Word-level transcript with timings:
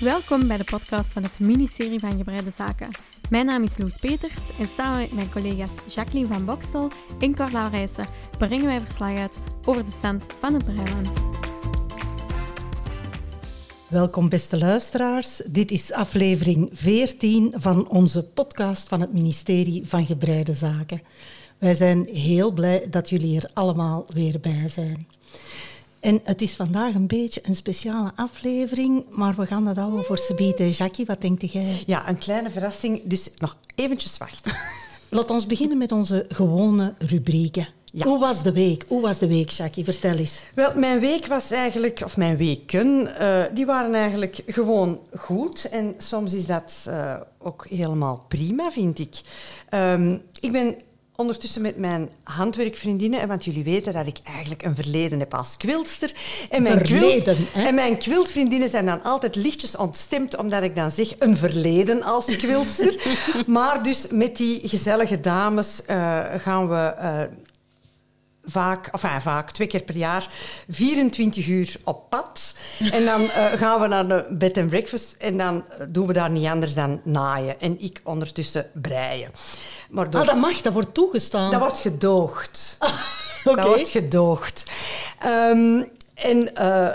Welkom 0.00 0.46
bij 0.46 0.56
de 0.56 0.64
podcast 0.64 1.12
van 1.12 1.22
het 1.22 1.38
ministerie 1.38 1.98
van 1.98 2.16
Gebreide 2.16 2.50
Zaken. 2.50 2.88
Mijn 3.30 3.46
naam 3.46 3.62
is 3.62 3.78
Loes 3.78 3.96
Peters 3.96 4.58
en 4.58 4.66
samen 4.76 5.00
met 5.00 5.12
mijn 5.12 5.30
collega's 5.30 5.94
Jacqueline 5.94 6.34
van 6.34 6.44
Boksel 6.44 6.90
en 7.18 7.34
Carla 7.34 7.68
Rijssen 7.68 8.06
brengen 8.38 8.66
wij 8.66 8.80
verslag 8.80 9.18
uit 9.18 9.38
over 9.64 9.84
de 9.84 9.90
stand 9.90 10.24
van 10.38 10.54
het 10.54 10.64
Breiland. 10.64 11.08
Welkom 13.88 14.28
beste 14.28 14.58
luisteraars. 14.58 15.36
Dit 15.36 15.70
is 15.70 15.92
aflevering 15.92 16.70
14 16.72 17.54
van 17.56 17.88
onze 17.88 18.24
podcast 18.24 18.88
van 18.88 19.00
het 19.00 19.12
ministerie 19.12 19.88
van 19.88 20.06
Gebreide 20.06 20.54
Zaken. 20.54 21.02
Wij 21.58 21.74
zijn 21.74 22.06
heel 22.06 22.52
blij 22.52 22.86
dat 22.90 23.08
jullie 23.08 23.36
er 23.36 23.50
allemaal 23.54 24.06
weer 24.08 24.40
bij 24.40 24.68
zijn. 24.68 25.06
En 26.04 26.20
het 26.24 26.42
is 26.42 26.54
vandaag 26.54 26.94
een 26.94 27.06
beetje 27.06 27.40
een 27.44 27.54
speciale 27.54 28.12
aflevering, 28.16 29.04
maar 29.10 29.34
we 29.34 29.46
gaan 29.46 29.64
dat 29.64 29.76
houden 29.76 30.04
voor 30.04 30.18
Sabine. 30.18 30.70
Jackie, 30.70 31.06
wat 31.06 31.20
denkt 31.20 31.52
jij? 31.52 31.82
Ja, 31.86 32.08
een 32.08 32.18
kleine 32.18 32.50
verrassing, 32.50 33.02
dus 33.04 33.30
nog 33.38 33.56
eventjes 33.74 34.18
wachten. 34.18 34.52
Laat 35.08 35.30
ons 35.30 35.46
beginnen 35.46 35.78
met 35.78 35.92
onze 35.92 36.26
gewone 36.28 36.94
rubrieken. 36.98 37.68
Ja. 37.84 38.06
Hoe 38.06 38.18
was 38.18 38.42
de 38.42 38.52
week? 38.52 38.84
Hoe 38.88 39.00
was 39.00 39.18
de 39.18 39.26
week, 39.26 39.50
Jackie? 39.50 39.84
Vertel 39.84 40.16
eens. 40.16 40.42
Wel, 40.54 40.72
mijn 40.76 41.00
week 41.00 41.26
was 41.26 41.50
eigenlijk, 41.50 42.00
of 42.04 42.16
mijn 42.16 42.36
weken, 42.36 43.16
eh, 43.16 43.44
die 43.54 43.66
waren 43.66 43.94
eigenlijk 43.94 44.42
gewoon 44.46 44.98
goed. 45.16 45.68
En 45.68 45.94
soms 45.98 46.34
is 46.34 46.46
dat 46.46 46.86
eh, 46.88 47.16
ook 47.38 47.66
helemaal 47.68 48.24
prima, 48.28 48.70
vind 48.70 48.98
ik. 48.98 49.20
Ehm, 49.68 50.18
ik 50.40 50.52
ben 50.52 50.76
ondertussen 51.16 51.62
met 51.62 51.76
mijn 51.76 52.08
handwerkvriendinnen, 52.22 53.28
want 53.28 53.44
jullie 53.44 53.64
weten 53.64 53.92
dat 53.92 54.06
ik 54.06 54.18
eigenlijk 54.24 54.64
een 54.64 54.74
verleden 54.74 55.18
heb 55.18 55.34
als 55.34 55.56
quiltster. 55.56 56.12
En 56.50 56.62
mijn, 56.62 56.86
Verleden, 56.86 57.36
hè? 57.52 57.62
en 57.62 57.74
mijn 57.74 57.98
quiltvriendinnen 57.98 58.68
zijn 58.68 58.86
dan 58.86 59.02
altijd 59.02 59.36
lichtjes 59.36 59.76
ontstemd, 59.76 60.36
omdat 60.36 60.62
ik 60.62 60.76
dan 60.76 60.90
zeg 60.90 61.12
een 61.18 61.36
verleden 61.36 62.02
als 62.02 62.36
quiltster. 62.36 63.18
maar 63.46 63.82
dus 63.82 64.06
met 64.10 64.36
die 64.36 64.68
gezellige 64.68 65.20
dames 65.20 65.84
eh, 65.84 66.20
gaan 66.36 66.68
we... 66.68 66.74
eh, 66.76 67.22
vaak, 68.46 68.86
enfin, 68.86 69.20
vaak, 69.22 69.50
twee 69.50 69.66
keer 69.66 69.82
per 69.82 69.96
jaar, 69.96 70.28
24 70.68 71.46
uur 71.46 71.76
op 71.84 72.10
pad. 72.10 72.54
En 72.92 73.04
dan 73.04 73.30
eh, 73.30 73.44
gaan 73.52 73.80
we 73.80 73.86
naar 73.86 74.08
de 74.08 74.26
bed 74.30 74.58
and 74.58 74.68
breakfast 74.68 75.14
en 75.18 75.36
dan 75.36 75.64
eh, 75.68 75.86
doen 75.88 76.06
we 76.06 76.12
daar 76.12 76.30
niet 76.30 76.46
anders 76.46 76.74
dan 76.74 77.00
naaien. 77.04 77.60
En 77.60 77.80
ik 77.80 78.00
ondertussen 78.04 78.66
breien. 78.72 79.30
Maar 79.90 80.10
door- 80.10 80.20
Ah, 80.20 80.26
dat 80.26 80.36
mag, 80.36 80.60
dat 80.60 80.72
wordt 80.72 80.94
toegestaan. 80.94 81.50
dat 81.50 81.60
wordt 81.60 81.78
gedoogd. 81.78 82.76
Oké. 83.44 83.56
Dat 83.56 83.66
wordt 83.66 83.88
gedoogd. 83.88 84.64
Ehm, 85.18 85.82
en 86.14 86.54
eh, 86.54 86.88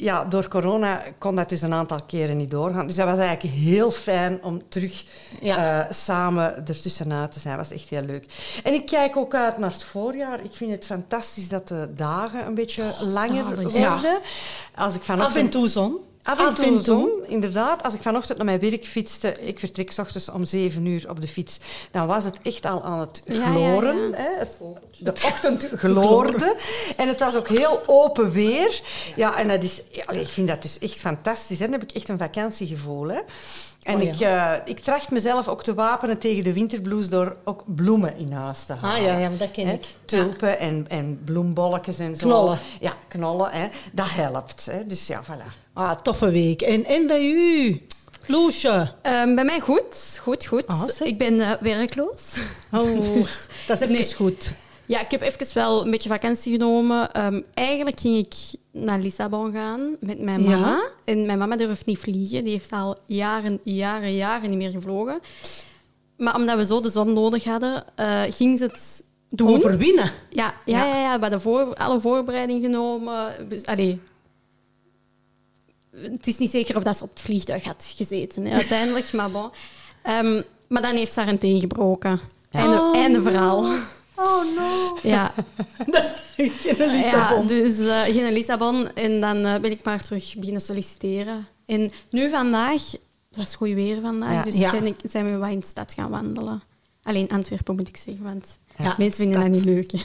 ja, 0.00 0.24
door 0.24 0.48
corona 0.48 1.02
kon 1.18 1.36
dat 1.36 1.48
dus 1.48 1.62
een 1.62 1.72
aantal 1.74 2.02
keren 2.06 2.36
niet 2.36 2.50
doorgaan. 2.50 2.86
Dus 2.86 2.96
dat 2.96 3.06
was 3.06 3.18
eigenlijk 3.18 3.54
heel 3.54 3.90
fijn 3.90 4.42
om 4.42 4.68
terug 4.68 5.04
Ja. 5.40 5.86
eh, 5.86 5.92
samen 5.92 6.56
ertussenuit 6.56 7.32
te 7.32 7.40
zijn. 7.40 7.56
Dat 7.56 7.68
was 7.68 7.78
echt 7.78 7.88
heel 7.88 8.02
leuk. 8.02 8.26
En 8.64 8.74
ik 8.74 8.86
kijk 8.86 9.16
ook 9.16 9.34
uit 9.34 9.58
naar 9.58 9.70
het 9.72 9.84
voorjaar. 9.84 10.44
Ik 10.44 10.52
vind 10.52 10.70
het 10.70 10.86
fantastisch 10.86 11.48
dat 11.48 11.68
de 11.68 11.88
dagen 11.94 12.46
een 12.46 12.54
beetje 12.54 12.82
langer 13.00 13.44
zalig. 13.44 13.60
worden. 13.62 13.80
Ja. 13.80 14.20
Als 14.74 14.94
ik 14.94 15.08
Af 15.08 15.36
en 15.36 15.48
toe 15.50 15.68
zon. 15.68 15.96
Af 16.28 16.46
en 16.48 16.54
toe 16.54 16.80
zon, 16.80 17.10
inderdaad. 17.26 17.82
Als 17.82 17.94
ik 17.94 18.02
vanochtend 18.02 18.36
naar 18.38 18.46
mijn 18.46 18.60
werk 18.60 18.84
fietste, 18.84 19.40
ik 19.40 19.58
vertrek 19.58 19.90
's 19.92 19.98
ochtends 19.98 20.30
om 20.30 20.44
zeven 20.44 20.86
uur 20.86 21.10
op 21.10 21.20
de 21.20 21.28
fiets, 21.28 21.58
dan 21.90 22.06
was 22.06 22.24
het 22.24 22.38
echt 22.42 22.64
al 22.64 22.82
aan 22.82 22.98
het 23.00 23.22
Ja, 23.26 23.34
ja, 23.34 23.44
gloren. 23.50 23.96
ja. 24.10 24.16
Hè? 24.16 24.38
Het- 24.38 24.58
De 24.98 25.12
ochtend 25.12 25.68
gloorde. 25.74 26.56
En 26.96 27.08
het 27.08 27.20
was 27.20 27.36
ook 27.36 27.48
heel 27.48 27.80
open 27.86 28.30
weer. 28.30 28.80
Ja, 29.16 29.36
en 29.38 29.48
dat 29.48 29.62
is, 29.62 29.82
ik 30.10 30.28
vind 30.28 30.48
dat 30.48 30.62
dus 30.62 30.78
echt 30.78 31.00
fantastisch. 31.00 31.58
Hè? 31.58 31.64
Dan 31.64 31.80
heb 31.80 31.90
ik 31.90 31.96
echt 31.96 32.08
een 32.08 32.18
vakantiegevoel. 32.18 33.08
Hè? 33.08 33.18
En 33.82 33.96
Oh, 33.96 34.02
ja. 34.02 34.10
ik, 34.12 34.20
eh, 34.64 34.70
ik 34.72 34.80
tracht 34.80 35.10
mezelf 35.10 35.48
ook 35.48 35.62
te 35.62 35.74
wapenen 35.74 36.18
tegen 36.18 36.44
de 36.44 36.52
winterblues 36.52 37.08
door 37.08 37.36
ook 37.44 37.62
bloemen 37.66 38.16
in 38.16 38.32
huis 38.32 38.64
te 38.64 38.72
halen. 38.72 38.96
Ah 39.00 39.02
ja, 39.06 39.18
ja, 39.18 39.30
dat 39.38 39.50
ken 39.50 39.66
Hè? 39.66 39.72
ik. 39.72 39.84
Tulpen 40.04 40.58
en, 40.58 40.84
en 40.88 41.20
bloembolletjes 41.24 41.98
en 41.98 42.16
zo. 42.16 42.26
Knollen. 42.26 42.58
Ja, 42.80 42.92
knollen. 43.08 43.50
Hè? 43.50 43.66
Dat 43.92 44.10
helpt. 44.10 44.66
Hè? 44.70 44.84
Dus 44.84 45.06
ja, 45.06 45.22
voilà. 45.24 45.52
Ah, 45.78 45.94
toffe 46.02 46.30
week. 46.30 46.62
En, 46.62 46.84
en 46.84 47.06
bij 47.06 47.24
u, 47.30 47.80
Loesje? 48.26 48.92
Ehm, 49.02 49.34
bij 49.34 49.44
mij 49.44 49.60
goed, 49.60 50.18
goed, 50.22 50.46
goed. 50.46 50.66
Ah, 50.66 50.84
ik 51.04 51.18
ben 51.18 51.40
eh, 51.40 51.50
werkloos. 51.60 52.20
Oh, 52.72 53.00
Dus- 53.14 53.46
dat 53.66 53.76
is 53.76 53.82
even 53.82 53.94
Nee. 53.94 54.14
goed. 54.14 54.50
Ja, 54.86 55.00
ik 55.00 55.10
heb 55.10 55.20
even 55.20 55.54
wel 55.54 55.84
een 55.84 55.90
beetje 55.90 56.08
vakantie 56.08 56.52
genomen. 56.52 57.12
Ehm, 57.12 57.40
eigenlijk 57.54 58.00
ging 58.00 58.16
ik 58.26 58.34
naar 58.72 58.98
Lissabon 58.98 59.52
gaan 59.52 59.96
met 60.00 60.20
mijn 60.20 60.42
Ja? 60.42 60.48
mama. 60.48 60.82
En 61.04 61.26
mijn 61.26 61.38
mama 61.38 61.56
durft 61.56 61.86
niet 61.86 61.98
vliegen. 61.98 62.44
Die 62.44 62.52
heeft 62.52 62.72
al 62.72 62.96
jaren, 63.06 63.60
jaren, 63.62 64.14
jaren 64.14 64.48
niet 64.48 64.58
meer 64.58 64.70
gevlogen. 64.70 65.20
Maar 66.16 66.34
omdat 66.36 66.56
we 66.56 66.66
zo 66.66 66.80
de 66.80 66.90
zon 66.90 67.12
nodig 67.12 67.44
hadden, 67.44 67.84
eh, 67.94 68.22
ging 68.28 68.58
ze 68.58 68.64
het 68.64 69.02
doen. 69.28 69.54
Overwinnen. 69.56 70.12
Ja, 70.30 70.54
ja, 70.64 70.84
ja. 70.84 71.00
ja, 71.00 71.14
we 71.14 71.20
hadden 71.20 71.40
voor, 71.40 71.74
alle 71.74 72.00
voorbereiding 72.00 72.62
genomen. 72.64 73.48
Dus, 73.48 73.64
allee, 73.66 74.00
het 76.02 76.26
is 76.26 76.38
niet 76.38 76.50
zeker 76.50 76.76
of 76.76 76.82
dat 76.82 76.96
ze 76.96 77.04
op 77.04 77.10
het 77.10 77.20
vliegtuig 77.20 77.64
had 77.64 77.92
gezeten, 77.96 78.44
hè, 78.44 78.54
uiteindelijk. 78.54 79.12
maar 79.12 79.30
bon. 79.30 79.50
Ehm, 80.02 80.42
maar 80.68 80.82
dan 80.82 80.94
heeft 80.96 81.12
ze 81.12 81.20
haar 81.20 81.28
een 81.28 81.38
teen 81.38 81.60
gebroken. 81.60 82.20
Einde, 82.50 82.76
Oh, 82.80 82.96
einde 82.96 83.16
no. 83.18 83.22
verhaal. 83.24 83.64
Oh 84.16 84.42
no. 84.56 84.98
Ja, 85.02 85.34
Dat 85.86 86.14
is 86.36 86.50
geen 86.56 86.76
ja 86.76 86.86
Lissabon. 86.92 87.46
dus 87.46 87.78
eh 87.78 88.02
ging 88.02 88.20
naar 88.20 88.32
Lissabon 88.32 88.88
en 88.94 89.20
dan 89.20 89.36
eh, 89.44 89.60
ben 89.60 89.70
ik 89.70 89.84
maar 89.84 90.02
terug 90.02 90.34
beginnen 90.36 90.62
solliciteren. 90.62 91.46
En 91.66 91.90
nu 92.10 92.30
vandaag, 92.30 92.90
het 93.28 93.36
was 93.36 93.54
goed 93.54 93.68
weer 93.72 94.00
vandaag, 94.00 94.32
Ja. 94.32 94.42
dus 94.42 94.54
Ja. 94.58 94.70
Ben 94.70 94.86
ik, 94.86 94.96
zijn 95.02 95.30
we 95.32 95.36
wat 95.36 95.50
in 95.50 95.58
de 95.58 95.66
stad 95.66 95.92
gaan 95.92 96.10
wandelen. 96.10 96.62
Alleen 97.02 97.28
Antwerpen 97.28 97.74
moet 97.76 97.88
ik 97.88 97.96
zeggen, 97.96 98.24
want 98.24 98.58
Ja, 98.78 98.94
mensen 98.98 99.22
vinden 99.22 99.40
dat 99.40 99.50
niet 99.50 99.64
leuk. 99.64 99.90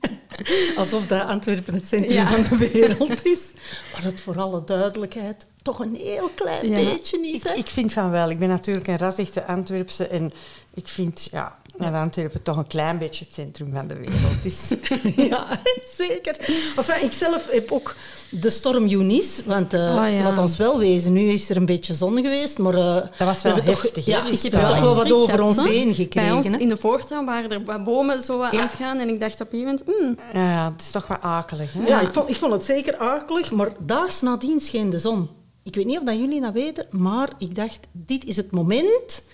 Alsof 0.76 1.06
dat 1.06 1.26
Antwerpen 1.26 1.74
het 1.74 1.88
centrum 1.88 2.12
Ja. 2.16 2.26
van 2.26 2.58
de 2.58 2.70
wereld 2.70 3.26
is. 3.26 3.44
Maar 3.92 4.02
het 4.04 4.20
voor 4.20 4.38
alle 4.38 4.64
duidelijkheid 4.64 5.46
toch 5.62 5.78
een 5.78 5.94
heel 5.94 6.30
klein 6.34 6.68
Ja. 6.70 6.90
beetje 6.90 7.26
is. 7.28 7.42
Ik, 7.44 7.50
ik 7.56 7.66
vind 7.66 7.92
van 7.92 8.10
wel. 8.10 8.30
Ik 8.30 8.38
ben 8.38 8.48
natuurlijk 8.48 8.86
een 8.86 8.96
rasechte 8.98 9.44
Antwerpse 9.44 10.06
en 10.06 10.32
ik 10.74 10.88
vind 10.88 11.28
ja, 11.30 11.57
dat 11.78 11.92
Antwerpen 11.92 12.42
toch 12.42 12.56
een 12.56 12.66
klein 12.66 12.98
beetje 12.98 13.24
het 13.24 13.34
centrum 13.34 13.72
van 13.74 13.86
de 13.86 13.94
wereld 13.96 14.44
is. 14.44 14.70
Ja, 15.30 15.60
zeker. 15.96 16.36
Enfin, 16.76 17.02
ik 17.04 17.12
zelf 17.12 17.48
heb 17.50 17.72
ook 17.72 17.96
de 18.30 18.50
storm 18.50 18.88
Eunice, 18.90 19.42
want 19.46 19.74
eh 19.74 19.80
Oh, 19.80 20.12
ja. 20.12 20.22
laat 20.22 20.38
ons 20.38 20.56
wel 20.56 20.78
wezen, 20.78 21.12
nu 21.12 21.28
is 21.30 21.50
er 21.50 21.56
een 21.56 21.66
beetje 21.66 21.94
zon 21.94 22.14
geweest, 22.16 22.58
maar... 22.58 22.74
eh, 22.74 22.90
Dat 22.94 23.18
was 23.18 23.42
we 23.42 23.48
wel 23.54 23.62
heftig, 23.62 24.04
Ja, 24.04 24.24
ik 24.26 24.40
heb 24.42 24.52
toch 24.52 24.80
wel 24.80 24.94
wat 24.94 25.12
over 25.12 25.42
ons 25.42 25.64
heen 25.64 25.84
Bij 25.84 25.94
gekregen. 25.94 26.36
ons 26.36 26.46
in 26.46 26.68
de 26.68 26.76
voortuin 26.76 27.24
waren 27.24 27.50
er 27.50 27.64
wat 27.64 27.84
bomen 27.84 28.22
zo 28.22 28.38
wat 28.38 28.52
aan 28.52 28.58
het 28.58 28.74
gaan 28.74 28.98
en 28.98 29.08
ik 29.08 29.20
dacht 29.20 29.40
op 29.40 29.52
een 29.52 29.58
gegeven 29.60 29.84
moment, 29.96 30.18
mm, 30.34 30.40
Ja, 30.40 30.70
het 30.72 30.82
is 30.82 30.90
toch 30.90 31.06
wat 31.06 31.20
akelig. 31.20 31.72
Hè? 31.72 31.86
Ja, 31.86 32.00
ik 32.00 32.12
vond, 32.12 32.28
ik 32.30 32.36
vond 32.36 32.52
het 32.52 32.64
zeker 32.64 32.96
akelig, 32.96 33.50
maar 33.52 33.72
daags 33.78 34.20
nadien 34.20 34.60
scheen 34.60 34.90
de 34.90 34.98
zon. 34.98 35.28
Ik 35.62 35.74
weet 35.74 35.86
niet 35.86 35.98
of 35.98 36.04
dat 36.04 36.16
jullie 36.16 36.40
dat 36.40 36.52
weten, 36.52 36.86
maar 36.90 37.28
ik 37.38 37.54
dacht, 37.54 37.78
dit 37.92 38.24
is 38.24 38.36
het 38.36 38.50
moment 38.50 39.24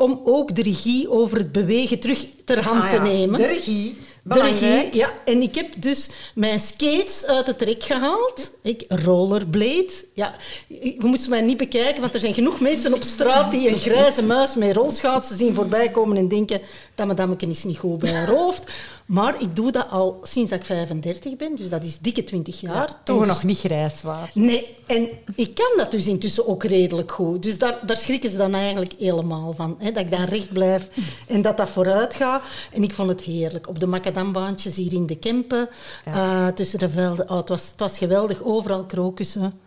om 0.00 0.20
ook 0.24 0.54
de 0.54 0.62
regie 0.62 1.10
over 1.10 1.38
het 1.38 1.52
bewegen 1.52 1.98
terug 1.98 2.26
ter 2.44 2.62
hand 2.62 2.82
Ah, 2.82 2.90
te 2.90 2.98
nemen. 2.98 3.36
De 3.40 3.46
regie. 3.46 3.96
De 4.22 4.40
regie, 4.40 4.96
ja. 4.96 5.10
En 5.24 5.42
ik 5.42 5.54
heb 5.54 5.66
dus 5.76 6.10
mijn 6.34 6.60
skates 6.60 7.26
uit 7.26 7.46
het 7.46 7.62
rek 7.62 7.82
gehaald. 7.82 8.50
Ik 8.62 8.84
rollerblade. 8.88 9.92
Ja, 10.14 10.34
je 10.68 10.94
moet 10.98 11.20
ze 11.20 11.28
mij 11.28 11.40
niet 11.40 11.56
bekijken, 11.56 12.00
want 12.00 12.14
er 12.14 12.20
zijn 12.20 12.34
genoeg 12.34 12.60
mensen 12.60 12.94
op 12.94 13.02
straat 13.02 13.50
die 13.50 13.68
een 13.68 13.78
grijze 13.78 14.22
muis 14.22 14.54
met 14.54 14.76
rolschaatsen 14.76 15.36
zien 15.36 15.54
voorbij 15.54 15.90
komen 15.90 16.16
en 16.16 16.28
denken 16.28 16.60
dat 16.94 17.06
madameke 17.06 17.46
is 17.46 17.64
niet 17.64 17.78
goed 17.78 17.98
bij 17.98 18.12
haar 18.12 18.28
hoofd. 18.28 18.62
Maar 19.10 19.42
ik 19.42 19.56
doe 19.56 19.72
dat 19.72 19.88
al 19.90 20.20
sinds 20.22 20.50
dat 20.50 20.58
ik 20.58 20.64
35 20.64 21.36
ben, 21.36 21.56
dus 21.56 21.68
dat 21.68 21.84
is 21.84 21.98
dikke 21.98 22.24
20 22.24 22.60
jaar. 22.60 22.74
Ja, 22.74 23.00
toen 23.04 23.18
dus- 23.18 23.26
nog 23.26 23.42
niet 23.42 23.58
grijs 23.58 24.02
waren. 24.02 24.28
Nee, 24.32 24.76
en 24.86 25.08
ik 25.34 25.54
kan 25.54 25.72
dat 25.76 25.90
dus 25.90 26.06
intussen 26.06 26.48
ook 26.48 26.64
redelijk 26.64 27.12
goed. 27.12 27.42
Dus 27.42 27.58
daar, 27.58 27.78
daar 27.86 27.96
schrikken 27.96 28.30
ze 28.30 28.36
dan 28.36 28.54
eigenlijk 28.54 28.94
helemaal 28.98 29.52
van. 29.52 29.76
Hè, 29.78 29.92
dat 29.92 30.04
ik 30.04 30.10
dan 30.10 30.24
recht 30.24 30.52
blijf 30.52 30.88
en 31.26 31.42
dat 31.42 31.56
dat 31.56 31.70
vooruit 31.70 32.14
gaat. 32.14 32.42
En 32.72 32.82
ik 32.82 32.94
vond 32.94 33.08
het 33.08 33.20
heerlijk. 33.20 33.68
Op 33.68 33.78
de 33.78 33.86
macadambaantjes 33.86 34.76
hier 34.76 34.92
in 34.92 35.06
de 35.06 35.16
Kempen, 35.16 35.68
eh, 36.04 36.46
tussen 36.46 36.78
de 36.78 36.88
velden. 36.88 37.30
Oh, 37.30 37.36
het, 37.36 37.48
was, 37.48 37.70
het 37.70 37.80
was 37.80 37.98
geweldig. 37.98 38.42
Overal 38.42 38.84
krokussen. 38.84 39.60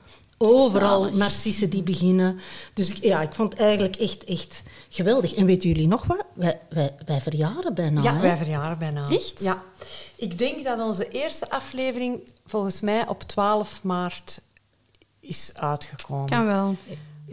Overal 0.43 1.01
Zalig. 1.01 1.17
narcissen 1.17 1.69
die 1.69 1.83
beginnen. 1.83 2.39
Dus 2.73 2.89
ik, 2.89 3.03
ja, 3.03 3.21
ik 3.21 3.33
vond 3.33 3.53
het 3.53 3.61
eigenlijk 3.61 3.95
echt, 3.95 4.23
echt 4.23 4.63
geweldig. 4.89 5.33
En 5.33 5.45
weten 5.45 5.69
jullie 5.69 5.87
nog 5.87 6.05
wat? 6.05 6.25
Wij, 6.33 6.59
wij, 6.69 6.95
wij 7.05 7.21
verjaren 7.21 7.73
bijna. 7.73 8.01
Ja, 8.01 8.13
hè? 8.13 8.21
wij 8.21 8.37
verjaren 8.37 8.77
bijna. 8.77 9.09
Echt? 9.09 9.43
Ja. 9.43 9.63
Ik 10.15 10.37
denk 10.37 10.63
dat 10.63 10.79
onze 10.79 11.09
eerste 11.09 11.49
aflevering 11.49 12.31
volgens 12.45 12.81
mij 12.81 13.07
op 13.07 13.21
12 13.23 13.83
maart 13.83 14.41
is 15.19 15.51
uitgekomen. 15.55 16.29
kan 16.29 16.45
wel. 16.45 16.75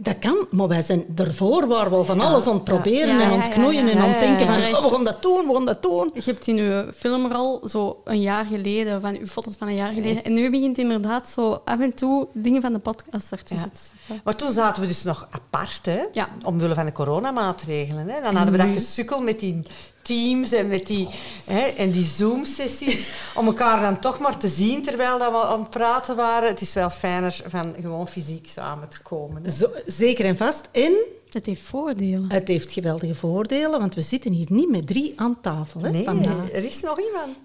Dat 0.03 0.19
kan, 0.19 0.45
maar 0.49 0.67
wij 0.67 0.81
zijn 0.81 1.05
ervoor 1.15 1.67
waar 1.67 1.97
we 1.97 2.03
van 2.03 2.19
alles 2.21 2.47
aan 2.47 2.53
het 2.53 2.63
proberen 2.63 3.07
Ja, 3.07 3.19
ja, 3.19 3.21
en 3.21 3.31
aan 3.31 3.37
ja, 3.37 3.43
het 3.43 3.49
knoeien 3.53 3.85
ja, 3.85 3.91
en 3.91 3.97
aan 3.99 4.09
het 4.09 4.19
denken 4.19 4.45
van 4.45 4.55
oh, 4.55 4.83
we 4.83 4.95
gaan 4.95 5.03
dat 5.03 5.21
doen, 5.21 5.47
we 5.47 5.53
gaan 5.53 5.65
dat 5.65 5.81
doen. 5.83 6.11
Je 6.13 6.21
hebt 6.25 6.47
in 6.47 6.55
je 6.55 6.87
film 6.95 7.25
er 7.25 7.33
al 7.33 7.61
zo 7.69 8.01
een 8.03 8.21
jaar 8.21 8.45
geleden, 8.45 9.01
van 9.01 9.17
uw 9.17 9.25
foto's 9.25 9.53
van 9.57 9.67
een 9.67 9.75
jaar 9.75 9.93
geleden. 9.93 10.23
En 10.23 10.33
nu 10.33 10.49
begint 10.49 10.77
inderdaad 10.77 11.29
zo 11.29 11.61
af 11.65 11.79
en 11.79 11.93
toe 11.93 12.27
dingen 12.33 12.61
van 12.61 12.73
de 12.73 12.79
podcast 12.79 13.31
ertussen 13.31 13.67
Ja. 13.67 13.73
te 13.73 13.79
zetten. 13.97 14.21
Maar 14.23 14.35
toen 14.35 14.51
zaten 14.51 14.81
we 14.81 14.87
dus 14.87 15.03
nog 15.03 15.27
apart, 15.31 15.85
hè? 15.85 16.01
Ja. 16.11 16.29
omwille 16.43 16.73
van 16.73 16.85
de 16.85 16.91
coronamaatregelen. 16.91 18.07
Hè? 18.07 18.21
Dan 18.21 18.35
hadden 18.35 18.51
we 18.57 18.63
dat 18.63 18.73
gesukkel 18.73 19.21
met 19.21 19.39
die 19.39 19.61
teams 20.01 20.51
en 20.51 20.67
met 20.67 20.87
die, 20.87 21.07
hè, 21.45 21.59
en 21.61 21.91
die 21.91 22.03
Zoom-sessies, 22.05 23.11
om 23.35 23.45
elkaar 23.45 23.79
dan 23.81 23.99
toch 23.99 24.19
maar 24.19 24.37
te 24.37 24.47
zien 24.47 24.81
terwijl 24.81 25.17
dat 25.19 25.31
we 25.31 25.37
aan 25.43 25.59
het 25.59 25.69
praten 25.69 26.15
waren. 26.15 26.49
Het 26.49 26.61
is 26.61 26.73
wel 26.73 26.89
fijner 26.89 27.41
van 27.47 27.75
gewoon 27.81 28.07
fysiek 28.07 28.47
samen 28.49 28.89
te 28.89 29.01
komen. 29.01 29.51
Zo, 29.51 29.67
zeker 29.85 30.25
en 30.25 30.37
vast. 30.37 30.67
En 30.71 30.93
Het 31.29 31.45
heeft 31.45 31.61
voordelen. 31.61 32.31
het 32.31 32.47
heeft 32.47 32.71
geweldige 32.71 33.15
voordelen, 33.15 33.79
want 33.79 33.95
we 33.95 34.01
zitten 34.01 34.31
hier 34.31 34.47
niet 34.49 34.69
met 34.69 34.87
drie 34.87 35.13
aan 35.15 35.37
tafel 35.41 35.81
hè, 35.81 35.89
Nee, 35.89 36.03
vandaag. 36.03 36.51
er 36.53 36.63
is 36.63 36.81
nog 36.81 36.99
iemand. 36.99 37.37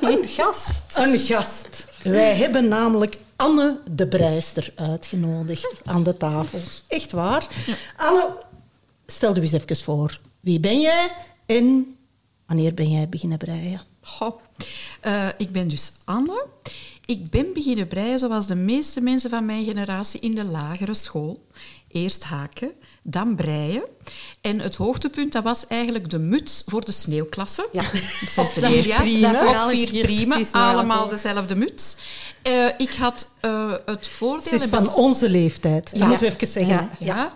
Een 0.00 0.24
gast. 0.28 0.96
Een 0.98 1.18
gast. 1.18 1.86
Wij 2.02 2.34
hebben 2.34 2.68
namelijk 2.68 3.18
Anne 3.36 3.80
de 3.90 4.06
Breister 4.08 4.72
uitgenodigd 4.76 5.80
aan 5.84 6.02
de 6.02 6.16
tafel. 6.16 6.58
Echt 6.88 7.12
waar. 7.12 7.46
Anne, 7.96 8.28
stel 9.06 9.34
je 9.34 9.40
eens 9.40 9.52
even 9.52 9.76
voor. 9.76 10.18
Wie 10.40 10.60
ben 10.60 10.80
jij 10.80 11.10
en 11.46 11.96
wanneer 12.46 12.74
ben 12.74 12.90
jij 12.90 13.08
beginnen 13.08 13.38
breien? 13.38 13.82
Goh. 14.00 14.40
Eh, 15.00 15.28
ik 15.38 15.52
ben 15.52 15.68
dus 15.68 15.92
Anne. 16.04 16.46
Ik 17.04 17.30
ben 17.30 17.52
beginnen 17.52 17.88
breien 17.88 18.18
zoals 18.18 18.46
de 18.46 18.54
meeste 18.54 19.00
mensen 19.00 19.30
van 19.30 19.44
mijn 19.44 19.64
generatie 19.64 20.20
in 20.20 20.34
de 20.34 20.44
lagere 20.44 20.94
school. 20.94 21.46
Eerst 21.88 22.24
haken, 22.24 22.72
dan 23.02 23.36
breien. 23.36 23.82
En 24.40 24.60
het 24.60 24.76
hoogtepunt 24.76 25.32
dat 25.32 25.42
was 25.42 25.66
eigenlijk 25.66 26.10
de 26.10 26.18
muts 26.18 26.62
voor 26.66 26.84
de 26.84 26.92
sneeuwklasse. 26.92 27.68
Ja. 27.72 27.84
Zesde 28.28 28.60
leerjaar. 28.60 29.64
Of 29.64 29.70
vier 29.70 30.02
prima. 30.02 30.40
Allemaal 30.52 31.08
dezelfde 31.08 31.56
muts. 31.56 31.96
Eh, 32.42 32.66
ik 32.78 32.90
had 32.90 33.28
eh, 33.40 33.72
het 33.86 34.08
voordeel... 34.08 34.58
Ze 34.58 34.64
is 34.64 34.70
van 34.70 34.94
onze 34.94 35.28
leeftijd. 35.30 35.90
Dat 35.90 36.00
Ja. 36.00 36.06
moeten 36.06 36.26
we 36.28 36.34
even 36.34 36.46
zeggen. 36.46 36.90
Ja. 36.98 37.32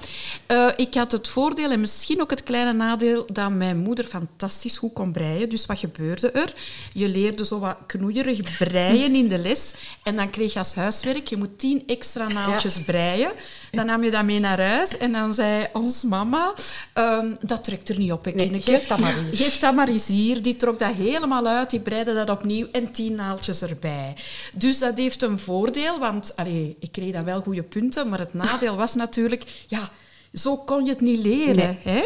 Eh, 0.46 0.66
ik 0.76 0.94
had 0.94 1.12
het 1.12 1.28
voordeel 1.28 1.70
en 1.70 1.81
misschien 1.81 2.20
ook 2.20 2.31
het 2.31 2.43
kleine 2.43 2.72
nadeel 2.72 3.26
dat 3.32 3.50
mijn 3.50 3.78
moeder 3.78 4.04
fantastisch 4.04 4.76
goed 4.76 4.93
kon 4.93 5.12
breien. 5.12 5.49
Dus 5.49 5.66
wat 5.66 5.78
gebeurde 5.78 6.31
er? 6.31 6.54
Je 6.93 7.08
leerde 7.08 7.44
zo 7.44 7.58
wat 7.58 7.76
knoeierig 7.87 8.56
breien 8.58 9.14
in 9.14 9.28
de 9.28 9.38
les. 9.38 9.75
En 10.02 10.16
dan 10.16 10.31
kreeg 10.31 10.52
je 10.52 10.58
als 10.58 10.75
huiswerk, 10.75 11.28
je 11.28 11.37
moet 11.37 11.58
tien 11.58 11.82
extra 11.87 12.28
naaltjes 12.28 12.81
breien. 12.81 13.31
Dan 13.70 13.87
nam 13.87 14.05
je 14.05 14.10
dat 14.10 14.25
mee 14.25 14.40
naar 14.40 14.60
huis 14.60 14.96
en 14.98 15.12
dan 15.12 15.34
zei 15.34 15.66
ons 15.72 16.02
mama, 16.02 16.52
ehm, 16.93 17.34
dat 17.40 17.64
trekt 17.64 17.88
er 17.88 17.98
niet 17.98 18.12
op, 18.12 18.25
hè, 18.25 18.31
Nee, 18.31 18.50
kindje. 18.50 18.72
geef 18.72 18.87
dat 18.87 18.98
maar 18.98 19.14
hier. 19.14 19.37
Geef 19.37 19.58
dat 19.58 19.75
maar 19.75 19.88
eens 19.88 20.06
hier. 20.06 20.43
Die 20.43 20.56
trok 20.56 20.78
dat 20.78 20.93
helemaal 20.94 21.46
uit, 21.46 21.70
die 21.70 21.81
breide 21.81 22.14
dat 22.14 22.31
opnieuw 22.31 22.66
en 22.72 22.93
tien 22.93 23.14
naaltjes 23.14 23.62
erbij. 23.62 24.16
Dus 24.55 24.78
dat 24.78 24.92
heeft 24.99 25.23
een 25.23 25.39
voordeel, 25.39 25.99
want 25.99 26.37
allee, 26.37 26.77
ik 26.81 26.93
kreeg 26.93 27.12
dan 27.12 27.25
wel 27.25 27.41
goede 27.41 27.62
punten, 27.62 28.09
maar 28.09 28.19
het 28.19 28.35
nadeel 28.35 28.77
was 28.77 28.94
natuurlijk, 28.94 29.65
ja, 29.69 29.91
zo 30.33 30.56
kon 30.56 30.85
je 30.85 30.91
het 30.91 31.00
niet 31.00 31.23
leren. 31.23 31.79
Hè? 31.83 32.05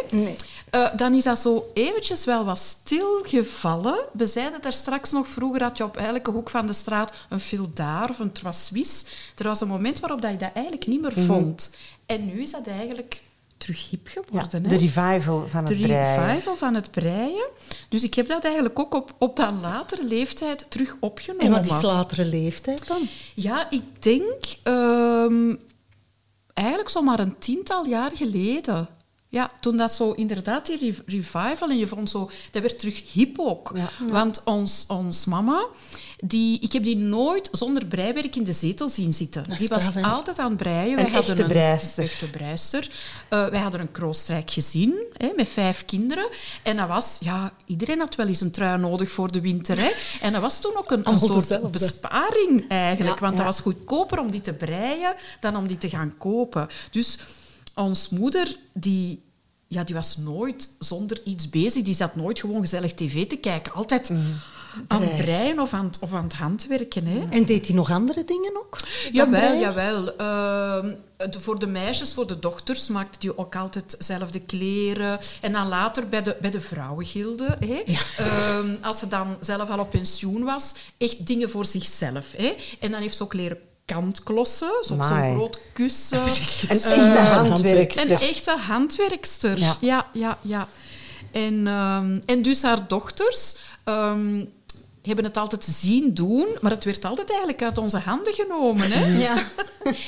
Eh, 0.70 0.96
dan 0.96 1.14
is 1.14 1.24
dat 1.24 1.38
zo 1.38 1.70
eventjes 1.74 2.24
wel 2.24 2.44
wat 2.44 2.58
stilgevallen. 2.58 3.98
We 4.12 4.26
zeiden 4.26 4.62
daar 4.62 4.72
straks 4.72 5.12
nog, 5.12 5.28
vroeger 5.28 5.62
had 5.62 5.76
je 5.76 5.84
op 5.84 5.96
elke 5.96 6.30
hoek 6.30 6.50
van 6.50 6.66
de 6.66 6.72
straat 6.72 7.12
een 7.28 7.40
fildaar 7.40 8.10
of 8.10 8.18
een 8.18 8.32
trois 8.32 8.70
Er 9.36 9.44
was 9.44 9.60
een 9.60 9.68
moment 9.68 10.00
waarop 10.00 10.20
dat 10.20 10.30
je 10.30 10.36
dat 10.36 10.52
eigenlijk 10.54 10.86
niet 10.86 11.00
meer 11.00 11.12
vond. 11.12 11.70
En 12.06 12.26
nu 12.26 12.42
is 12.42 12.50
dat 12.50 12.66
eigenlijk 12.66 13.22
terug 13.58 13.90
hip 13.90 14.08
Ja, 14.08 14.22
geworden. 14.24 14.62
hè? 14.62 14.68
de 14.68 14.76
revival 14.76 15.46
van 15.48 15.64
de 15.64 15.74
het 15.74 15.82
breien. 15.82 16.26
revival 16.26 16.56
van 16.56 16.74
het 16.74 16.90
breien. 16.90 17.48
Dus 17.88 18.02
ik 18.02 18.14
heb 18.14 18.28
dat 18.28 18.44
eigenlijk 18.44 18.78
ook 18.78 18.94
op, 18.94 19.14
op 19.18 19.36
dat 19.36 19.52
latere 19.62 20.04
leeftijd 20.04 20.66
terug 20.68 20.96
opgenomen. 21.00 21.46
En 21.46 21.50
wat 21.52 21.66
is 21.66 21.82
latere 21.82 22.24
leeftijd 22.24 22.86
dan? 22.86 23.08
Ja, 23.34 23.70
ik 23.70 24.02
denk 24.02 24.44
ehm, 24.62 25.54
eigenlijk 26.54 26.88
zomaar 26.88 27.18
een 27.18 27.38
tiental 27.38 27.86
jaar 27.86 28.10
geleden. 28.14 28.88
Ja, 29.28 29.50
toen 29.60 29.76
dat 29.76 29.92
zo 29.92 30.12
inderdaad 30.12 30.66
die 30.66 30.78
re- 30.78 31.02
revival 31.06 31.70
en 31.70 31.78
je 31.78 31.86
vond 31.86 32.10
zo, 32.10 32.30
dat 32.50 32.62
werd 32.62 32.78
terug 32.78 33.12
hip 33.12 33.38
ook. 33.38 33.70
Ja. 33.74 33.88
Want 34.08 34.42
ons, 34.44 34.84
ons 34.88 35.24
mama, 35.24 35.66
die, 36.24 36.60
ik 36.60 36.72
heb 36.72 36.84
die 36.84 36.96
nooit 36.96 37.48
zonder 37.52 37.86
breiwerk 37.86 38.36
in 38.36 38.44
de 38.44 38.52
zetel 38.52 38.88
zien 38.88 39.12
zitten. 39.12 39.44
Dat 39.48 39.58
Die 39.58 39.68
was 39.68 39.84
straf, 39.84 40.04
altijd 40.04 40.38
aan 40.38 40.48
het 40.48 40.56
breien. 40.56 40.98
Een 40.98 41.14
echte 41.14 41.44
breister. 41.44 42.02
Een 42.02 42.08
echte 42.08 42.30
breister. 42.30 42.90
Eh, 43.28 43.46
wij 43.46 43.60
hadden 43.60 43.80
een 43.80 43.90
kroostrijk 43.90 44.50
gezin 44.50 44.94
hè, 45.16 45.32
met 45.36 45.48
vijf 45.48 45.84
kinderen. 45.84 46.28
En 46.62 46.76
dat 46.76 46.88
was, 46.88 47.16
ja, 47.20 47.52
iedereen 47.66 47.98
had 47.98 48.14
wel 48.14 48.26
eens 48.26 48.40
een 48.40 48.50
trui 48.50 48.78
nodig 48.78 49.10
voor 49.10 49.32
de 49.32 49.40
winter. 49.40 49.78
Hè. 49.78 49.90
En 50.20 50.32
dat 50.32 50.40
was 50.40 50.60
toen 50.60 50.76
ook 50.76 50.90
een, 50.90 51.18
soort 51.18 51.48
dezelfde. 51.48 51.68
besparing 51.68 52.68
eigenlijk. 52.68 53.18
Ja, 53.18 53.20
want 53.20 53.38
ja. 53.38 53.44
dat 53.44 53.54
was 53.54 53.60
goedkoper 53.60 54.20
om 54.20 54.30
die 54.30 54.40
te 54.40 54.52
breien 54.52 55.14
dan 55.40 55.56
om 55.56 55.66
die 55.66 55.78
te 55.78 55.88
gaan 55.88 56.14
kopen. 56.18 56.68
Dus 56.90 57.18
ons 57.74 58.08
moeder, 58.08 58.56
die, 58.72 59.22
ja, 59.68 59.84
die 59.84 59.94
was 59.94 60.16
nooit 60.16 60.70
zonder 60.78 61.20
iets 61.24 61.50
bezig. 61.50 61.82
Die 61.82 61.94
zat 61.94 62.16
nooit 62.16 62.40
gewoon 62.40 62.60
gezellig 62.60 62.94
tv 62.94 63.26
te 63.26 63.36
kijken. 63.36 63.72
Altijd 63.72 64.10
aan 64.88 65.02
het 65.02 65.16
Breien. 65.16 65.60
of 65.60 65.72
aan 65.72 65.84
het, 65.84 65.98
of 66.00 66.12
aan 66.12 66.22
het 66.24 66.32
handwerken. 66.34 67.06
Hè. 67.06 67.26
En 67.30 67.44
deed 67.44 67.66
hij 67.66 67.76
nog 67.76 67.90
andere 67.90 68.24
dingen 68.24 68.56
ook? 68.56 68.78
Jawel, 69.12 69.58
jawel. 69.58 70.16
Ehm, 70.16 70.94
de- 71.30 71.40
voor 71.40 71.58
de 71.58 71.66
meisjes, 71.66 72.14
voor 72.14 72.26
de 72.26 72.38
dochters, 72.38 72.88
maakte 72.88 73.26
hij 73.26 73.36
ook 73.36 73.56
altijd 73.56 73.96
zelf 73.98 74.30
de 74.30 74.40
kleren. 74.40 75.18
En 75.40 75.52
dan 75.52 75.68
later 75.68 76.08
bij 76.08 76.22
de, 76.22 76.36
bij 76.40 76.50
de 76.50 76.60
vrouwengilde. 76.60 77.56
Hè. 77.66 77.82
Ehm, 78.16 78.68
als 78.82 78.98
ze 78.98 79.08
dan 79.08 79.36
zelf 79.40 79.68
al 79.70 79.78
op 79.78 79.90
pensioen 79.90 80.44
was, 80.44 80.72
echt 80.98 81.26
dingen 81.26 81.50
voor 81.50 81.66
zichzelf. 81.66 82.26
Hè. 82.36 82.54
En 82.80 82.90
dan 82.90 83.00
heeft 83.00 83.16
ze 83.16 83.22
ook 83.22 83.34
leren 83.34 83.58
kantklossen, 83.84 84.70
zo'n 84.80 85.04
groot 85.04 85.58
kussen. 85.72 86.18
Een 86.18 86.24
Eh, 86.26 86.68
echte 86.68 86.94
Een 86.94 87.26
handwerkster. 87.48 88.10
echte 88.10 88.56
handwerkster. 88.56 89.58
Ja. 89.58 89.76
Ja, 89.80 90.06
ja, 90.12 90.38
ja. 90.40 90.68
En, 91.32 91.66
ehm, 91.66 92.18
en 92.26 92.42
dus 92.42 92.62
haar 92.62 92.88
dochters 92.88 93.56
ehm, 93.84 94.44
hebben 95.06 95.24
het 95.24 95.36
altijd 95.36 95.64
zien 95.64 96.14
doen, 96.14 96.46
maar 96.60 96.70
het 96.70 96.84
werd 96.84 97.04
altijd 97.04 97.28
eigenlijk 97.28 97.62
uit 97.62 97.78
onze 97.78 97.98
handen 97.98 98.32
genomen. 98.34 98.90
Hè? 98.90 99.18
Ja. 99.18 99.34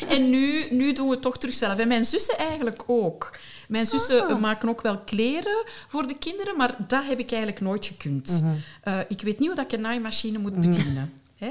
En 0.09 0.31
nu, 0.31 0.67
nu 0.71 0.93
doen 0.93 1.07
we 1.07 1.13
het 1.13 1.23
toch 1.23 1.39
terug 1.39 1.55
zelf. 1.55 1.79
En 1.79 1.89
mijn 1.89 2.05
zussen 2.05 2.39
eigenlijk 2.39 2.83
ook. 2.87 3.37
Mijn 3.69 3.87
zussen 3.87 4.27
Ah. 4.29 4.41
maken 4.41 4.69
ook 4.69 4.81
wel 4.83 4.99
kleren 4.99 5.65
voor 5.89 6.07
de 6.07 6.17
kinderen, 6.19 6.57
maar 6.57 6.75
dat 6.89 7.05
heb 7.07 7.19
ik 7.19 7.31
eigenlijk 7.31 7.61
nooit 7.61 7.87
gekund. 7.87 8.41
Mhm. 8.43 8.55
Eh, 8.83 8.99
ik 9.09 9.21
weet 9.21 9.39
niet 9.39 9.47
hoe 9.49 9.57
dat 9.57 9.65
ik 9.65 9.73
een 9.73 9.81
naaimachine 9.81 10.39
moet 10.39 10.55
bedienen. 10.61 11.13
Hè? 11.37 11.51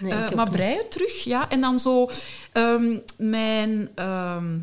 Nee, 0.00 0.12
Eh, 0.12 0.30
maar 0.30 0.44
niet. 0.46 0.54
breien 0.54 0.88
terug, 0.88 1.24
ja. 1.24 1.50
En 1.50 1.60
dan 1.60 1.78
zo... 1.80 2.08
ehm, 2.52 2.98
mijn, 3.18 3.88
ehm, 3.94 4.58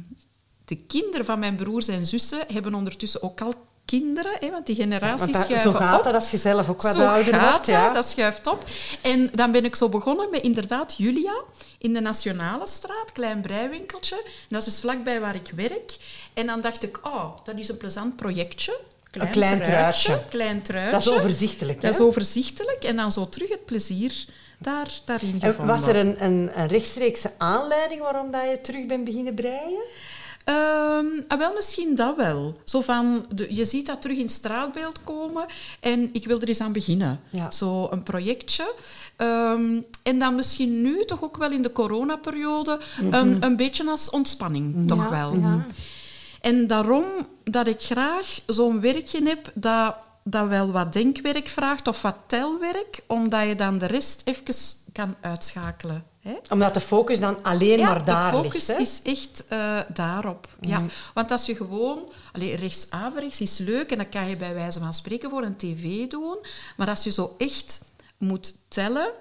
de 0.66 0.76
kinderen 0.76 1.26
van 1.26 1.40
mijn 1.40 1.56
broers 1.56 1.88
en 1.88 2.06
zussen 2.06 2.40
hebben 2.54 2.74
ondertussen 2.74 3.24
ook 3.24 3.42
al 3.42 3.54
kinderen, 4.00 4.32
hè, 4.40 4.52
want 4.52 4.66
die 4.66 4.76
generaties 4.76 5.36
Want 5.36 5.50
dat, 5.50 5.60
zo 5.60 5.72
gaat 5.72 5.98
op. 5.98 6.04
dat 6.04 6.14
als 6.14 6.32
je 6.32 6.38
zelf 6.38 6.70
ook 6.70 6.82
wat 6.82 6.96
Zo 6.96 7.08
ouder 7.08 7.34
gaat 7.34 7.50
wordt. 7.52 7.66
Ja. 7.66 7.94
dat, 7.94 8.10
schuift 8.10 8.48
op. 8.48 8.64
En 9.02 9.30
dan 9.34 9.52
ben 9.52 9.66
ik 9.66 9.76
zo 9.76 9.90
begonnen 9.90 10.28
met 10.32 10.42
inderdaad 10.42 10.96
Julia 10.98 11.42
in 11.78 11.94
de 11.94 12.00
Nationale 12.00 12.68
Straat, 12.68 13.12
klein 13.14 13.42
breiwinkeltje. 13.42 14.24
Dat 14.50 14.60
is 14.60 14.66
dus 14.66 14.80
vlakbij 14.80 15.20
waar 15.20 15.36
ik 15.36 15.52
werk. 15.56 15.98
En 16.34 16.46
dan 16.46 16.62
dacht 16.62 16.84
ik, 16.84 17.00
oh, 17.02 17.26
dat 17.44 17.56
is 17.56 17.70
een 17.70 17.78
plezant 17.78 18.16
projectje. 18.16 18.80
Een 19.12 19.30
klein 19.30 19.62
truitje. 19.62 20.22
Klein 20.30 20.62
truitje. 20.62 20.92
Dat 20.92 21.02
is 21.02 21.10
overzichtelijk. 21.10 21.82
Dat 21.82 21.92
is 21.92 21.98
hè? 21.98 22.04
overzichtelijk. 22.04 22.84
En 22.84 22.96
dan 22.96 23.12
zo 23.12 23.30
terug 23.30 23.50
het 23.50 23.66
plezier 23.66 24.26
daar, 24.58 25.00
daarin 25.06 25.38
En 25.42 25.50
gevonden. 25.50 25.76
was 25.76 25.88
er 25.88 25.96
een, 25.96 26.24
een, 26.24 26.52
een 26.56 26.68
rechtstreekse 26.68 27.32
aanleiding 27.38 28.02
waarom 28.02 28.32
dat 28.32 28.42
je 28.50 28.62
terug 28.62 28.86
bent 28.86 29.04
beginnen 29.04 29.34
breien? 29.34 29.84
Ah, 30.46 31.38
wel, 31.38 31.54
misschien 31.54 31.96
dat 31.96 32.16
wel. 32.16 32.54
Zo 32.64 32.82
van, 32.82 33.26
de, 33.36 33.56
je 33.56 33.66
ziet 33.66 33.86
dat 33.86 34.02
terug 34.02 34.18
in 34.18 34.30
straatbeeld 34.30 35.04
komen 35.04 35.46
en 35.80 36.10
ik 36.14 36.26
wil 36.26 36.42
er 36.42 36.48
eens 36.48 36.62
aan 36.62 36.72
beginnen. 36.72 37.20
Ja. 37.30 37.52
Zo 37.52 37.88
een 37.92 38.04
projectje. 38.04 38.74
Ehm, 39.16 39.80
en 40.04 40.20
dan 40.20 40.36
misschien 40.36 40.82
nu 40.82 41.06
toch 41.06 41.24
ook 41.24 41.38
wel 41.38 41.52
in 41.52 41.62
de 41.62 41.72
coronaperiode 41.72 42.80
een, 43.12 43.44
een 43.44 43.56
beetje 43.56 43.90
als 43.90 44.10
ontspanning, 44.10 44.88
toch 44.88 45.10
wel. 45.10 45.36
ja. 45.36 45.66
En 46.42 46.68
daarom 46.68 47.06
dat 47.44 47.68
ik 47.68 47.82
graag 47.82 48.40
zo'n 48.46 48.82
werkje 48.82 49.28
heb 49.28 49.52
dat, 49.54 49.96
dat 50.24 50.48
wel 50.48 50.72
wat 50.72 50.94
denkwerk 50.94 51.48
vraagt 51.48 51.88
of 51.88 52.02
wat 52.02 52.16
telwerk, 52.28 53.04
omdat 53.08 53.48
je 53.48 53.56
dan 53.56 53.78
de 53.78 53.86
rest 53.86 54.22
even 54.26 54.56
kan 54.94 55.16
uitschakelen. 55.22 56.11
Hè? 56.22 56.34
Omdat 56.50 56.74
de 56.74 56.80
focus 56.80 57.20
dan 57.20 57.44
alleen 57.44 57.80
Ja, 57.80 57.86
maar 57.86 58.06
daar 58.06 58.32
de 58.32 58.38
focus 58.38 58.68
ligt. 58.68 58.80
is 58.80 59.02
echt 59.04 59.48
eh, 59.48 59.80
daarop. 59.94 60.48
Ja. 60.60 60.82
Want 61.14 61.32
als 61.32 61.46
je 61.46 61.56
gewoon... 61.56 62.00
Allee, 62.32 62.56
rechtsafrechts 62.56 63.42
is 63.42 63.58
leuk 63.58 63.92
en 63.92 63.98
dat 63.98 64.10
kan 64.10 64.30
je 64.30 64.38
bij 64.38 64.54
wijze 64.54 64.80
van 64.80 64.94
spreken 64.94 65.30
voor 65.30 65.44
een 65.44 65.58
tv 65.58 66.08
doen. 66.08 66.38
Maar 66.78 66.90
als 66.90 67.04
je 67.04 67.12
zo 67.12 67.36
echt 67.38 67.82
moet 68.18 68.54
tellen... 68.68 69.12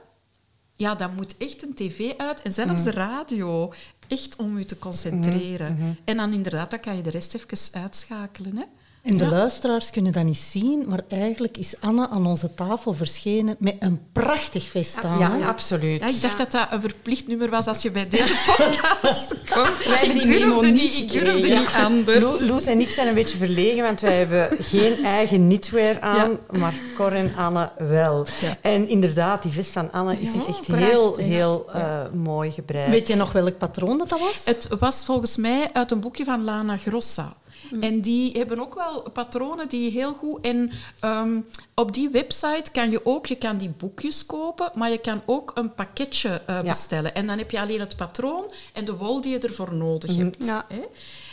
Ja, 0.75 0.95
dan 0.95 1.15
moet 1.15 1.37
echt 1.39 1.63
een 1.63 1.75
tv 1.75 2.13
uit 2.17 2.43
en 2.43 2.53
zelfs 2.53 2.83
de 2.83 2.91
radio. 2.91 3.73
echt 4.09 4.37
om 4.37 4.59
je 4.59 4.65
te 4.65 4.79
concentreren. 4.79 5.99
En 6.05 6.17
dan 6.17 6.33
inderdaad, 6.33 6.71
dan 6.71 6.81
kan 6.81 6.97
je 6.97 7.03
de 7.03 7.11
rest 7.11 7.35
even 7.35 7.81
uitschakelen. 7.83 8.57
Hè? 8.57 8.65
En 9.03 9.17
de 9.17 9.27
luisteraars 9.27 9.91
kunnen 9.91 10.13
dat 10.13 10.25
niet 10.25 10.37
zien, 10.37 10.85
maar 10.89 11.01
eigenlijk 11.09 11.57
is 11.57 11.75
Anne 11.81 12.09
aan 12.09 12.27
onze 12.27 12.55
tafel 12.55 12.93
verschenen 12.93 13.57
met 13.59 13.77
een 13.79 14.01
prachtig 14.13 14.69
vest 14.69 15.05
aan. 15.05 15.19
Ja, 15.19 15.39
hè? 15.39 15.45
absoluut. 15.47 16.01
Ja, 16.01 16.07
ik 16.09 16.21
dacht 16.21 16.39
dat 16.39 16.51
dat 16.51 16.67
een 16.71 16.81
verplicht 16.81 17.27
nummer 17.27 17.51
was 17.51 17.67
als 17.67 17.83
je 17.83 17.91
bij 17.91 18.09
deze 18.09 18.35
podcast 18.57 19.35
kwam. 19.45 19.67
hebben 19.79 20.17
ik 20.17 20.23
die 20.23 20.39
memo 20.39 20.61
niet 20.61 20.95
ik 20.97 21.13
durfde 21.13 21.49
niet 21.49 21.69
anders. 21.77 22.25
Lo- 22.25 22.47
Loes 22.47 22.67
en 22.67 22.81
ik 22.81 22.89
zijn 22.91 23.09
een 23.09 23.15
beetje 23.15 23.37
verlegen, 23.37 23.83
want 23.83 24.01
wij 24.01 24.17
hebben 24.19 24.49
geen 24.65 25.05
eigen 25.19 25.39
knitwear 25.39 26.01
aan, 26.01 26.39
maar 26.51 26.75
Cor 26.97 27.13
en 27.13 27.33
Anne 27.37 27.71
wel. 27.79 28.27
Ja. 28.41 28.57
En 28.61 28.89
inderdaad, 28.89 29.43
die 29.43 29.53
vest 29.53 29.71
van 29.71 29.93
Anne 29.93 30.21
is 30.21 30.31
echt 30.35 30.67
prachtig. 30.67 30.77
heel, 30.91 31.17
heel 31.17 31.71
eh, 31.73 32.01
mooi 32.13 32.51
gebreid. 32.51 32.91
Weet 32.91 33.09
je 33.09 33.17
nog 33.17 33.33
welk 33.33 33.59
patroon 33.59 33.99
dat, 33.99 34.09
dat 34.09 34.21
was? 34.21 34.43
Het 34.45 34.69
was 34.79 35.05
volgens 35.05 35.37
mij 35.37 35.71
uit 35.73 35.91
een 35.91 36.01
boekje 36.01 36.25
van 36.25 36.45
Lana 36.45 36.77
Grossa. 36.77 37.37
En 37.81 38.01
die 38.01 38.33
hebben 38.33 38.61
ook 38.61 38.75
wel 38.75 39.11
patronen 39.13 39.69
die 39.69 39.91
heel 39.91 40.13
goed... 40.13 40.41
En 40.41 40.71
ehm, 41.01 41.41
op 41.75 41.95
die 41.95 42.09
website 42.09 42.71
kan 42.73 42.91
je 42.91 43.07
ook... 43.07 43.27
Je 43.27 43.35
kan 43.35 43.59
die 43.59 43.69
boekjes 43.69 44.27
kopen, 44.27 44.71
maar 44.75 44.91
je 44.91 44.99
kan 44.99 45.23
ook 45.27 45.53
een 45.55 45.75
pakketje 45.75 46.43
eh, 46.47 46.61
bestellen. 46.61 47.15
En 47.15 47.27
dan 47.27 47.39
heb 47.39 47.51
je 47.51 47.61
alleen 47.61 47.81
het 47.81 47.97
patroon 47.97 48.53
en 48.73 48.85
de 48.85 48.97
wol 48.97 49.21
die 49.21 49.33
je 49.33 49.39
ervoor 49.39 49.75
nodig 49.75 50.17
hebt. 50.17 50.45
Ja. 50.45 50.67
Hè? 50.69 50.83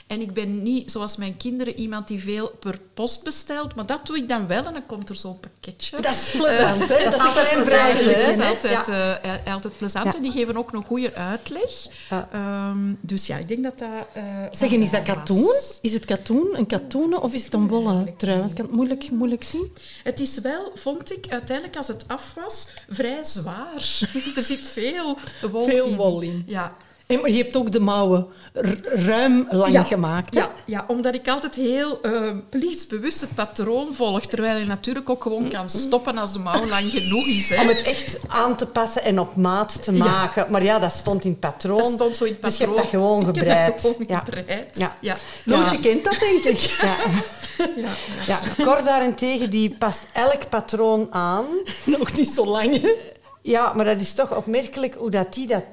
En 0.08 0.22
ik 0.22 0.34
ben 0.34 0.64
niet, 0.64 0.92
zoals 0.92 1.18
mijn 1.18 1.38
kinderen, 1.38 1.80
iemand 1.80 2.08
die 2.08 2.20
veel 2.20 2.52
per 2.60 2.80
post 2.94 3.24
bestelt. 3.24 3.76
Maar 3.76 3.86
dat 3.86 4.06
doe 4.06 4.18
ik 4.18 4.28
dan 4.28 4.48
wel 4.48 4.66
en 4.66 4.74
dan 4.74 4.86
komt 4.86 5.10
er 5.10 5.16
zo'n 5.16 5.40
pakketje. 5.40 6.02
Dat 6.02 6.12
is 6.12 6.32
plezant, 6.38 6.80
hè? 6.90 7.04
Dat 7.04 7.14
is 7.14 7.20
altijd 7.20 7.50
plezant? 7.64 8.00
Dat 8.00 8.38
is 8.38 8.40
altijd, 8.40 8.88
Ja. 8.88 9.20
eh, 9.22 9.34
eh, 9.48 9.54
altijd 9.54 9.78
plezant. 9.78 10.06
Ja. 10.06 10.16
En 10.16 10.22
die 10.22 10.32
geven 10.32 10.58
ook 10.58 10.74
een 10.74 10.84
goede 10.84 11.14
uitleg. 11.14 11.72
Ja. 12.10 12.28
Ehm, 12.32 12.94
dus 13.02 13.28
ja, 13.28 13.38
ik 13.38 13.48
denk 13.48 13.64
dat 13.64 13.80
dat... 13.80 13.90
eh, 14.14 14.24
Zeggen, 14.52 14.82
is 14.82 14.90
dat 14.92 15.04
katoen? 15.04 15.42
was. 15.44 15.80
Is 15.82 15.94
het 15.94 16.06
katoen, 16.06 16.48
een 16.54 16.68
katoenen 16.68 17.22
of 17.22 17.34
is 17.34 17.44
het 17.44 17.54
een 17.54 17.68
wollen 17.68 18.14
trui? 18.18 18.38
Want 18.38 18.50
ik 18.50 18.56
kan 18.56 18.66
het 18.66 18.74
moeilijk, 18.76 19.12
moeilijk 19.12 19.44
zien. 19.44 19.74
Het 20.04 20.20
is 20.20 20.40
wel, 20.40 20.72
vond 20.76 21.12
ik, 21.12 21.26
uiteindelijk 21.30 21.78
als 21.78 21.88
het 21.88 22.04
af 22.08 22.34
was, 22.34 22.68
vrij 22.90 23.24
zwaar. 23.24 24.00
er 24.36 24.44
zit 24.44 24.66
veel 24.66 25.18
wol 25.52 25.64
Veel 25.66 25.86
in. 25.86 25.96
wol 25.96 26.22
in. 26.22 26.44
Ja. 26.48 26.76
En, 27.08 27.22
maar 27.22 27.30
je 27.30 27.38
hebt 27.44 27.58
ook 27.58 27.72
de 27.72 27.80
mouwen 27.80 28.28
ruim 28.84 29.48
lang 29.52 29.72
Ja. 29.74 29.84
gemaakt. 29.84 30.34
Hè? 30.34 30.40
Ja, 30.40 30.52
ja, 30.66 30.86
omdat 30.88 31.14
ik 31.16 31.28
altijd 31.28 31.56
heel 31.56 32.02
eh 32.02 32.22
plichtsbewust 32.50 33.22
het 33.22 33.36
patroon 33.36 33.94
volg. 33.94 34.26
Terwijl 34.26 34.58
je 34.60 34.66
natuurlijk 34.66 35.10
ook 35.10 35.22
gewoon 35.24 35.50
kan 35.50 35.70
stoppen 35.70 36.18
als 36.18 36.34
de 36.34 36.40
mouw 36.40 36.68
lang 36.68 36.92
genoeg 36.92 37.26
is. 37.26 37.50
Hè. 37.50 37.62
Om 37.62 37.68
het 37.68 37.82
echt 37.82 38.18
aan 38.28 38.56
te 38.56 38.66
passen 38.66 39.04
en 39.04 39.20
op 39.20 39.36
maat 39.36 39.84
te 39.84 39.92
maken. 39.92 40.46
Maar 40.50 40.64
ja, 40.64 40.80
dat 40.80 40.92
stond 40.92 41.24
in 41.24 41.32
het 41.32 41.40
patroon. 41.40 41.78
Dat 41.78 41.92
stond 41.92 42.16
zo 42.16 42.24
in 42.24 42.32
het 42.32 42.42
Dus 42.42 42.58
je 42.58 42.64
hebt 42.64 42.76
patroon. 42.76 42.92
dat 42.92 43.02
gewoon 43.02 43.20
Ik 43.20 43.26
heb 43.26 43.36
dat 43.36 43.44
gebreid. 43.44 43.82
gewoon 43.82 44.06
Ja. 44.08 44.20
gebreid. 44.26 44.68
Ja. 44.78 44.96
Ja. 45.46 45.64
kent 45.82 46.04
dat, 46.04 46.20
denk 46.20 46.44
ik. 46.44 46.60
Ja. 46.82 46.96
Ja. 47.76 47.90
Ja, 48.28 48.40
Cor 48.64 48.84
daarentegen, 48.84 49.50
die 49.50 49.76
past 49.80 50.06
elk 50.14 50.50
patroon 50.50 51.08
aan. 51.12 51.46
Nog 51.98 52.14
niet 52.18 52.30
zo 52.30 52.46
lang, 52.46 52.82
hè? 52.82 52.90
Ja, 53.42 53.74
maar 53.74 53.86
dat 53.86 54.02
is 54.02 54.14
toch 54.14 54.36
opmerkelijk 54.36 54.96
hoe 54.98 55.10
dat 55.10 55.34
die 55.34 55.48
dat 55.48 55.64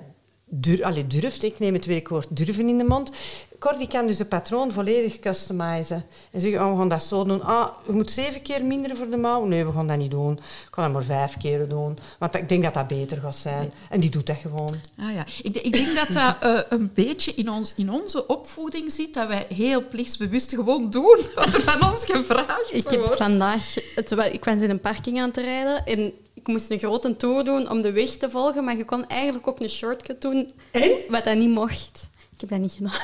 dur 0.60 0.84
Allee, 0.84 1.06
durft. 1.06 1.42
Ik 1.42 1.58
neem 1.58 1.74
het 1.74 1.86
werkwoord 1.86 2.26
durven 2.30 2.68
in 2.68 2.78
de 2.78 2.84
mond. 2.84 3.10
Cor 3.58 3.78
die 3.78 3.88
kan 3.88 4.06
dus 4.06 4.16
de 4.16 4.24
patroon 4.24 4.72
volledig 4.72 5.18
customizen. 5.18 6.04
En 6.30 6.40
zeggen, 6.40 6.60
oh, 6.60 6.70
we 6.70 6.76
gaan 6.78 6.88
dat 6.88 7.02
zo 7.02 7.24
doen. 7.24 7.42
Ah, 7.42 7.68
je 7.86 7.92
moet 7.92 8.10
zeven 8.10 8.42
keer 8.42 8.64
minder 8.64 8.96
voor 8.96 9.10
de 9.10 9.16
mouw. 9.16 9.44
Nee, 9.44 9.64
we 9.66 9.72
gaan 9.72 9.86
dat 9.86 9.98
niet 9.98 10.10
doen. 10.10 10.32
Ik 10.32 10.68
ga 10.70 10.82
dat 10.82 10.92
maar 10.92 11.04
vijf 11.04 11.36
keer 11.36 11.68
doen. 11.68 11.98
Want 12.18 12.34
ik 12.34 12.48
denk 12.48 12.64
dat 12.64 12.74
dat 12.74 12.86
beter 12.86 13.16
gaat 13.16 13.36
zijn. 13.36 13.72
En 13.90 14.00
die 14.00 14.10
doet 14.10 14.26
dat 14.26 14.36
gewoon. 14.36 14.74
Ah, 14.98 15.14
ja. 15.14 15.24
ik, 15.42 15.56
ik 15.56 15.72
denk 15.72 15.96
dat 15.96 16.08
dat 16.12 16.36
eh, 16.50 16.60
een 16.68 16.90
beetje 16.94 17.34
in, 17.34 17.50
ons, 17.50 17.72
in 17.76 17.90
onze 17.90 18.26
opvoeding 18.26 18.92
zit, 18.92 19.14
dat 19.14 19.28
wij 19.28 19.46
heel 19.54 19.88
plichtsbewust 19.88 20.54
gewoon 20.54 20.90
doen 20.90 21.18
wat 21.34 21.54
er 21.54 21.62
van 21.62 21.90
ons 21.90 22.04
gevraagd 22.04 22.74
Ik 22.74 22.90
heb 22.90 23.00
wordt. 23.00 23.16
vandaag... 23.16 23.74
Terwijl 24.04 24.32
ik 24.32 24.44
was 24.44 24.60
in 24.60 24.70
een 24.70 24.80
parking 24.80 25.20
aan 25.20 25.28
het 25.28 25.36
rijden 25.36 25.86
en 25.86 26.12
ik 26.34 26.46
moest 26.46 26.70
een 26.70 26.78
grote 26.78 27.16
tour 27.16 27.44
doen 27.44 27.70
om 27.70 27.82
de 27.82 27.92
weg 27.92 28.08
te 28.10 28.30
volgen, 28.30 28.64
maar 28.64 28.76
je 28.76 28.84
kon 28.84 29.08
eigenlijk 29.08 29.46
ook 29.48 29.60
een 29.60 29.68
shortcut 29.70 30.20
doen, 30.20 30.50
En? 30.70 30.90
wat 31.08 31.24
dat 31.24 31.36
niet 31.36 31.50
mocht. 31.50 32.10
Ik 32.34 32.40
heb 32.40 32.48
dat 32.48 32.58
niet 32.58 32.72
gedaan. 32.72 33.00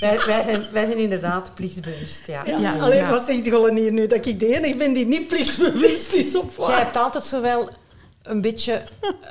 Wij, 0.00 0.18
wij, 0.26 0.42
zijn, 0.42 0.66
wij 0.72 0.84
zijn 0.86 0.98
inderdaad 0.98 1.54
plichtsbewust, 1.54 2.26
ja. 2.26 2.42
Ja. 2.46 2.58
Ja, 2.58 2.78
Allee, 2.78 2.96
ja. 2.98 3.10
Wat 3.10 3.24
zegt 3.26 3.48
Golle 3.48 3.80
hier 3.80 3.92
nu? 3.92 4.06
Dat 4.06 4.26
ik 4.26 4.40
de 4.40 4.56
enige 4.56 4.76
ben 4.76 4.92
die 4.92 5.06
niet 5.06 5.26
plichtsbewust 5.28 6.12
is 6.12 6.34
op 6.34 6.52
Jij 6.56 6.66
waar? 6.66 6.78
hebt 6.78 6.96
altijd 6.96 7.24
zowel 7.24 7.68
een 8.28 8.40
beetje 8.40 8.82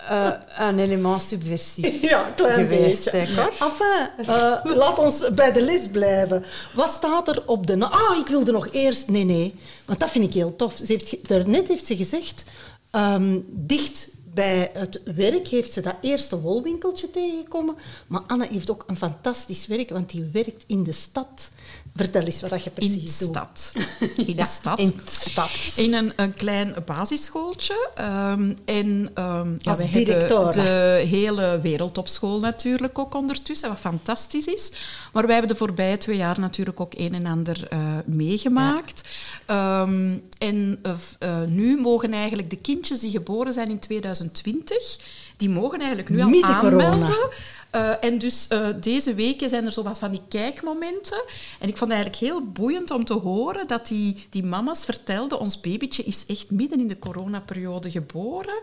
eh, 0.07 0.31
een 0.57 0.79
element 0.79 1.21
subversief. 1.21 2.01
Ja, 2.09 2.31
klein 2.35 2.67
Geweest, 2.67 3.11
beetje. 3.11 3.33
hè? 3.33 3.47
Enfin, 3.47 4.27
eh, 4.35 4.75
laat 4.81 4.99
ons 4.99 5.33
bij 5.33 5.51
de 5.51 5.61
les 5.61 5.87
blijven. 5.87 6.45
Wat 6.73 6.89
staat 6.89 7.27
er 7.27 7.43
op 7.45 7.67
de... 7.67 7.79
Ah, 7.79 8.17
ik 8.17 8.27
wilde 8.27 8.51
nog 8.51 8.67
eerst... 8.71 9.07
Nee, 9.07 9.23
nee. 9.23 9.55
Want 9.85 9.99
dat 9.99 10.11
vind 10.11 10.25
ik 10.25 10.33
heel 10.33 10.55
tof. 10.55 10.75
Ze 10.75 10.85
heeft, 10.87 11.27
daarnet 11.27 11.67
heeft 11.67 11.85
ze 11.85 11.95
gezegd... 11.95 12.45
ehm, 12.91 13.39
dicht 13.45 14.09
bij 14.33 14.69
het 14.73 15.01
werk 15.15 15.47
heeft 15.47 15.73
ze 15.73 15.81
dat 15.81 15.95
eerste 16.01 16.41
wolwinkeltje 16.41 17.09
tegengekomen. 17.09 17.75
Maar 18.07 18.21
Anne 18.27 18.47
heeft 18.51 18.71
ook 18.71 18.83
een 18.87 18.97
fantastisch 18.97 19.67
werk, 19.67 19.89
want 19.89 20.09
die 20.09 20.29
werkt 20.33 20.63
in 20.67 20.83
de 20.83 20.91
stad. 20.91 21.51
Vertel 21.97 22.21
eens 22.21 22.41
wat 22.41 22.49
dat 22.49 22.63
je 22.63 22.71
in 22.75 22.89
precies 22.89 23.17
de 23.17 23.25
doet. 23.25 23.33
stad. 23.35 23.71
In 24.27 24.35
de 24.35 24.45
stad. 24.45 24.79
In 24.79 24.85
de 25.05 25.11
stad. 25.11 25.49
In 25.75 25.93
een, 25.93 26.13
een 26.15 26.33
klein 26.33 26.75
basisschooltje. 26.85 27.89
ehm, 27.95 28.53
en 28.65 29.09
ehm 29.13 29.49
ja, 29.57 29.71
Als 29.71 29.77
we 29.77 29.85
hebben 29.85 30.51
de 30.51 31.03
hele 31.09 31.59
wereldtopschool 31.61 32.39
natuurlijk 32.39 32.99
ook 32.99 33.15
ondertussen, 33.15 33.69
wat 33.69 33.79
fantastisch 33.79 34.45
is. 34.45 34.71
Maar 35.13 35.25
wij 35.25 35.35
hebben 35.35 35.51
de 35.51 35.59
voorbije 35.59 35.97
twee 35.97 36.17
jaar 36.17 36.39
natuurlijk 36.39 36.79
ook 36.79 36.93
een 36.97 37.13
en 37.13 37.25
ander 37.25 37.67
eh, 37.69 37.79
meegemaakt. 38.05 39.01
Ehm, 39.45 40.17
en 40.37 40.79
eh, 40.81 40.91
eh, 41.19 41.47
nu 41.47 41.81
mogen 41.81 42.13
eigenlijk 42.13 42.49
de 42.49 42.57
kindjes 42.57 42.99
die 42.99 43.11
geboren 43.11 43.53
zijn 43.53 43.69
in 43.69 43.79
2020, 43.79 44.97
die 45.37 45.49
mogen 45.49 45.79
eigenlijk 45.79 46.09
nu 46.09 46.21
al 46.21 46.29
Midden 46.29 46.49
aanmelden. 46.55 47.29
Eh, 47.77 47.91
en 47.99 48.17
dus 48.17 48.47
eh, 48.47 48.67
deze 48.81 49.13
weken 49.13 49.49
zijn 49.49 49.65
er 49.65 49.71
zo 49.71 49.83
wat 49.83 49.99
van 49.99 50.11
die 50.11 50.21
kijkmomenten. 50.29 51.23
En 51.59 51.67
ik 51.67 51.77
vond 51.77 51.91
het 51.91 51.99
eigenlijk 51.99 52.15
heel 52.15 52.51
boeiend 52.51 52.91
om 52.91 53.05
te 53.05 53.13
horen 53.13 53.67
dat 53.67 53.87
die, 53.87 54.27
die 54.29 54.43
mama's 54.43 54.85
vertelden... 54.85 55.39
Ons 55.39 55.59
babytje 55.59 56.03
is 56.03 56.25
echt 56.25 56.51
midden 56.51 56.79
in 56.79 56.87
de 56.87 56.99
coronaperiode 56.99 57.91
geboren. 57.91 58.59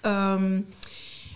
Ehm, 0.00 0.60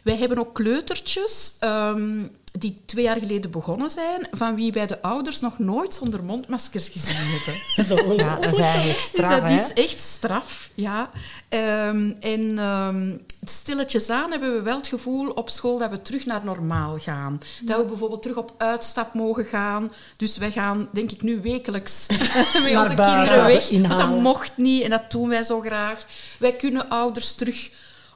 wij 0.02 0.16
hebben 0.16 0.38
ook 0.38 0.54
kleutertjes 0.54 1.56
ehm, 1.58 2.22
die 2.58 2.74
twee 2.86 3.04
jaar 3.04 3.18
geleden 3.18 3.50
begonnen 3.50 3.90
zijn... 3.90 4.28
van 4.30 4.54
wie 4.54 4.72
wij 4.72 4.86
de 4.86 5.02
ouders 5.02 5.40
nog 5.40 5.58
nooit 5.58 5.94
zonder 5.94 6.24
mondmaskers 6.24 6.88
gezien 6.88 7.16
hebben. 7.16 8.16
Ja, 8.16 8.34
dat 8.36 8.52
is 8.52 8.58
eigenlijk 8.58 8.98
Dus 8.98 9.06
straf, 9.06 9.28
dat 9.28 9.48
hè? 9.48 9.54
is 9.54 9.72
echt 9.72 10.00
straf, 10.00 10.70
ja. 10.74 11.10
Ehm, 11.48 12.12
en 12.20 12.58
ehm, 12.58 13.16
stilletjes 13.44 14.10
aan 14.10 14.30
hebben 14.30 14.54
we 14.54 14.62
wel 14.62 14.76
het 14.76 14.86
gevoel 14.86 15.30
op 15.30 15.50
school 15.50 15.78
dat 15.78 15.90
we 15.90 16.02
terug 16.02 16.26
naar 16.26 16.44
normaal 16.44 16.98
gaan. 16.98 17.40
Dat 17.62 17.78
we 17.78 17.84
bijvoorbeeld 17.84 18.22
terug 18.22 18.36
op 18.36 18.54
uitstap 18.58 19.14
mogen 19.14 19.44
gaan. 19.44 19.92
Dus 20.16 20.36
wij 20.36 20.50
gaan, 20.50 20.88
denk 20.92 21.10
ik, 21.10 21.22
nu 21.22 21.40
wekelijks 21.40 22.06
met 22.64 22.76
onze 22.76 22.94
kinderen 22.94 23.46
weg. 23.46 23.70
Want 23.70 23.96
dat 23.96 24.20
mocht 24.20 24.56
niet 24.56 24.82
en 24.82 24.90
dat 24.90 25.10
doen 25.10 25.28
wij 25.28 25.42
zo 25.42 25.60
graag. 25.60 26.04
Wij 26.38 26.52
kunnen 26.52 26.88
ouders 26.88 27.34
terug 27.34 27.70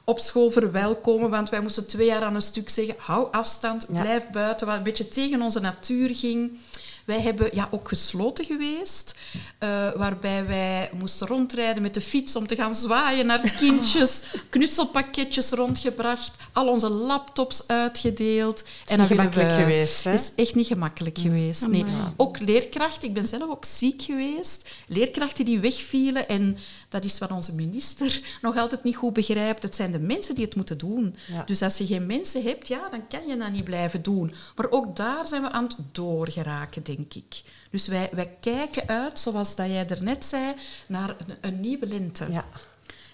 op 0.05 0.19
school 0.19 0.49
verwelkomen, 0.51 1.29
want 1.29 1.49
wij 1.49 1.61
moesten 1.61 1.87
twee 1.87 2.07
jaar 2.07 2.21
aan 2.23 2.35
een 2.35 2.41
stuk 2.41 2.69
zeggen, 2.69 2.95
hou 2.97 3.27
afstand, 3.31 3.85
Ja. 3.93 4.01
blijf 4.01 4.29
buiten, 4.29 4.67
wat 4.67 4.75
een 4.77 4.83
beetje 4.83 5.07
tegen 5.07 5.41
onze 5.41 5.59
natuur 5.59 6.15
ging. 6.15 6.57
Wij 7.05 7.21
hebben 7.21 7.49
ja, 7.53 7.67
ook 7.71 7.87
gesloten 7.87 8.45
geweest, 8.45 9.15
eh, 9.59 9.91
waarbij 9.95 10.45
wij 10.45 10.89
moesten 10.99 11.27
rondrijden 11.27 11.81
met 11.81 11.93
de 11.93 12.01
fiets 12.01 12.35
om 12.35 12.47
te 12.47 12.55
gaan 12.55 12.75
zwaaien 12.75 13.25
naar 13.25 13.41
de 13.41 13.51
kindjes, 13.59 14.23
knutselpakketjes 14.49 15.49
rondgebracht, 15.49 16.31
al 16.53 16.67
onze 16.67 16.89
laptops 16.89 17.67
uitgedeeld. 17.67 18.63
niet 18.63 18.87
dan 18.87 19.07
willen 19.07 19.07
gemakkelijk 19.07 19.49
we- 19.49 19.55
geweest, 19.61 20.03
hè? 20.03 20.13
Is 20.13 20.31
echt 20.35 20.55
niet 20.55 20.67
gemakkelijk 20.67 21.17
geweest. 21.17 21.67
Nee. 21.67 21.85
Ook 22.17 22.39
leerkrachten, 22.39 23.07
ik 23.07 23.13
ben 23.13 23.27
zelf 23.27 23.49
ook 23.49 23.65
ziek 23.65 24.01
geweest, 24.01 24.69
leerkrachten 24.87 25.45
die 25.45 25.59
wegvielen 25.59 26.27
en 26.27 26.57
dat 26.95 27.03
is 27.03 27.17
wat 27.17 27.31
onze 27.31 27.53
minister 27.55 28.21
nog 28.41 28.57
altijd 28.57 28.83
niet 28.83 28.95
goed 28.95 29.13
begrijpt. 29.13 29.63
Het 29.63 29.75
zijn 29.75 29.91
de 29.91 29.99
mensen 29.99 30.35
die 30.35 30.45
het 30.45 30.55
moeten 30.55 30.77
doen. 30.77 31.15
Ja. 31.27 31.43
Dus 31.43 31.61
als 31.61 31.77
je 31.77 31.85
geen 31.85 32.05
mensen 32.05 32.43
hebt, 32.43 32.67
ja, 32.67 32.89
dan 32.89 33.07
kan 33.07 33.27
je 33.27 33.37
dat 33.37 33.51
niet 33.51 33.63
blijven 33.63 34.01
doen. 34.01 34.33
Maar 34.55 34.69
ook 34.71 34.95
daar 34.95 35.25
zijn 35.25 35.41
we 35.41 35.51
aan 35.51 35.63
het 35.63 35.77
doorgeraken, 35.91 36.83
denk 36.83 37.13
ik. 37.13 37.41
Dus 37.71 37.87
wij, 37.87 38.09
wij 38.11 38.37
kijken 38.39 38.87
uit, 38.87 39.19
zoals 39.19 39.55
dat 39.55 39.67
jij 39.67 39.85
daarnet 39.85 40.25
zei, 40.25 40.53
naar 40.87 41.09
een, 41.09 41.35
een 41.41 41.59
nieuwe 41.59 41.87
lente. 41.87 42.27
Ja. 42.31 42.45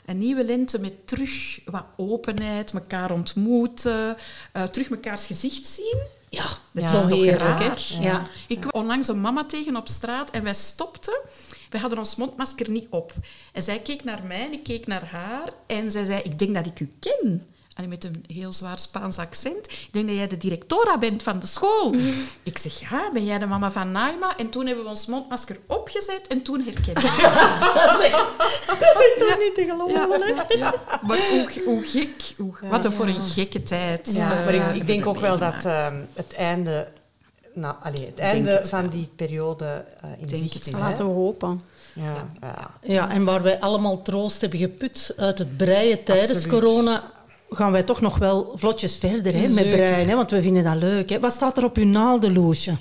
Een 0.05 0.17
nieuwe 0.17 0.43
lente 0.45 0.79
met 0.79 1.07
terug 1.07 1.59
wat 1.65 1.85
openheid, 1.97 2.71
elkaar 2.73 3.11
ontmoeten, 3.11 4.17
eh, 4.51 4.63
terug 4.63 4.89
mekaars 4.89 5.25
gezicht 5.25 5.67
zien. 5.67 6.01
Ja, 6.29 6.45
Dat 6.71 6.83
Ja. 6.83 6.91
is 7.03 7.09
toch 7.09 7.19
heerlijk, 7.19 7.39
raar? 7.39 7.59
hè? 7.89 8.01
Ja. 8.03 8.27
Ik 8.47 8.59
kwam 8.59 8.81
onlangs 8.81 9.07
een 9.07 9.21
mama 9.21 9.45
tegen 9.45 9.75
op 9.75 9.87
straat 9.87 10.31
en 10.31 10.43
wij 10.43 10.53
stopten. 10.53 11.19
Wij 11.71 11.79
hadden 11.79 11.99
ons 11.99 12.15
mondmasker 12.15 12.69
niet 12.69 12.87
op. 12.89 13.13
En 13.51 13.63
zij 13.63 13.79
keek 13.79 14.03
naar 14.03 14.23
mij 14.27 14.45
en 14.45 14.53
ik 14.53 14.63
keek 14.63 14.87
naar 14.87 15.05
haar. 15.05 15.49
En 15.67 15.91
zij 15.91 16.05
zei, 16.05 16.21
ik 16.21 16.39
denk 16.39 16.53
dat 16.55 16.65
ik 16.65 16.79
u 16.79 16.91
ken. 16.99 17.47
allee, 17.73 17.89
met 17.89 18.03
een 18.03 18.23
heel 18.27 18.51
zwaar 18.51 18.79
Spaans 18.79 19.17
accent. 19.17 19.71
Ik 19.71 19.89
denk 19.91 20.07
dat 20.07 20.15
jij 20.15 20.27
de 20.27 20.37
directora 20.37 20.97
bent 20.97 21.23
van 21.23 21.39
de 21.39 21.47
school. 21.47 21.95
Ik 22.43 22.57
zeg, 22.57 22.79
ja, 22.79 23.09
ben 23.13 23.25
jij 23.25 23.39
de 23.39 23.45
mama 23.45 23.71
van 23.71 23.91
Naima? 23.91 24.37
En 24.37 24.49
toen 24.49 24.65
hebben 24.65 24.83
we 24.83 24.89
ons 24.89 25.05
mondmasker 25.05 25.59
opgezet 25.67 26.27
en 26.27 26.41
toen 26.41 26.61
herkende 26.61 27.01
ik 27.01 27.21
Dat 28.79 28.99
is 28.99 29.15
toch 29.19 29.39
niet 29.39 29.55
te 29.55 29.65
geloven, 29.65 30.21
hè? 30.21 30.27
ja, 30.27 30.45
ja. 30.57 30.99
Maar 31.01 31.17
hoe, 31.29 31.61
hoe 31.65 31.83
gek, 31.83 32.33
hoe, 32.37 32.53
wat 32.61 32.85
een 32.85 32.91
voor 32.91 33.07
een 33.07 33.21
gekke 33.21 33.63
tijd. 33.63 34.09
Ja, 34.13 34.27
maar 34.27 34.53
ik, 34.53 34.75
ik 34.75 34.87
denk 34.87 35.05
ook 35.07 35.15
we 35.15 35.21
wel 35.21 35.37
dat 35.37 35.65
ehm, 35.65 36.01
het 36.13 36.33
einde, 36.33 36.87
nou, 37.53 37.75
allee, 37.81 38.05
het 38.05 38.19
einde 38.19 38.49
het 38.49 38.69
van 38.69 38.89
die 38.89 39.09
periode 39.15 39.85
eh, 40.01 40.09
in 40.17 40.27
Denk 40.27 40.41
zicht 40.41 40.53
het 40.53 40.67
is. 40.67 40.73
Laten 40.73 41.05
we 41.05 41.11
hopen. 41.11 41.63
Ja, 41.93 42.27
ja. 42.41 42.71
Ja, 42.81 43.09
en 43.09 43.23
waar 43.23 43.41
wij 43.41 43.59
allemaal 43.59 44.01
troost 44.01 44.41
hebben 44.41 44.59
geput 44.59 45.13
uit 45.17 45.39
het 45.39 45.57
breien 45.57 46.03
tijdens 46.03 46.31
Absoluut. 46.31 46.63
corona, 46.63 47.11
gaan 47.49 47.71
wij 47.71 47.83
toch 47.83 48.01
nog 48.01 48.17
wel 48.17 48.51
vlotjes 48.55 48.95
verder 48.95 49.33
hè, 49.33 49.47
met 49.47 49.69
breien. 49.69 50.09
Hè, 50.09 50.15
want 50.15 50.31
we 50.31 50.41
vinden 50.41 50.63
dat 50.63 50.75
leuk. 50.75 51.09
Hè. 51.09 51.19
Wat 51.19 51.33
staat 51.33 51.57
er 51.57 51.63
op 51.63 51.77
uw 51.77 51.85
naaldenloosje? 51.85 52.77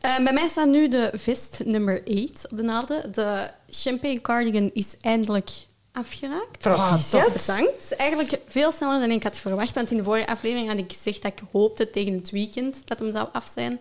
Eh, 0.00 0.16
bij 0.24 0.32
mij 0.32 0.48
staat 0.48 0.68
nu 0.68 0.88
de 0.88 1.10
vest 1.14 1.60
nummer 1.64 2.02
8 2.06 2.50
op 2.50 2.56
de 2.56 2.62
naalden. 2.62 3.12
De 3.12 3.50
champagne 3.70 4.20
cardigan 4.20 4.70
is 4.72 4.94
eindelijk 5.00 5.50
afgeraakt. 5.92 6.58
Proficiat. 6.58 7.32
Bedankt. 7.32 7.96
Eigenlijk 7.96 8.40
veel 8.46 8.72
sneller 8.72 9.00
dan 9.00 9.10
ik 9.10 9.22
had 9.22 9.38
verwacht. 9.38 9.74
Want 9.74 9.90
in 9.90 9.96
de 9.96 10.04
vorige 10.04 10.26
aflevering 10.26 10.68
had 10.68 10.78
ik 10.78 10.92
gezegd 10.92 11.22
dat 11.22 11.32
ik 11.32 11.42
hoopte 11.52 11.90
tegen 11.90 12.12
het 12.14 12.30
weekend 12.30 12.82
dat 12.84 12.98
hem 12.98 13.12
zou 13.12 13.28
af 13.32 13.50
zijn. 13.54 13.80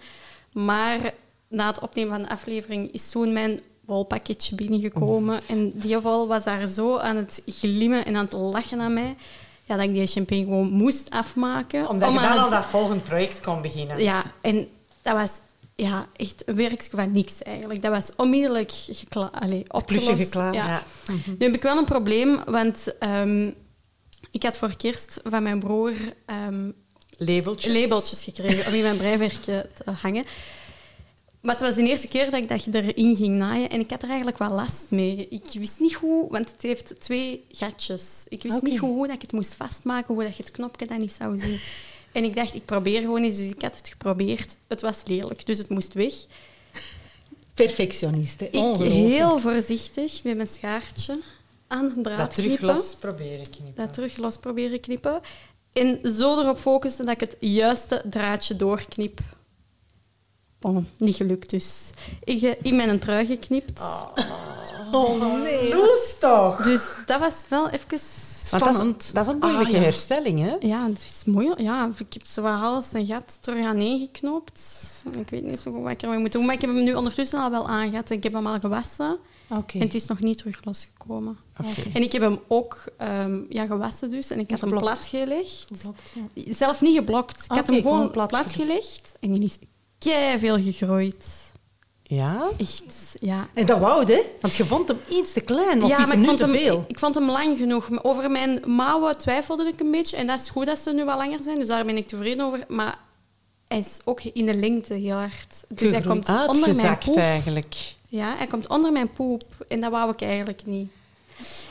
Maar 0.52 1.14
na 1.48 1.68
het 1.68 1.80
opnemen 1.80 2.14
van 2.14 2.22
de 2.22 2.30
aflevering 2.30 2.94
is 2.94 3.10
toen 3.10 3.34
mijn 3.34 3.60
wolpakketje 3.86 4.56
binnengekomen. 4.56 5.42
En 5.48 5.72
die 5.74 6.00
wol 6.00 6.28
was 6.28 6.44
daar 6.44 6.68
zo 6.68 6.98
aan 6.98 7.16
het 7.16 7.42
glimmen 7.46 8.06
en 8.06 8.16
aan 8.16 8.26
het 8.26 8.34
lachen 8.34 8.80
aan 8.80 8.94
mij. 8.94 9.16
Ja, 9.64 9.76
dat 9.76 9.86
ik 9.86 9.92
die 9.92 10.08
champagne 10.08 10.44
gewoon 10.44 10.70
moest 10.70 11.10
afmaken. 11.10 11.88
Omdat 11.88 12.08
om 12.08 12.14
je 12.14 12.20
dan 12.20 12.30
aan 12.30 12.40
al 12.40 12.50
dat 12.50 12.66
volgende 12.66 13.04
project 13.04 13.40
kon 13.40 13.62
beginnen. 13.62 14.00
ja, 14.04 14.24
en 14.42 14.68
dat 15.02 15.14
was 15.14 15.32
ja, 15.80 16.08
echt 16.16 16.44
een 16.46 16.56
werkje 16.56 16.90
van 16.90 17.12
niks 17.12 17.44
eigenlijk. 17.44 17.82
Dat 17.82 17.92
was 17.92 18.10
onmiddellijk 18.16 18.72
gekla 18.72 19.32
allee, 19.34 19.64
opgelost. 19.68 20.06
Plusje 20.06 20.24
geklaard. 20.24 20.56
Ja. 20.56 20.66
Ja. 20.68 20.84
Nu 21.26 21.46
heb 21.46 21.54
ik 21.56 21.62
wel 21.62 21.78
een 21.78 21.86
probleem, 21.86 22.44
want 22.46 22.98
ehm, 23.00 23.52
ik 24.32 24.44
had 24.44 24.58
voor 24.58 24.78
kerst 24.78 25.20
van 25.24 25.44
mijn 25.44 25.60
broer 25.60 25.94
ehm, 26.26 26.72
Labeltjes. 27.18 27.82
labeltjes 27.82 28.24
gekregen 28.24 28.68
om 28.68 28.74
in 28.74 28.82
mijn 28.82 28.98
breiwerkje 28.98 29.70
te 29.84 29.92
hangen. 29.92 30.26
Maar 31.42 31.56
het 31.56 31.64
was 31.64 31.76
de 31.76 31.84
eerste 31.84 32.08
keer 32.08 32.32
dat 32.32 32.42
ik 32.42 32.48
dat 32.48 32.66
erin 32.74 33.16
ging 33.16 33.36
naaien 33.36 33.70
en 33.70 33.80
ik 33.80 33.90
had 33.90 34.02
er 34.02 34.08
eigenlijk 34.08 34.38
wel 34.38 34.52
last 34.52 34.86
mee. 34.90 35.28
Ik 35.30 35.46
wist 35.54 35.80
niet 35.80 35.94
hoe, 35.94 36.30
want 36.32 36.52
het 36.52 36.62
heeft 36.62 37.02
twee 37.02 37.46
gatjes. 37.52 38.26
Ik 38.28 38.44
wist 38.44 38.56
Oké. 38.56 38.70
niet 38.70 38.80
hoe, 38.80 38.90
hoe 38.90 39.06
dat 39.08 39.16
ik 39.16 39.22
het 39.22 39.32
moest 39.32 39.54
vastmaken, 39.54 40.14
hoe 40.14 40.24
dat 40.24 40.36
je 40.36 40.44
het 40.44 40.52
knopje 40.52 40.88
dan 40.88 40.98
niet 40.98 41.14
zou 41.14 41.38
zien. 41.38 41.60
En 42.12 42.24
ik 42.24 42.36
dacht, 42.36 42.56
ik 42.56 42.66
probeer 42.66 43.02
gewoon 43.02 43.24
eens, 43.24 43.36
dus 43.36 43.50
ik 43.50 43.62
had 43.62 43.76
het 43.76 43.88
geprobeerd. 43.88 44.58
Het 44.68 44.82
was 44.82 45.02
lelijk, 45.06 45.46
dus 45.46 45.58
het 45.58 45.70
moest 45.70 45.94
weg. 45.94 46.14
Perfectionist. 47.54 48.40
Hè. 48.40 48.46
Ik 48.46 48.54
Ongelooflijk. 48.54 48.92
heel 48.94 49.40
voorzichtig 49.40 50.24
met 50.24 50.36
mijn 50.36 50.48
schaartje 50.48 51.20
aan 51.68 51.92
de 51.96 52.02
draad 52.02 52.18
Dat 52.18 52.30
terug 52.34 52.48
knippen. 52.48 52.68
los 52.68 52.96
proberen 52.96 53.50
knippen. 53.50 53.74
Dat 53.76 53.94
terug 53.94 54.18
los 54.18 54.38
proberen 54.38 54.80
knippen. 54.80 55.22
En 55.74 56.00
zo 56.16 56.40
erop 56.42 56.58
focussen 56.58 57.06
dat 57.06 57.14
ik 57.14 57.20
het 57.20 57.36
juiste 57.40 58.02
draadje 58.10 58.56
doorknip. 58.56 59.20
Bon, 60.60 60.88
niet 60.98 61.16
gelukt 61.16 61.50
dus. 61.50 61.92
Ik 62.24 62.42
heb 62.42 62.64
in 62.64 62.76
mijn 62.76 63.00
trui 63.00 63.26
geknipt. 63.26 63.80
Oh 64.92 65.42
nee. 65.42 65.76
Loes 65.76 66.16
toch! 66.20 66.62
Dus 66.64 66.90
dat 67.06 67.20
was 67.20 67.34
wel 67.50 67.70
even... 67.70 68.00
Spannend. 68.46 69.04
is, 69.04 69.12
dat 69.12 69.26
is 69.26 69.32
een 69.32 69.40
moeilijke 69.40 69.66
Ah, 69.68 69.72
ja. 69.78 69.80
herstelling, 69.80 70.40
hè? 70.40 70.56
Ja, 70.68 70.86
het 70.88 71.04
is 71.04 71.22
moeilijk. 71.26 71.60
Ja, 71.60 71.90
ik 71.98 72.14
heb 72.14 72.26
zo 72.26 72.42
alles 72.46 72.92
en 72.94 73.06
gat 73.06 73.38
terug 73.42 73.66
aan 73.66 73.78
ingeknoopt. 73.80 74.62
En 75.14 75.20
Ik 75.20 75.30
weet 75.30 75.44
niet 75.44 75.60
zo 75.60 75.72
goed 75.72 75.82
wat 75.82 75.92
ik 75.92 76.02
ermee 76.02 76.18
moet 76.20 76.32
doen. 76.32 76.46
Maar 76.46 76.56
ik 76.56 76.62
heb 76.62 76.70
hem 76.70 76.84
nu 76.84 76.94
ondertussen 76.94 77.40
al 77.40 77.52
wel 77.52 77.68
aangehad. 77.68 78.10
Ik 78.10 78.24
heb 78.24 78.34
hem 78.34 78.48
al 78.48 78.60
gewassen. 78.60 79.18
Oké. 79.50 79.78
En 79.78 79.84
het 79.84 79.94
is 79.96 80.06
nog 80.06 80.20
niet 80.20 80.38
terug 80.38 80.64
losgekomen. 80.64 81.38
Oké. 81.60 81.90
En 81.94 82.02
ik 82.02 82.12
heb 82.12 82.22
hem 82.22 82.40
ook 82.48 82.84
ehm, 82.98 83.40
ja, 83.50 83.66
gewassen 83.66 84.12
dus. 84.12 84.30
En 84.30 84.40
ik 84.40 84.50
had 84.52 84.62
hem 84.62 84.70
Geblokt. 84.70 84.86
platgelegd. 85.00 85.66
Geblokt, 85.72 86.00
ja. 86.34 86.54
Zelf 86.54 86.82
niet 86.82 86.96
geblokt. 86.96 87.44
Ik 87.44 87.52
Ah, 87.52 87.58
had 87.58 87.68
hem 87.68 87.76
gewoon 87.76 87.96
gewoon 87.98 88.12
plat 88.12 88.28
platgelegd. 88.28 89.18
En 89.20 89.32
die 89.32 89.44
is 89.44 89.58
veel 90.40 90.62
gegroeid. 90.62 91.52
Ja? 92.04 92.50
Echt, 92.58 93.16
ja. 93.20 93.48
En 93.54 93.66
dat 93.66 93.80
wou 93.80 94.14
hè? 94.14 94.22
Want 94.42 94.56
je 94.56 94.66
vond 94.66 94.88
hem 94.88 95.00
iets 95.10 95.34
te 95.34 95.42
klein. 95.42 95.84
Of 95.84 95.90
ja, 95.90 96.00
is 96.00 96.06
hem 96.06 96.12
ik 96.12 96.20
nu 96.20 96.26
vond, 96.26 96.38
te 96.38 96.44
hem, 96.44 96.54
veel? 96.54 96.80
ik, 96.80 96.90
ik 96.90 97.00
vond 97.00 97.16
hem 97.16 97.30
lang 97.30 97.58
genoeg. 97.58 97.90
Maar 97.90 98.04
Over 98.04 98.32
mijn 98.32 98.62
mouwen 98.66 99.18
twijfelde 99.18 99.68
ik 99.68 99.80
een 99.80 99.92
beetje. 99.92 100.18
En 100.18 100.28
dat 100.28 100.42
is 100.42 100.50
goed 100.50 100.66
dat 100.66 100.80
ze 100.80 100.94
nu 100.94 101.06
wat 101.06 101.18
langer 101.18 101.44
zijn. 101.44 101.60
Dus 101.60 101.68
daar 101.68 101.86
ben 101.86 101.98
ik 101.98 102.08
tevreden 102.08 102.46
over. 102.46 102.66
Maar 102.68 102.98
hij 103.68 103.78
is 103.78 104.00
ook 104.04 104.22
in 104.22 104.46
de 104.46 104.56
lengte 104.56 104.94
heel 104.94 105.16
hard. 105.16 105.64
Dus 105.68 105.92
hij 105.92 106.02
komt 106.02 106.30
onder 106.48 106.76
mijn 106.76 106.98
poep. 106.98 107.18
eigenlijk. 107.18 107.76
Ja, 108.08 108.36
hij 108.38 108.48
komt 108.48 108.68
onder 108.68 108.92
mijn 108.92 109.12
poep. 109.12 109.44
En 109.68 109.82
dat 109.82 109.92
wou 109.92 110.12
ik 110.12 110.22
eigenlijk 110.22 110.66
niet. 110.66 110.90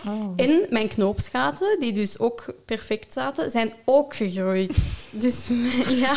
Oh. 0.07 0.33
En 0.37 0.67
mijn 0.71 0.89
knoopsgaten, 0.89 1.81
die 1.81 1.93
dus 1.93 2.19
ook 2.19 2.45
perfect 2.65 3.13
zaten, 3.13 3.51
zijn 3.51 3.73
ook 3.85 4.17
gegroeid. 4.17 4.77
dus 5.11 5.49
ja, 5.89 6.15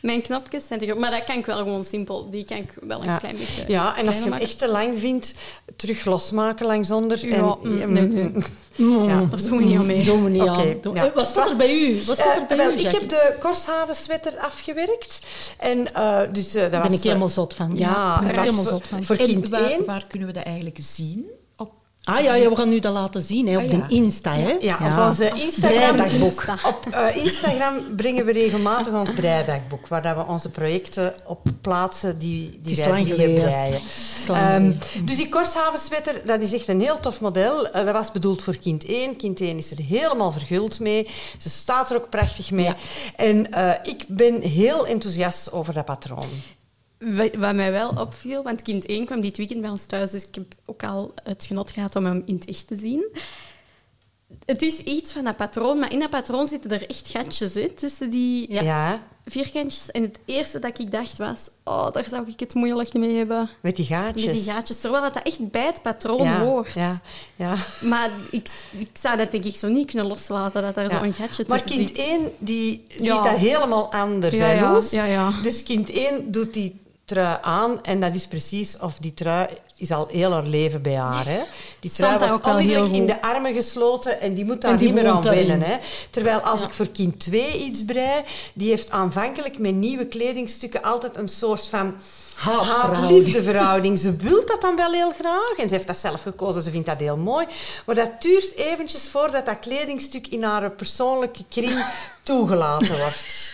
mijn 0.00 0.22
knopjes 0.22 0.66
zijn 0.66 0.78
te 0.78 0.86
groot. 0.86 0.98
Maar 0.98 1.10
dat 1.10 1.24
kan 1.24 1.36
ik 1.36 1.46
wel 1.46 1.56
gewoon 1.56 1.84
simpel. 1.84 2.30
Die 2.30 2.44
kan 2.44 2.56
ik 2.56 2.74
wel 2.80 2.98
een 3.00 3.06
Ja. 3.06 3.16
klein 3.16 3.36
beetje 3.36 3.64
Ja, 3.68 3.96
en 3.96 4.06
als 4.06 4.16
je 4.16 4.22
hem 4.22 4.32
echt 4.32 4.58
te 4.58 4.68
lang 4.68 4.98
vindt, 4.98 5.34
terug 5.76 6.04
losmaken 6.04 6.66
langsonder. 6.66 7.26
Ja, 7.28 7.36
en, 7.36 7.58
mm, 7.62 7.92
nee, 7.92 8.06
nee. 8.06 8.32
Mm, 8.76 9.08
Ja. 9.08 9.24
Daar 9.30 9.42
doen 9.42 9.58
we 9.58 9.64
niet 9.64 9.78
aan 9.78 9.86
mee. 9.86 10.04
Doen 10.04 10.24
we 10.24 10.30
niet 10.30 10.42
Oké, 10.42 10.50
aan. 10.50 10.74
Doen- 10.80 10.94
ja. 10.94 11.06
Eh, 11.06 11.14
Wat 11.14 11.26
staat 11.26 11.50
er 11.50 11.56
bij 11.56 11.74
u? 11.74 11.94
Wat 12.04 12.16
staat 12.16 12.36
er 12.36 12.42
Eh, 12.42 12.48
bij 12.48 12.56
wel, 12.56 12.70
u, 12.70 12.78
ik 12.78 12.90
heb 12.92 13.08
de 13.08 13.34
Korshaven 13.38 13.94
sweater 13.94 14.38
afgewerkt. 14.38 15.18
En 15.58 15.94
eh, 15.94 16.20
dus 16.32 16.54
eh, 16.54 16.62
dat 16.62 16.70
Daar 16.72 16.80
was... 16.80 16.88
ben 16.90 16.98
ik 16.98 17.04
helemaal 17.04 17.28
eh, 17.28 17.32
zot 17.34 17.54
van. 17.54 17.70
Ja, 17.74 17.94
daar 17.94 18.18
ben 18.18 18.20
dat 18.22 18.30
ik 18.30 18.36
was 18.36 18.44
helemaal 18.44 18.64
zot 18.72 18.86
van. 18.86 19.04
Voor 19.04 19.16
En 19.16 19.24
kind 19.26 19.48
waar, 19.48 19.70
1. 19.70 19.84
waar 19.84 20.04
kunnen 20.08 20.28
we 20.28 20.34
dat 20.34 20.42
eigenlijk 20.44 20.76
zien? 20.80 21.26
Ah 22.08 22.22
ja, 22.22 22.34
ja, 22.34 22.48
we 22.48 22.56
gaan 22.56 22.68
nu 22.68 22.78
dat 22.80 22.92
laten 22.92 23.22
zien 23.22 23.48
hè, 23.48 23.56
op 23.56 23.62
Ah, 23.62 23.70
de. 23.88 23.94
Insta. 23.94 24.34
Hè? 24.34 24.56
Ja, 24.60 24.74
op 24.74 25.06
onze 25.08 25.30
Instagram, 25.34 25.96
Breidagboek. 25.96 26.44
op 26.66 26.86
eh, 26.92 27.16
Instagram 27.24 27.74
brengen 27.96 28.24
we 28.24 28.32
regelmatig 28.32 28.92
ons 28.92 29.12
breidagboek, 29.12 29.86
waar 29.88 30.02
dat 30.02 30.16
we 30.16 30.24
onze 30.26 30.50
projecten 30.50 31.14
op 31.26 31.40
plaatsen 31.60 32.18
die, 32.18 32.58
die 32.62 32.76
wij 32.76 33.04
geleden. 33.04 33.34
breien. 33.44 33.80
Ehm, 34.28 34.72
dus 35.04 35.16
die 35.16 35.28
Korshaven 35.28 35.78
sweater, 35.78 36.20
dat 36.24 36.40
is 36.40 36.52
echt 36.52 36.68
een 36.68 36.80
heel 36.80 37.00
tof 37.00 37.20
model. 37.20 37.68
Eh, 37.68 37.84
dat 37.84 37.94
was 37.94 38.12
bedoeld 38.12 38.42
voor 38.42 38.56
kind 38.56 38.84
1. 38.86 39.16
Kind 39.16 39.40
1 39.40 39.58
is 39.58 39.70
er 39.70 39.78
helemaal 39.84 40.32
verguld 40.32 40.80
mee. 40.80 41.08
Ze 41.38 41.50
staat 41.50 41.90
er 41.90 41.96
ook 41.96 42.10
prachtig 42.10 42.50
mee. 42.50 42.72
En 43.16 43.52
eh, 43.52 43.70
ik 43.82 44.04
ben 44.08 44.40
heel 44.40 44.86
enthousiast 44.86 45.52
over 45.52 45.74
dat 45.74 45.84
patroon. 45.84 46.28
Wat 47.38 47.54
mij 47.54 47.72
wel 47.72 47.88
opviel, 47.90 48.42
want 48.42 48.62
kind 48.62 48.86
1 48.86 49.04
kwam 49.06 49.20
dit 49.20 49.36
weekend 49.36 49.60
bij 49.60 49.70
ons 49.70 49.84
thuis, 49.84 50.10
dus 50.10 50.26
ik 50.26 50.34
heb 50.34 50.44
ook 50.66 50.82
al 50.82 51.12
het 51.22 51.44
genot 51.44 51.70
gehad 51.70 51.96
om 51.96 52.04
hem 52.04 52.22
in 52.26 52.34
het 52.34 52.44
echt 52.44 52.66
te 52.66 52.76
zien. 52.76 53.04
Het 54.44 54.62
is 54.62 54.78
iets 54.78 55.12
van 55.12 55.24
dat 55.24 55.36
patroon, 55.36 55.78
maar 55.78 55.92
in 55.92 55.98
dat 55.98 56.10
patroon 56.10 56.46
zitten 56.46 56.70
er 56.70 56.88
echt 56.90 57.08
gatjes 57.08 57.54
hè, 57.54 57.68
tussen 57.68 58.10
die 58.10 58.52
Ja. 58.52 58.62
Ja, 58.62 59.02
vierkantjes. 59.24 59.90
En 59.90 60.02
het 60.02 60.18
eerste 60.24 60.58
dat 60.58 60.78
ik 60.78 60.90
dacht 60.90 61.18
was, 61.18 61.40
oh, 61.64 61.90
daar 61.92 62.04
zou 62.08 62.28
ik 62.28 62.40
het 62.40 62.54
moeilijk 62.54 62.92
mee 62.94 63.16
hebben. 63.16 63.50
met 63.62 63.76
die 63.76 63.84
gaatjes. 63.84 64.26
Met 64.26 64.34
die 64.34 64.44
gaatjes. 64.52 64.80
Terwijl 64.80 65.02
dat, 65.02 65.14
dat 65.14 65.22
echt 65.22 65.50
bij 65.50 65.66
het 65.66 65.82
patroon 65.82 66.22
ja, 66.22 66.40
hoort. 66.40 66.72
Ja, 66.72 67.00
ja. 67.36 67.54
Maar 67.80 68.10
ik, 68.30 68.48
ik 68.78 68.90
zou 69.00 69.16
dat 69.16 69.30
denk 69.30 69.44
ik 69.44 69.56
zo 69.56 69.68
niet 69.68 69.90
kunnen 69.90 70.06
loslaten, 70.06 70.62
dat 70.62 70.76
er 70.76 70.90
Ja. 70.90 70.98
zo'n 71.02 71.12
gatje 71.12 71.44
Maar 71.48 71.62
tussen 71.62 71.76
kind 71.84 71.96
zit. 71.96 72.06
1 72.06 72.32
die 72.38 72.84
ziet 72.88 73.08
dat 73.08 73.36
helemaal 73.36 73.92
anders, 73.92 74.38
hè, 74.38 74.52
ja, 74.90 75.04
ja. 75.04 75.32
Dus 75.42 75.62
kind 75.62 75.90
1 75.90 76.30
doet 76.30 76.52
die 76.54 76.80
trui 77.08 77.38
aan 77.40 77.82
en 77.82 78.00
dat 78.00 78.14
is 78.14 78.26
precies 78.26 78.78
of 78.78 78.98
die 78.98 79.14
trui 79.14 79.48
is 79.76 79.90
al 79.90 80.08
heel 80.10 80.32
haar 80.32 80.46
leven 80.46 80.82
bij 80.82 80.96
haar. 80.96 81.26
Hè? 81.26 81.40
Die 81.80 81.90
trui 81.90 82.18
wordt 82.18 82.46
onmiddellijk 82.46 82.94
in 82.94 83.06
de 83.06 83.22
armen 83.22 83.54
gesloten 83.54 84.20
en 84.20 84.34
die 84.34 84.44
moet 84.44 84.60
daar 84.60 84.78
die 84.78 84.86
niet 84.92 85.02
meer 85.02 85.12
aan 85.12 85.22
wennen. 85.22 85.60
Hè? 85.60 85.76
Terwijl 86.10 86.40
als 86.40 86.62
ik 86.62 86.72
voor 86.72 86.88
kind 86.88 87.20
2 87.20 87.58
iets 87.58 87.84
brei, 87.84 88.22
die 88.54 88.68
heeft 88.68 88.90
aanvankelijk 88.90 89.58
met 89.58 89.74
nieuwe 89.74 90.06
kledingstukken 90.06 90.82
altijd 90.82 91.16
een 91.16 91.28
soort 91.28 91.66
van 91.66 91.94
haat-liefdeverhouding. 92.34 93.98
Ze 93.98 94.16
wil 94.16 94.46
dat 94.46 94.60
dan 94.60 94.76
wel 94.76 94.92
heel 94.92 95.12
graag 95.12 95.54
en 95.56 95.68
ze 95.68 95.74
heeft 95.74 95.86
dat 95.86 95.96
zelf 95.96 96.22
gekozen, 96.22 96.62
ze 96.62 96.70
vindt 96.70 96.86
dat 96.86 96.98
heel 96.98 97.16
mooi. 97.16 97.46
Maar 97.86 97.94
dat 97.94 98.22
duurt 98.22 98.54
eventjes 98.54 99.08
voordat 99.08 99.46
dat 99.46 99.58
kledingstuk 99.58 100.26
in 100.26 100.42
haar 100.42 100.70
persoonlijke 100.70 101.44
kring 101.48 101.84
toegelaten 102.22 102.98
wordt. 102.98 103.52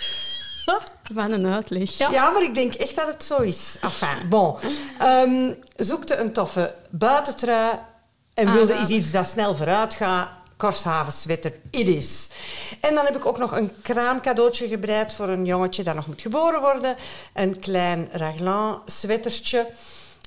Wat 1.13 1.31
een 1.31 1.47
uitleg. 1.47 1.99
Ja. 1.99 2.31
maar 2.31 2.43
ik 2.43 2.55
denk 2.55 2.75
echt 2.75 2.97
dat 2.97 3.07
het 3.07 3.25
zo 3.25 3.37
is. 3.37 3.77
Enfin, 3.81 4.29
bon. 4.29 4.57
Ehm, 4.99 5.53
zoekte 5.77 6.17
een 6.17 6.33
toffe 6.33 6.75
buitentrui 6.91 7.79
en 8.35 8.53
wilde 8.53 8.73
Ah, 8.73 8.81
eens 8.81 8.89
iets 8.89 9.11
dat 9.11 9.29
snel 9.29 9.55
vooruit 9.55 9.95
gaat. 9.95 10.29
Korshaven 10.57 11.13
sweater, 11.13 11.53
it 11.71 11.89
is. 11.89 12.29
En 12.81 12.95
dan 12.95 13.05
heb 13.05 13.17
ik 13.17 13.27
ook 13.27 13.39
nog 13.39 13.53
een 13.53 13.73
kraamcadeautje 13.83 14.69
gebreid 14.69 15.13
voor 15.15 15.29
een 15.29 15.45
jongetje 15.45 15.83
dat 15.83 15.95
nog 15.95 16.07
moet 16.07 16.21
geboren 16.21 16.61
worden. 16.61 16.97
Een 17.35 17.61
klein 17.61 18.09
raglan 18.13 18.83
sweatertje. 18.87 19.67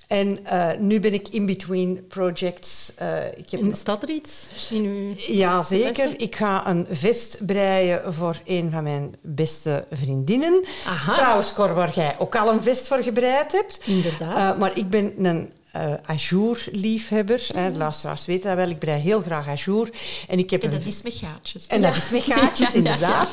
En 0.07 0.45
eh, 0.45 0.69
nu 0.79 0.99
ben 0.99 1.13
ik 1.13 1.27
in 1.27 1.45
between 1.45 2.05
projects. 2.07 2.91
Eh, 2.95 3.25
ik 3.35 3.49
heb 3.49 3.61
En 3.61 3.75
staat 3.75 4.03
er 4.03 4.09
iets 4.09 4.47
in 4.69 4.83
uw... 4.83 5.13
ja, 5.35 5.61
zeker. 5.61 6.19
Ik 6.21 6.35
ga 6.35 6.67
een 6.67 6.85
vest 6.89 7.37
breien 7.45 8.13
voor 8.13 8.39
een 8.45 8.71
van 8.71 8.83
mijn 8.83 9.15
beste 9.21 9.85
vriendinnen. 9.91 10.65
Aha. 10.85 11.13
Trouwens, 11.13 11.53
Cor, 11.53 11.73
waar 11.73 11.93
jij 11.93 12.15
ook 12.19 12.35
al 12.35 12.51
een 12.53 12.63
vest 12.63 12.87
voor 12.87 12.97
gebreid 12.97 13.51
hebt. 13.51 13.79
Inderdaad. 13.85 14.53
Eh, 14.53 14.59
maar 14.59 14.77
ik 14.77 14.89
ben 14.89 15.25
een 15.25 15.51
eh 15.71 15.93
ajour-liefhebber. 16.05 17.47
hè. 17.55 17.71
De 17.71 17.77
luisteraars 17.77 18.25
weten 18.25 18.47
dat 18.47 18.57
wel. 18.57 18.69
Ik 18.69 18.79
brei 18.79 19.01
heel 19.01 19.21
graag 19.21 19.47
ajour. 19.47 19.89
En 20.27 20.39
ik 20.39 20.49
heb 20.49 20.61
En 20.63 20.71
een 20.71 20.77
dat 20.77 20.87
is 20.87 21.01
met 21.01 21.13
gaatjes. 21.13 21.67
en 21.67 21.81
dat 21.81 21.95
is 21.95 22.09
met 22.09 22.23
gaatjes, 22.23 22.73
inderdaad. 22.81 23.29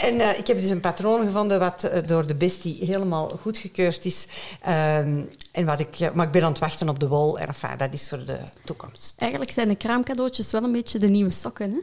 En 0.00 0.20
ik 0.38 0.46
heb 0.46 0.60
dus 0.60 0.70
een 0.70 0.80
patroon 0.80 1.24
gevonden 1.26 1.58
wat 1.58 1.90
door 2.06 2.26
de 2.26 2.34
bestie 2.34 2.78
helemaal 2.80 3.28
goedgekeurd 3.40 4.04
is. 4.04 4.26
En 5.56 5.64
wat 5.64 5.80
ik, 5.80 6.14
maar 6.14 6.26
ik 6.26 6.32
ben 6.32 6.42
aan 6.42 6.48
het 6.50 6.58
wachten 6.58 6.88
op 6.88 7.00
de 7.00 7.08
wol. 7.08 7.38
En 7.38 7.46
enfin, 7.48 7.76
dat 7.76 7.92
is 7.92 8.08
voor 8.08 8.24
de 8.24 8.38
toekomst. 8.64 9.14
Eigenlijk 9.18 9.50
zijn 9.50 9.68
de 9.68 9.76
kraamcadeautjes 9.76 10.50
wel 10.50 10.62
een 10.62 10.72
beetje 10.72 10.98
de 10.98 11.08
nieuwe 11.08 11.30
sokken. 11.30 11.70
Hè? 11.70 11.78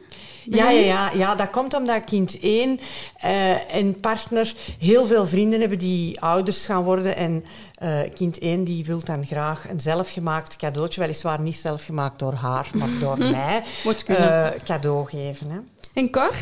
Ja, 0.56 0.70
ja, 0.70 0.80
ja, 0.80 1.10
ja, 1.12 1.34
dat 1.34 1.50
komt 1.50 1.74
omdat 1.74 2.04
kind 2.04 2.38
1 2.40 2.80
eh, 3.16 3.74
en 3.74 4.00
partner 4.00 4.54
heel 4.78 5.06
veel 5.06 5.26
vrienden 5.26 5.60
hebben 5.60 5.78
die 5.78 6.20
ouders 6.20 6.66
gaan 6.66 6.82
worden. 6.84 7.16
En 7.16 7.44
eh, 7.74 8.00
kind 8.14 8.38
1 8.38 8.64
die 8.64 8.84
wil 8.84 9.00
dan 9.04 9.26
graag 9.26 9.68
een 9.68 9.80
zelfgemaakt 9.80 10.56
cadeautje, 10.56 11.00
weliswaar 11.00 11.40
niet 11.40 11.56
zelfgemaakt 11.56 12.18
door 12.18 12.34
haar, 12.34 12.70
maar 12.74 12.88
door 13.00 13.18
mij, 13.38 13.64
Moet 13.84 14.02
kunnen. 14.02 14.54
eh, 14.54 14.60
cadeau 14.64 15.06
geven. 15.08 15.50
Hè. 15.50 15.58
En 15.94 16.10
Cor? 16.10 16.34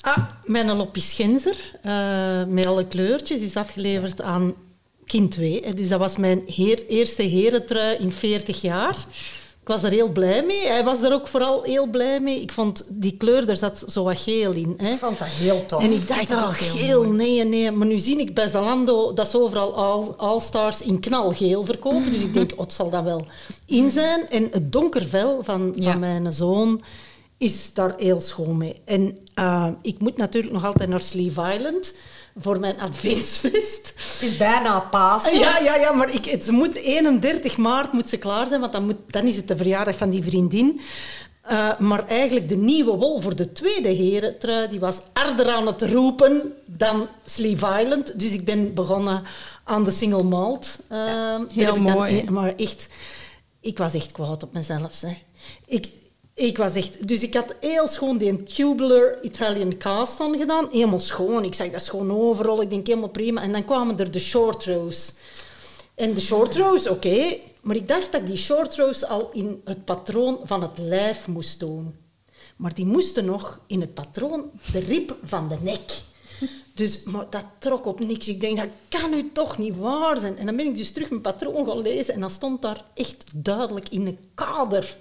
Ah, 0.00 0.18
mijn 0.44 0.72
lopjes 0.76 1.12
Genzer, 1.12 1.56
eh, 1.82 2.44
met 2.44 2.66
alle 2.66 2.86
kleurtjes, 2.86 3.40
is 3.40 3.56
afgeleverd 3.56 4.20
aan 4.20 4.54
kind 5.06 5.30
2. 5.30 5.62
hè. 5.64 5.74
Dus 5.74 5.88
dat 5.88 5.98
was 5.98 6.16
mijn 6.16 6.42
heer, 6.46 6.86
eerste 6.86 7.22
herentrui 7.22 7.96
in 7.96 8.12
40 8.12 8.60
jaar. 8.60 9.06
Ik 9.62 9.68
was 9.68 9.82
er 9.82 9.90
heel 9.90 10.08
blij 10.08 10.42
mee. 10.44 10.66
Hij 10.66 10.84
was 10.84 11.02
er 11.02 11.12
ook 11.12 11.28
vooral 11.28 11.62
heel 11.62 11.86
blij 11.86 12.20
mee. 12.20 12.40
Ik 12.40 12.52
vond 12.52 12.86
die 12.88 13.16
kleur, 13.16 13.46
daar 13.46 13.56
zat 13.56 13.84
zo 13.88 14.04
wat 14.04 14.18
geel 14.18 14.52
in. 14.52 14.74
Hè. 14.76 14.90
Ik 14.92 14.98
vond 14.98 15.18
dat 15.18 15.28
heel 15.28 15.66
tof. 15.66 15.82
En 15.82 15.92
ik 15.92 16.08
dacht, 16.08 16.30
oh, 16.30 16.48
geel, 16.52 17.02
nee, 17.02 17.44
nee. 17.44 17.70
Maar 17.70 17.86
nu 17.86 17.98
zie 17.98 18.18
ik 18.20 18.34
bij 18.34 18.46
Zalando 18.48 19.12
dat 19.14 19.28
ze 19.28 19.40
overal 19.40 19.74
All- 19.74 20.14
All-Stars 20.16 20.82
in 20.82 21.00
knalgeel 21.00 21.64
verkopen. 21.64 22.10
Dus 22.10 22.22
ik 22.22 22.34
denk, 22.34 22.52
oh, 22.56 22.58
het 22.60 22.72
zal 22.72 22.90
dat 22.90 23.02
wel 23.04 23.26
in 23.66 23.90
zijn. 23.90 24.28
En 24.30 24.48
het 24.50 24.72
donker 24.72 25.04
vel 25.04 25.42
van, 25.42 25.72
Ja. 25.74 25.90
van 25.90 26.00
mijn 26.00 26.32
zoon 26.32 26.80
is 27.38 27.72
daar 27.74 27.94
heel 27.96 28.20
schoon 28.20 28.56
mee. 28.56 28.80
En 28.84 29.18
eh, 29.34 29.68
ik 29.82 29.98
moet 29.98 30.16
natuurlijk 30.16 30.52
nog 30.54 30.64
altijd 30.64 30.88
naar 30.88 31.00
Sleeve 31.00 31.52
Island 31.54 31.94
voor 32.36 32.60
mijn 32.60 32.80
adventsfeest. 32.80 33.92
Het 33.96 34.30
is 34.30 34.36
bijna 34.36 34.80
Pasen. 34.80 35.38
Ja, 35.38 35.58
ja, 35.58 35.76
ja, 35.76 35.92
maar 35.92 36.14
ik, 36.14 36.24
het, 36.24 36.50
moet 36.50 36.74
31 36.74 37.56
maart 37.56 37.92
moet 37.92 38.08
ze 38.08 38.16
klaar 38.16 38.46
zijn, 38.46 38.60
want 38.60 38.72
dan, 38.72 38.84
moet, 38.84 38.96
dan 39.06 39.24
is 39.24 39.36
het 39.36 39.48
de 39.48 39.56
verjaardag 39.56 39.96
van 39.96 40.10
die 40.10 40.22
vriendin. 40.22 40.80
Eh, 41.42 41.78
maar 41.78 42.06
eigenlijk 42.06 42.48
de 42.48 42.56
nieuwe 42.56 42.96
wol 42.96 43.20
voor 43.20 43.36
de 43.36 43.52
tweede 43.52 43.88
herentrui, 43.88 44.68
die 44.68 44.80
was 44.80 45.00
harder 45.12 45.48
aan 45.48 45.66
het 45.66 45.82
roepen 45.82 46.52
dan 46.66 47.08
Sleeve 47.24 47.80
Island. 47.80 48.18
Dus 48.18 48.32
ik 48.32 48.44
ben 48.44 48.74
begonnen 48.74 49.22
aan 49.64 49.84
de 49.84 49.90
single 49.90 50.22
malt. 50.22 50.78
Eh, 50.88 51.40
heel 51.54 51.74
dan 51.74 51.80
mooi. 51.80 52.18
e- 52.18 52.30
maar 52.30 52.54
echt, 52.56 52.88
ik 53.60 53.78
was 53.78 53.94
echt 53.94 54.12
kwaad 54.12 54.42
op 54.42 54.52
mezelf. 54.52 55.00
Hè. 55.00 55.16
Ik, 55.66 55.88
ik 56.34 56.56
was 56.56 56.74
echt... 56.74 57.08
Dus 57.08 57.22
ik 57.22 57.34
had 57.34 57.54
heel 57.60 57.88
schoon 57.88 58.18
die 58.18 58.42
tubular 58.42 59.22
Italian 59.22 59.76
cast 59.76 60.20
aan 60.20 60.38
gedaan. 60.38 60.68
Helemaal 60.70 61.00
schoon. 61.00 61.44
Ik 61.44 61.54
zag 61.54 61.70
dat 61.70 61.82
schoon 61.82 62.12
overal. 62.12 62.62
Ik 62.62 62.70
denk 62.70 62.86
helemaal 62.86 63.08
prima. 63.08 63.42
En 63.42 63.52
dan 63.52 63.64
kwamen 63.64 63.98
er 63.98 64.10
de 64.10 64.18
short 64.18 64.64
rows. 64.64 65.14
En 65.94 66.14
de 66.14 66.20
short 66.20 66.56
rows, 66.56 66.88
oké. 66.88 67.36
maar 67.60 67.76
ik 67.76 67.88
dacht 67.88 68.12
dat 68.12 68.20
ik 68.20 68.26
die 68.26 68.36
short 68.36 68.76
rows 68.76 69.04
al 69.04 69.30
in 69.32 69.60
het 69.64 69.84
patroon 69.84 70.38
van 70.44 70.62
het 70.62 70.78
lijf 70.78 71.26
moest 71.26 71.60
doen. 71.60 71.94
Maar 72.56 72.74
die 72.74 72.84
moesten 72.84 73.24
nog 73.24 73.60
in 73.66 73.80
het 73.80 73.94
patroon 73.94 74.50
de 74.72 74.78
rib 74.78 75.16
van 75.22 75.48
de 75.48 75.56
nek. 75.60 76.00
Dus, 76.74 77.02
maar 77.02 77.26
dat 77.30 77.44
trok 77.58 77.86
op 77.86 78.00
niks. 78.00 78.28
Ik 78.28 78.40
denk, 78.40 78.56
dat 78.56 78.68
kan 78.88 79.10
nu 79.10 79.30
toch 79.32 79.58
niet 79.58 79.76
waar 79.76 80.18
zijn. 80.18 80.38
En 80.38 80.46
dan 80.46 80.56
ben 80.56 80.66
ik 80.66 80.76
dus 80.76 80.92
terug 80.92 81.10
mijn 81.10 81.22
patroon 81.22 81.66
gaan 81.66 81.82
lezen 81.82 82.14
en 82.14 82.20
dan 82.20 82.30
stond 82.30 82.62
daar 82.62 82.84
echt 82.94 83.24
duidelijk 83.34 83.88
in 83.88 84.06
een 84.06 84.18
kader 84.34 84.96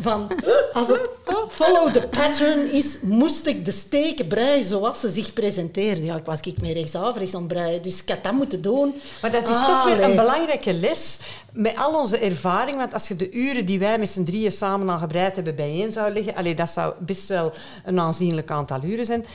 van... 0.00 0.30
Als 0.72 0.88
het 0.88 1.10
follow 1.50 1.92
the 1.92 2.08
pattern 2.08 2.72
is, 2.72 2.98
moest 3.02 3.46
ik 3.46 3.64
de 3.64 3.70
steken 3.72 4.26
breien 4.26 4.64
zoals 4.64 5.00
ze 5.00 5.10
zich 5.10 5.32
presenteerden. 5.32 6.04
Ja, 6.04 6.16
ik 6.16 6.24
was 6.24 6.40
ik 6.40 6.60
meer 6.60 6.74
rechtsaf, 6.74 7.16
rechts 7.16 7.34
aan 7.34 7.42
het 7.42 7.52
breien, 7.52 7.82
dus 7.82 8.02
ik 8.02 8.08
had 8.08 8.24
dat 8.24 8.32
moeten 8.32 8.62
doen. 8.62 8.94
Maar 9.22 9.30
dat 9.30 9.48
is 9.48 9.56
Ah, 9.56 9.66
toch 9.66 9.84
weer 9.84 10.04
een 10.04 10.16
belangrijke 10.16 10.74
les 10.74 11.18
met 11.52 11.76
al 11.76 12.00
onze 12.00 12.18
ervaring. 12.18 12.76
Want 12.76 12.92
als 12.92 13.08
je 13.08 13.16
de 13.16 13.30
uren 13.30 13.66
die 13.66 13.78
wij 13.78 13.98
met 13.98 14.08
z'n 14.08 14.24
drieën 14.24 14.52
samen 14.52 14.88
al 14.88 14.98
gebreid 14.98 15.36
hebben 15.36 15.54
bijeen 15.54 15.92
zou 15.92 16.12
leggen, 16.12 16.34
allee, 16.34 16.54
dat 16.54 16.70
zou 16.70 16.94
best 16.98 17.28
wel 17.28 17.52
een 17.84 18.00
aanzienlijk 18.00 18.50
aantal 18.50 18.82
uren 18.82 19.06
zijn. 19.06 19.26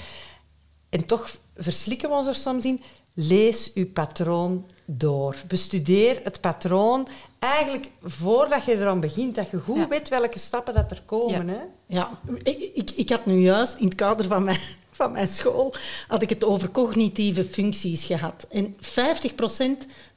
En 0.90 1.06
toch 1.06 1.30
verslikken 1.56 2.10
we 2.10 2.16
ons 2.16 2.28
er 2.28 2.36
soms 2.36 2.66
in. 2.66 2.82
Lees 3.14 3.72
uw 3.74 3.92
patroon 3.92 4.66
door. 4.98 5.36
Bestudeer 5.48 6.20
het 6.24 6.42
patroon. 6.42 7.08
Eigenlijk 7.40 7.90
voordat 8.04 8.66
je 8.66 8.78
eraan 8.78 9.00
begint, 9.00 9.36
dat 9.36 9.50
je 9.50 9.58
goed 9.58 9.76
Ja. 9.78 9.88
weet 9.88 10.10
welke 10.10 10.40
stappen 10.40 10.74
dat 10.74 10.92
er 10.92 11.02
komen. 11.06 11.48
Ja. 11.48 11.54
Hè? 11.54 11.60
Ja, 11.86 12.20
ik, 12.44 12.72
ik, 12.74 12.92
ik 12.92 13.10
had 13.10 13.26
nu 13.26 13.42
juist 13.42 13.78
in 13.78 13.86
het 13.86 13.96
kader 13.96 14.26
van 14.26 14.44
mijn, 14.44 14.60
van 14.92 15.12
mijn 15.12 15.28
school 15.28 15.74
had 16.08 16.22
ik 16.22 16.30
het 16.30 16.44
over 16.44 16.72
cognitieve 16.72 17.44
functies 17.46 18.04
gehad. 18.04 18.48
En 18.50 18.76
50% 18.76 18.80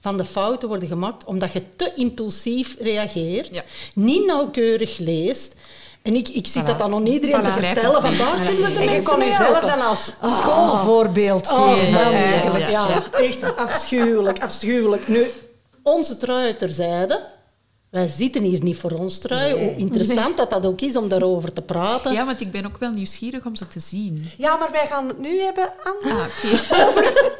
van 0.00 0.16
de 0.16 0.24
fouten 0.24 0.68
worden 0.68 0.88
gemaakt 0.88 1.24
omdat 1.24 1.52
je 1.52 1.62
te 1.76 1.92
impulsief 1.96 2.76
reageert, 2.80 3.48
Ja. 3.54 3.62
niet 3.94 4.26
nauwkeurig 4.26 4.98
leest. 4.98 5.54
En 6.04 6.14
ik, 6.14 6.28
ik 6.28 6.46
zit 6.46 6.62
Voilà. 6.62 6.66
dat 6.66 6.78
dan 6.78 6.94
aan 6.94 7.06
iedereen 7.06 7.42
te 7.42 7.50
Voilà. 7.50 7.54
vertellen. 7.64 8.00
Vandaag 8.02 8.46
kunnen 8.46 8.62
we 8.62 8.72
de 8.72 8.78
En 8.78 8.84
je 8.84 8.90
mensen 8.90 9.04
kon 9.12 9.18
jezelf 9.24 9.60
dan 9.60 9.80
als 9.80 10.10
schoolvoorbeeld 10.24 11.50
Oh, 11.50 11.72
geven. 11.72 12.00
eigenlijk. 12.00 12.70
ja, 12.70 13.02
echt 13.12 13.56
afschuwelijk, 13.56 14.42
afschuwelijk. 14.42 15.08
Nu, 15.08 15.26
onze 15.82 16.16
trui 16.16 16.56
terzijde. 16.56 17.20
Wij 17.90 18.06
zitten 18.06 18.42
hier 18.42 18.62
niet 18.62 18.76
voor 18.76 18.90
ons 18.90 19.18
trui. 19.18 19.52
Hoe 19.52 19.76
interessant 19.76 20.36
dat 20.36 20.50
dat 20.50 20.66
ook 20.66 20.80
is 20.80 20.96
om 20.96 21.08
daarover 21.08 21.52
te 21.52 21.62
praten. 21.62 22.12
Ja, 22.12 22.24
want 22.26 22.40
ik 22.40 22.50
ben 22.52 22.66
ook 22.66 22.76
wel 22.78 22.90
nieuwsgierig 22.90 23.44
om 23.46 23.54
ze 23.56 23.68
te 23.68 23.80
zien. 23.80 24.30
Ja, 24.38 24.56
maar 24.56 24.70
wij 24.72 24.86
gaan 24.90 25.08
het 25.08 25.18
nu 25.18 25.40
hebben 25.40 25.72
aan 25.84 26.10
Ah, 26.12 26.18
oké. 26.18 26.48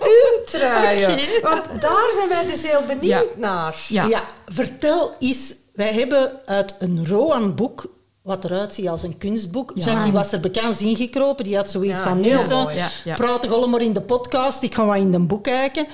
uw 0.14 0.44
truien. 0.44 1.18
Want 1.42 1.64
daar 1.81 2.11
zijn 2.14 2.29
wij 2.29 2.46
dus 2.46 2.62
heel 2.70 2.83
benieuwd 2.87 3.05
Ja. 3.07 3.22
naar. 3.37 3.85
Ja. 3.88 4.05
Ja, 4.07 4.24
vertel 4.46 5.12
eens. 5.18 5.55
Wij 5.74 5.92
hebben 5.92 6.33
uit 6.46 6.74
een 6.79 7.07
Roan-boek, 7.09 7.85
wat 8.24 8.44
eruit 8.44 8.74
ziet 8.74 8.88
als 8.88 9.02
een 9.02 9.18
kunstboek. 9.18 9.72
Jackie 9.74 10.12
was 10.12 10.32
er 10.32 10.40
bekend 10.40 10.80
ingekropen. 10.80 11.44
Die 11.44 11.56
had 11.56 11.70
zoiets 11.70 11.94
Ja, 11.94 12.02
van, 12.02 12.20
Nielsen, 12.20 12.56
mooi. 12.56 12.76
Ja, 12.76 12.90
ja. 13.04 13.14
praat 13.14 13.42
toch 13.42 13.52
allemaal 13.52 13.80
in 13.80 13.92
de 13.92 14.00
podcast. 14.00 14.62
Ik 14.62 14.74
ga 14.74 14.87
wat 14.87 14.96
in 14.96 15.14
een 15.14 15.26
boek 15.26 15.42
kijken. 15.42 15.87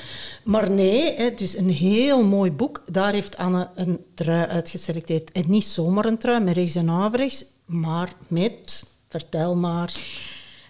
Maar 0.43 0.71
nee, 0.71 1.15
hè, 1.17 1.35
dus 1.35 1.57
een 1.57 1.71
heel 1.71 2.25
mooi 2.25 2.53
boek. 2.53 2.83
Daar 2.87 3.13
heeft 3.13 3.37
Anne 3.37 3.69
een 3.75 4.05
trui 4.15 4.47
uitgeselecteerd. 4.47 5.33
En 5.33 5.45
niet 5.47 5.65
zomaar 5.65 6.05
een 6.05 6.19
trui 6.19 6.41
met 6.41 6.55
rechts 6.55 6.75
en 6.75 6.91
averechts, 6.91 7.45
maar 7.65 8.13
met... 8.29 8.85
Vertel 9.09 9.55
maar. 9.55 9.95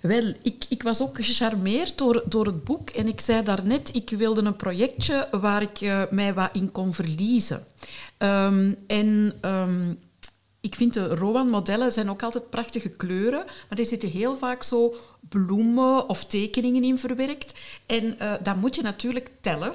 Wel, 0.03 0.33
ik, 0.43 0.65
ik 0.69 0.83
was 0.83 1.03
ook 1.03 1.25
gecharmeerd 1.25 1.99
door, 1.99 2.23
door 2.27 2.47
het 2.47 2.65
boek. 2.65 2.91
En 2.91 3.09
ik 3.09 3.21
zei 3.21 3.43
daarnet, 3.43 3.95
ik 3.95 4.11
wilde 4.11 4.43
een 4.43 4.57
projectje 4.57 5.29
waar 5.31 5.63
ik 5.63 5.81
eh, 5.81 6.03
mij 6.11 6.35
wat 6.35 6.49
in 6.53 6.73
kon 6.73 6.95
verliezen. 6.95 7.65
Ehm, 8.19 8.75
en 8.87 9.33
ehm, 9.41 9.95
ik 10.61 10.75
vind 10.75 10.95
de 10.95 11.15
Rowan-modellen 11.15 11.93
zijn 11.93 12.11
ook 12.11 12.23
altijd 12.23 12.51
prachtige 12.51 12.89
kleuren, 12.89 13.45
maar 13.69 13.79
er 13.79 13.85
zitten 13.85 14.09
heel 14.09 14.37
vaak 14.37 14.63
zo 14.63 14.95
bloemen 15.29 16.09
of 16.09 16.25
tekeningen 16.25 16.83
in 16.83 16.99
verwerkt. 16.99 17.53
En 17.87 18.19
eh 18.19 18.33
dat 18.43 18.57
moet 18.57 18.75
je 18.75 18.83
natuurlijk 18.83 19.31
tellen. 19.41 19.73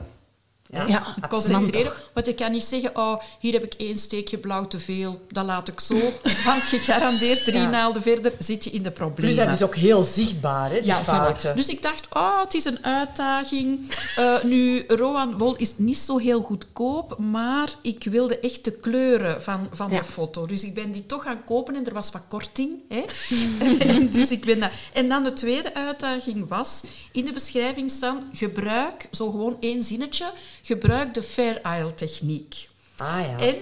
Ja, 0.76 0.88
Ja. 0.88 1.28
Concentreren. 1.30 1.94
Want 2.14 2.26
je 2.26 2.34
kan 2.34 2.52
niet 2.52 2.64
zeggen, 2.64 2.98
oh, 2.98 3.22
hier 3.40 3.54
heb 3.54 3.64
ik 3.64 3.74
één 3.74 4.00
steekje 4.00 4.38
blauw 4.38 4.68
te 4.68 4.80
veel, 4.80 5.22
dat 5.30 5.46
laat 5.46 5.68
ik 5.68 5.80
zo. 5.80 5.96
Want 6.46 6.64
gegarandeerd 6.64 7.44
drie 7.44 7.60
Ja. 7.62 7.70
naalden 7.70 8.02
verder 8.02 8.34
zit 8.40 8.64
je 8.64 8.70
in 8.70 8.84
de 8.84 8.92
problemen. 8.92 9.34
Plus 9.36 9.46
dat 9.46 9.56
is 9.56 9.64
ook 9.64 9.76
heel 9.76 10.04
zichtbaar, 10.04 10.70
hè, 10.70 10.76
die 10.76 10.86
Ja, 10.86 11.04
fouten. 11.04 11.56
Dus 11.56 11.68
ik 11.68 11.82
dacht, 11.82 12.08
oh, 12.14 12.42
het 12.42 12.54
is 12.54 12.66
een 12.66 12.86
uitdaging. 12.86 13.92
Eh, 14.16 14.44
nu, 14.44 14.84
Rowan 14.88 15.38
Wol 15.38 15.56
is 15.56 15.74
niet 15.78 15.98
zo 15.98 16.18
heel 16.18 16.42
goedkoop, 16.42 17.18
maar 17.18 17.70
ik 17.82 18.04
wilde 18.04 18.40
echt 18.40 18.64
de 18.64 18.72
kleuren 18.72 19.44
van, 19.44 19.68
van 19.72 19.92
Ja. 19.92 19.98
de 19.98 20.04
foto. 20.04 20.46
Dus 20.46 20.64
ik 20.64 20.74
ben 20.74 20.92
die 20.92 21.06
toch 21.06 21.24
gaan 21.24 21.44
kopen 21.46 21.76
en 21.76 21.86
er 21.86 21.94
was 21.94 22.12
wat 22.12 22.24
korting. 22.28 22.74
Hè? 22.90 23.04
dus 24.18 24.32
ik 24.32 24.46
ben 24.46 24.60
dat. 24.60 24.70
En 24.94 25.10
dan 25.10 25.24
de 25.24 25.34
tweede 25.34 25.74
uitdaging 25.74 26.48
was, 26.48 26.84
in 27.12 27.26
de 27.26 27.34
beschrijving 27.34 27.92
staan, 27.92 28.30
gebruik, 28.34 29.08
zo 29.12 29.30
gewoon 29.32 29.58
één 29.60 29.84
zinnetje, 29.84 30.26
gebruik 30.66 31.14
de 31.14 31.24
Fair 31.24 31.62
Isle 31.78 31.94
techniek. 31.94 32.70
Ah 32.98 33.20
ja. 33.22 33.38
En 33.46 33.56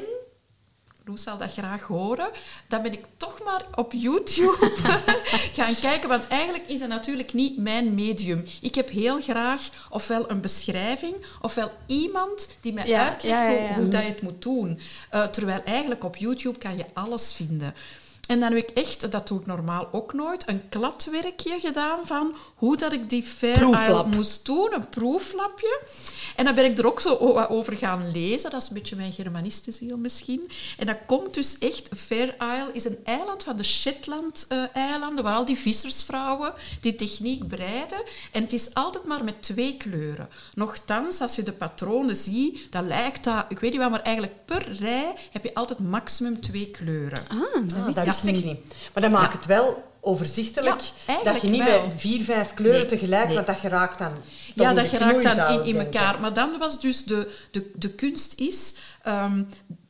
Loes 1.05 1.23
zal 1.23 1.37
dat 1.37 1.51
graag 1.51 1.83
horen. 1.83 2.29
Dan 2.67 2.81
ben 2.81 2.93
ik 2.93 3.05
toch 3.17 3.43
maar 3.43 3.65
op 3.75 3.91
YouTube 3.93 4.71
gaan 5.57 5.75
kijken. 5.81 6.09
Want 6.09 6.27
eigenlijk 6.27 6.69
is 6.69 6.79
het 6.79 6.89
natuurlijk 6.89 7.33
niet 7.33 7.57
mijn 7.57 7.93
medium. 7.95 8.45
Ik 8.61 8.75
heb 8.75 8.89
heel 8.89 9.21
graag 9.21 9.61
ofwel 9.89 10.29
een 10.29 10.41
beschrijving, 10.41 11.15
ofwel 11.41 11.71
iemand 11.85 12.47
die 12.61 12.73
mij 12.73 12.87
Ja, 12.87 13.09
uitlegt 13.09 13.45
ja, 13.45 13.51
ja, 13.51 13.67
hoe- 13.67 13.75
hoe 13.75 13.87
dat 13.87 14.01
je 14.01 14.07
het 14.07 14.21
moet 14.21 14.41
doen. 14.41 14.79
Eh, 15.09 15.25
terwijl 15.25 15.61
eigenlijk 15.63 16.03
op 16.03 16.15
YouTube 16.15 16.57
kan 16.57 16.77
je 16.77 16.85
alles 16.93 17.33
vinden. 17.33 17.73
En 18.27 18.39
dan 18.39 18.53
heb 18.53 18.69
ik 18.69 18.69
echt, 18.69 19.11
dat 19.11 19.27
doe 19.27 19.39
ik 19.39 19.45
normaal 19.45 19.89
ook 19.91 20.13
nooit, 20.13 20.47
een 20.47 20.69
kladwerkje 20.69 21.59
gedaan 21.59 21.99
van 22.05 22.35
hoe 22.55 22.77
dat 22.77 22.93
ik 22.93 23.09
die 23.09 23.23
Fair 23.23 23.69
Isle 23.69 24.05
moest 24.05 24.45
doen, 24.45 24.73
een 24.73 24.89
proeflapje. 24.89 25.81
En 26.35 26.45
dan 26.45 26.55
ben 26.55 26.65
ik 26.65 26.77
er 26.77 26.87
ook 26.87 26.99
zo 26.99 27.15
over 27.49 27.77
gaan 27.77 28.11
lezen. 28.11 28.51
Dat 28.51 28.61
is 28.61 28.67
een 28.67 28.73
beetje 28.73 28.95
mijn 28.95 29.11
Germanistenziel 29.11 29.97
misschien. 29.97 30.49
En 30.77 30.85
dat 30.85 30.97
komt 31.05 31.33
dus 31.33 31.57
echt... 31.57 31.89
Fair 31.95 32.35
Isle 32.39 32.69
is 32.73 32.85
een 32.85 32.97
eiland 33.03 33.43
van 33.43 33.57
de 33.57 33.63
Shetland-eilanden, 33.63 35.23
waar 35.23 35.35
al 35.35 35.45
die 35.45 35.57
vissersvrouwen 35.57 36.53
die 36.81 36.95
techniek 36.95 37.47
breiden. 37.47 38.03
En 38.31 38.41
het 38.41 38.53
is 38.53 38.73
altijd 38.73 39.05
maar 39.05 39.23
met 39.23 39.41
twee 39.41 39.77
kleuren. 39.77 40.29
Nochtans, 40.53 41.21
als 41.21 41.35
je 41.35 41.43
de 41.43 41.51
patronen 41.51 42.15
ziet, 42.15 42.67
dan 42.69 42.87
lijkt 42.87 43.23
dat... 43.23 43.45
Ik 43.49 43.59
weet 43.59 43.71
niet 43.71 43.79
wat, 43.81 43.89
maar 43.89 44.01
eigenlijk 44.01 44.45
per 44.45 44.71
rij 44.71 45.13
heb 45.31 45.43
je 45.43 45.53
altijd 45.53 45.79
maximum 45.79 46.41
twee 46.41 46.71
kleuren. 46.71 47.19
Ah, 47.29 47.37
dat 47.67 47.77
Ah, 47.77 47.85
wist 47.85 47.95
dat 47.95 48.05
ik 48.05 48.12
wist 48.21 48.37
ik 48.37 48.45
niet. 48.45 48.59
Maar 48.93 49.03
dat 49.03 49.11
maakt 49.11 49.33
het 49.33 49.45
wel 49.45 49.83
overzichtelijk. 50.01 50.81
Ja, 51.07 51.23
dat 51.23 51.41
je 51.41 51.47
niet 51.49 51.63
wel. 51.63 51.87
bij 51.87 51.97
vier, 51.97 52.21
vijf 52.21 52.53
kleuren 52.53 52.79
Nee, 52.79 52.89
tegelijk, 52.89 53.25
nee. 53.25 53.35
want 53.35 53.47
dat 53.47 53.57
geraakt 53.57 53.99
dan 53.99 54.11
Ja, 54.53 54.73
dat 54.73 54.87
geraakt 54.87 55.23
dan 55.23 55.47
in, 55.47 55.65
in 55.65 55.73
denken. 55.73 55.93
elkaar. 55.93 56.21
Maar 56.21 56.33
dan 56.33 56.57
was 56.57 56.81
dus 56.81 57.03
de, 57.03 57.31
de, 57.51 57.71
de 57.75 57.89
kunst 57.89 58.39
is... 58.39 58.75
ehm, 59.03 59.43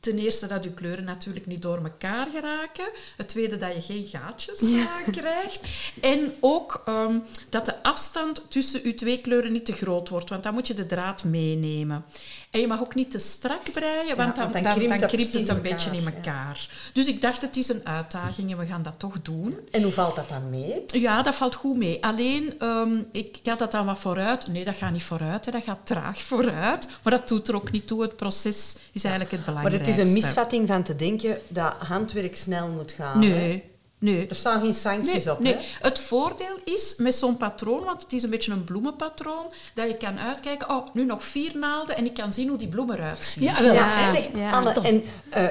ten 0.04 0.18
eerste 0.18 0.46
dat 0.46 0.64
je 0.64 0.70
kleuren 0.70 1.04
natuurlijk 1.04 1.46
niet 1.46 1.62
door 1.62 1.80
elkaar 1.84 2.26
geraken. 2.34 2.84
Het 3.16 3.28
tweede 3.28 3.56
dat 3.56 3.74
je 3.74 3.82
geen 3.82 4.06
gaatjes 4.06 4.60
eh, 4.60 5.12
krijgt. 5.12 5.60
En 6.00 6.32
ook 6.40 6.82
ehm, 6.84 7.18
dat 7.50 7.64
de 7.64 7.82
afstand 7.82 8.44
tussen 8.48 8.80
je 8.84 8.94
twee 8.94 9.20
kleuren 9.20 9.52
niet 9.52 9.64
te 9.64 9.72
groot 9.72 10.08
wordt. 10.08 10.28
Want 10.28 10.42
dan 10.42 10.54
moet 10.54 10.66
je 10.66 10.74
de 10.74 10.86
draad 10.86 11.24
meenemen. 11.24 12.04
En 12.50 12.60
je 12.60 12.66
mag 12.66 12.80
ook 12.80 12.94
niet 12.94 13.10
te 13.10 13.18
strak 13.18 13.72
breien, 13.72 14.16
want 14.16 14.36
dan, 14.36 14.52
want 14.52 14.52
dan 14.52 14.62
dan, 14.62 14.72
krimpt 15.08 15.32
dan 15.32 15.40
het 15.40 15.48
een 15.48 15.62
beetje 15.62 15.90
in 15.90 16.06
elkaar, 16.06 16.68
ja. 16.70 16.92
Dus 16.92 17.06
ik 17.06 17.20
dacht, 17.20 17.42
het 17.42 17.56
is 17.56 17.68
een 17.68 17.80
uitdaging 17.84 18.50
en 18.50 18.58
we 18.58 18.66
gaan 18.66 18.82
dat 18.82 18.98
toch 18.98 19.22
doen. 19.22 19.58
En 19.70 19.82
hoe 19.82 19.92
valt 19.92 20.16
dat 20.16 20.28
dan 20.28 20.50
mee? 20.50 20.82
Ja, 20.86 21.22
dat 21.22 21.34
valt 21.34 21.54
goed 21.54 21.76
mee. 21.76 22.04
Alleen, 22.04 22.54
ehm, 22.58 23.02
ik 23.12 23.38
ga 23.42 23.54
dat 23.54 23.70
dan 23.70 23.86
wat 23.86 23.98
vooruit. 23.98 24.46
Nee, 24.54 24.64
dat 24.64 24.74
gaat 24.74 24.92
niet 24.92 25.02
vooruit. 25.02 25.44
Hè. 25.44 25.50
Dat 25.52 25.62
gaat 25.62 25.78
traag 25.84 26.22
vooruit. 26.22 26.88
Maar 27.02 27.12
dat 27.12 27.28
doet 27.28 27.48
er 27.48 27.54
ook 27.54 27.70
niet 27.70 27.86
toe. 27.86 28.02
Het 28.02 28.16
proces 28.16 28.76
is 28.92 29.04
eigenlijk 29.04 29.34
het 29.36 29.46
Maar 29.46 29.54
belangrijkste. 29.54 29.90
het 29.92 30.00
is 30.00 30.08
een 30.08 30.14
misvatting 30.14 30.66
van 30.68 30.82
te 30.82 30.96
denken 30.96 31.38
dat 31.48 31.72
handwerk 31.78 32.36
snel 32.36 32.68
moet 32.68 32.92
gaan. 32.92 33.22
hè? 33.22 33.28
Nee, 33.28 33.64
nee. 33.98 34.26
Er 34.28 34.36
staan 34.36 34.60
geen 34.60 34.74
sancties 34.74 35.24
Nee, 35.24 35.34
op. 35.34 35.40
nee. 35.40 35.52
Hè? 35.54 35.60
Het 35.80 35.98
voordeel 35.98 36.58
is 36.64 36.94
met 36.96 37.14
zo'n 37.14 37.36
patroon, 37.36 37.84
want 37.84 38.02
het 38.02 38.12
is 38.12 38.22
een 38.22 38.30
beetje 38.30 38.52
een 38.52 38.64
bloemenpatroon, 38.64 39.52
dat 39.74 39.88
je 39.88 39.96
kan 39.96 40.18
uitkijken, 40.18 40.70
oh, 40.70 40.86
nu 40.92 41.04
nog 41.04 41.24
vier 41.24 41.56
naalden 41.58 41.96
en 41.96 42.04
ik 42.04 42.14
kan 42.14 42.32
zien 42.32 42.48
hoe 42.48 42.58
die 42.58 42.68
bloem 42.68 42.90
eruit 42.92 43.24
ziet. 43.24 43.42
Ja. 43.42 43.60
Ja, 43.60 44.12
zeg, 44.14 44.28
ja, 44.34 44.50
Anne, 44.50 44.72
toch. 44.72 44.84
en 44.84 45.04
eh, 45.30 45.46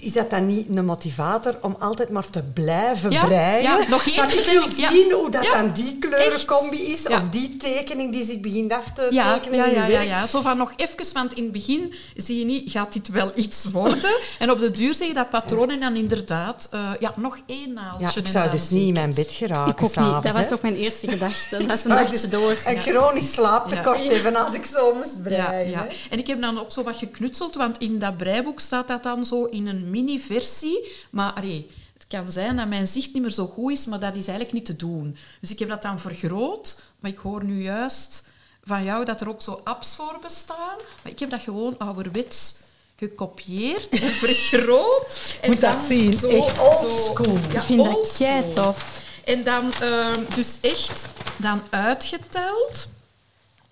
is 0.00 0.12
dat 0.12 0.30
dan 0.30 0.46
niet 0.46 0.66
een 0.76 0.84
motivator 0.84 1.56
om 1.60 1.76
altijd 1.78 2.08
maar 2.10 2.30
te 2.30 2.42
blijven 2.42 3.10
Ja, 3.10 3.24
breien? 3.24 3.62
ja, 3.62 3.78
nog 3.88 4.06
één 4.06 4.24
ik 4.24 4.44
wil 4.50 4.62
ja. 4.76 4.90
zien 4.90 5.12
hoe 5.12 5.30
dat 5.30 5.44
Ja, 5.44 5.52
dan 5.62 5.72
die 5.72 5.98
kleurencombi 5.98 6.76
is, 6.92 7.02
Ja. 7.02 7.16
of 7.16 7.28
die 7.28 7.56
tekening 7.56 8.12
die 8.12 8.24
zich 8.24 8.40
begint 8.40 8.72
af 8.72 8.92
te 8.94 9.06
Ja, 9.10 9.32
tekenen 9.38 9.58
ja, 9.58 9.66
ja, 9.66 9.86
ja, 9.86 10.00
ja. 10.00 10.26
Zo 10.26 10.40
van 10.40 10.56
nog 10.56 10.72
even, 10.76 10.96
want 11.12 11.34
in 11.34 11.42
het 11.42 11.52
begin 11.52 11.94
zie 12.16 12.38
je 12.38 12.44
niet, 12.44 12.70
gaat 12.70 12.92
dit 12.92 13.08
wel 13.08 13.30
iets 13.34 13.64
worden? 13.72 14.16
En 14.38 14.50
op 14.50 14.58
de 14.58 14.70
duur 14.70 14.94
zeg 14.94 15.08
je 15.08 15.14
dat 15.14 15.28
patroon 15.30 15.70
en 15.70 15.80
dan 15.80 15.96
inderdaad, 15.96 16.68
eh, 16.70 16.80
ja, 17.00 17.12
nog 17.16 17.38
één 17.46 17.72
naaldje. 17.72 18.06
Ja, 18.06 18.12
ik 18.14 18.26
zou 18.26 18.50
dus 18.50 18.68
zie 18.68 18.76
niet 18.78 18.86
in 18.86 18.92
mijn 18.92 19.14
bed 19.14 19.30
geraken 19.30 19.72
Ik 19.72 19.82
ook 19.82 19.96
niet. 19.96 20.22
Dat 20.22 20.32
was 20.32 20.52
ook 20.52 20.62
mijn 20.62 20.76
eerste 20.76 21.08
gedachte. 21.08 21.56
Dat 21.66 21.76
is 21.78 21.84
een 21.84 21.90
dagje 21.90 22.10
dus 22.10 22.28
door. 22.30 22.56
Een 22.66 22.74
Ja. 22.74 22.80
chronisch 22.80 23.32
slaaptekort 23.32 23.98
Ja. 24.04 24.10
hebben 24.12 24.36
als 24.36 24.54
ik 24.54 24.64
zo 24.64 24.94
moest 24.94 25.14
Ja, 25.16 25.22
breien. 25.22 25.88
En 26.10 26.18
ik 26.18 26.26
heb 26.26 26.40
dan 26.40 26.60
ook 26.60 26.72
zo 26.72 26.82
wat 26.82 26.96
geknutseld, 26.96 27.54
want 27.54 27.78
in 27.78 27.98
dat 27.98 28.16
breiboek 28.16 28.60
staat 28.60 28.88
dat 28.88 29.02
dan 29.02 29.24
zo 29.24 29.44
in 29.44 29.66
een 29.66 29.89
mini-versie. 29.90 30.92
Maar 31.10 31.32
allee, 31.32 31.70
het 31.92 32.06
kan 32.08 32.32
zijn 32.32 32.56
dat 32.56 32.68
mijn 32.68 32.86
zicht 32.86 33.12
niet 33.12 33.22
meer 33.22 33.30
zo 33.30 33.46
goed 33.46 33.72
is, 33.72 33.86
maar 33.86 34.00
dat 34.00 34.16
is 34.16 34.26
eigenlijk 34.26 34.52
niet 34.52 34.64
te 34.64 34.76
doen. 34.76 35.16
Dus 35.40 35.50
ik 35.50 35.58
heb 35.58 35.68
dat 35.68 35.82
dan 35.82 36.00
vergroot, 36.00 36.82
maar 37.00 37.10
ik 37.10 37.18
hoor 37.18 37.44
nu 37.44 37.62
juist 37.62 38.28
van 38.64 38.84
jou 38.84 39.04
dat 39.04 39.20
er 39.20 39.28
ook 39.28 39.42
zo 39.42 39.60
apps 39.64 39.94
voor 39.94 40.18
bestaan. 40.22 40.76
Maar 41.02 41.12
ik 41.12 41.18
heb 41.18 41.30
dat 41.30 41.42
gewoon 41.42 41.78
ouderwets 41.78 42.54
gekopieerd 42.96 43.88
en 43.88 44.10
vergroot. 44.26 45.38
En 45.40 45.50
Moet 45.50 45.60
dat 45.60 45.72
dan 45.72 45.86
zien, 45.86 46.18
Zo, 46.18 46.28
echt 46.28 46.58
oldschool. 46.58 47.38
Ja, 47.52 47.58
Ik 47.58 47.60
vind 47.60 47.84
dat 47.84 48.14
kei 48.18 48.50
tof. 48.52 49.02
En 49.24 49.44
dan 49.44 49.72
ehm, 49.80 50.20
dus 50.34 50.58
echt 50.60 51.08
dan 51.36 51.62
uitgeteld. 51.70 52.88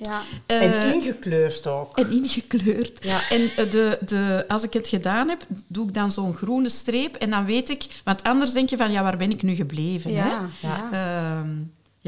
Ja. 0.00 0.20
En 0.46 0.60
Eh, 0.72 0.92
ingekleurd 0.94 1.66
ook. 1.66 1.98
en 1.98 2.10
ingekleurd. 2.12 3.04
Ja. 3.04 3.20
En 3.30 3.50
eh, 3.56 3.70
de, 3.70 3.98
de, 4.06 4.44
als 4.48 4.62
ik 4.62 4.72
het 4.72 4.88
gedaan 4.88 5.28
heb, 5.28 5.46
doe 5.66 5.88
ik 5.88 5.94
dan 5.94 6.10
zo'n 6.10 6.34
groene 6.34 6.68
streep. 6.68 7.14
En 7.16 7.30
dan 7.30 7.44
weet 7.44 7.68
ik... 7.68 7.86
Want 8.04 8.22
anders 8.22 8.52
denk 8.52 8.70
je 8.70 8.76
van, 8.76 8.92
ja, 8.92 9.02
waar 9.02 9.16
ben 9.16 9.30
ik 9.30 9.42
nu 9.42 9.54
gebleven? 9.54 10.10
Ja, 10.12 10.48
Hè? 10.60 10.68
ja. 10.68 10.88
Ehm, 10.92 11.50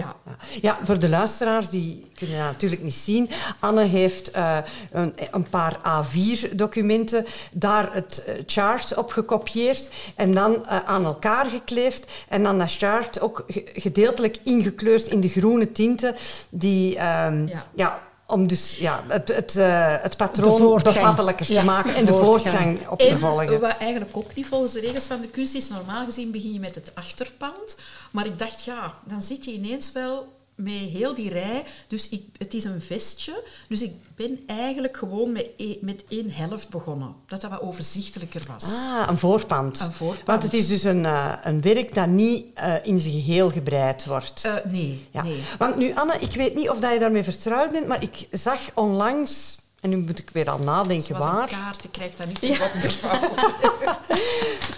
ja. 0.01 0.17
Ja. 0.63 0.79
Voor 0.83 0.99
de 0.99 1.09
luisteraars, 1.09 1.71
die 1.71 2.07
kunnen 2.15 2.37
dat 2.37 2.45
natuurlijk 2.47 2.83
niet 2.83 2.95
zien. 2.95 3.31
Anne 3.59 3.85
heeft 3.85 4.31
eh, 4.31 4.57
een, 4.93 5.15
een 5.31 5.49
paar 5.49 5.77
A4-documenten, 5.79 7.27
daar 7.53 7.93
het 7.93 8.25
eh, 8.25 8.35
chart 8.47 8.95
op 8.97 9.11
gekopieerd 9.11 9.91
en 10.17 10.35
dan 10.35 10.67
eh, 10.67 10.79
aan 10.85 11.05
elkaar 11.05 11.47
gekleefd. 11.47 12.13
En 12.29 12.43
dan 12.43 12.59
dat 12.59 12.73
chart 12.73 13.21
ook 13.21 13.45
ge- 13.47 13.67
gedeeltelijk 13.73 14.39
ingekleurd 14.45 15.07
in 15.07 15.21
de 15.21 15.29
groene 15.29 15.73
tinten, 15.73 16.17
die... 16.51 16.97
ehm, 16.97 17.47
Ja. 17.47 17.65
ja. 17.75 18.09
Om 18.31 18.47
dus 18.47 18.77
ja, 18.77 19.05
het, 19.09 19.29
het, 19.29 19.57
eh, 19.57 19.95
het 20.03 20.17
patroon 20.17 20.81
bevattelijker 20.83 21.53
Ja, 21.53 21.59
te 21.61 21.65
maken 21.67 21.95
en 21.95 22.05
de 22.07 22.13
voortgang. 22.13 22.55
voortgang 22.57 22.89
op 22.89 22.99
te 22.99 23.07
En 23.07 23.19
volgen. 23.19 23.61
wat 23.61 23.77
eigenlijk 23.79 24.17
ook 24.17 24.35
niet 24.35 24.47
volgens 24.47 24.73
de 24.73 24.81
regels 24.81 25.05
van 25.05 25.21
de 25.21 25.29
kunst 25.29 25.55
is, 25.55 25.69
normaal 25.69 26.05
gezien 26.05 26.31
begin 26.31 26.53
je 26.53 26.61
met 26.61 26.75
het 26.75 26.91
achterpand. 26.95 27.77
Maar 28.11 28.27
ik 28.27 28.39
dacht, 28.39 28.65
ja, 28.65 28.95
dan 29.05 29.23
zit 29.23 29.45
je 29.45 29.53
ineens 29.53 29.93
wel 29.93 30.39
met 30.63 30.73
heel 30.73 31.15
die 31.15 31.31
rij. 31.31 31.65
Dus 31.89 32.09
ik, 32.09 32.23
het 32.39 32.55
is 32.55 32.65
een 32.65 32.81
vestje. 32.81 33.43
Dus 33.69 33.83
ik 33.83 33.93
ben 34.17 34.39
eigenlijk 34.47 34.97
gewoon 34.97 35.33
met, 35.33 35.49
e- 35.57 35.77
met 35.81 36.05
één 36.09 36.31
helft 36.31 36.69
begonnen. 36.69 37.15
Dat 37.27 37.41
dat 37.41 37.51
wat 37.51 37.61
overzichtelijker 37.61 38.43
was. 38.49 38.65
Ah, 38.65 39.07
een 39.09 39.19
voorpand. 39.19 39.81
Een 39.81 39.93
voorpand. 39.93 40.27
Want 40.27 40.43
het 40.43 40.53
is 40.55 40.69
dus 40.69 40.85
een, 40.85 41.07
eh, 41.07 41.33
een 41.43 41.61
werk 41.61 41.95
dat 41.95 42.07
niet 42.07 42.45
eh, 42.55 42.75
in 42.83 42.99
zijn 42.99 43.13
geheel 43.15 43.51
gebreid 43.51 44.07
wordt. 44.07 44.45
Eh, 44.45 44.55
nee, 44.71 45.07
Ja. 45.11 45.23
nee. 45.23 45.41
Want 45.59 45.77
nu, 45.77 45.95
Anne, 45.95 46.15
ik 46.19 46.33
weet 46.35 46.55
niet 46.55 46.71
of 46.71 46.79
dat 46.79 46.93
je 46.93 46.99
daarmee 46.99 47.23
vertrouwd 47.25 47.71
bent, 47.73 47.87
maar 47.87 48.03
ik 48.03 48.27
zag 48.31 48.61
onlangs, 48.75 49.59
en 49.81 49.91
nu 49.91 49.97
moet 49.97 50.19
ik 50.19 50.31
weer 50.33 50.51
al 50.51 50.59
nadenken 50.59 51.15
Het 51.15 51.25
was 51.25 51.27
een 51.27 51.33
waar. 51.37 51.49
kaart, 51.49 51.83
je 51.83 51.91
krijgt 51.91 52.19
dat 52.19 52.27
niet 52.27 52.39
ja. 52.41 52.71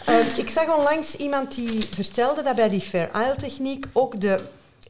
Eh, 0.06 0.38
ik 0.38 0.50
zag 0.50 0.76
onlangs 0.76 1.16
iemand 1.16 1.54
die 1.54 1.86
vertelde 1.94 2.42
dat 2.42 2.54
bij 2.56 2.68
die 2.68 2.80
Fair 2.80 3.10
Isle 3.14 3.36
techniek 3.36 3.86
ook 3.92 4.20
de, 4.20 4.40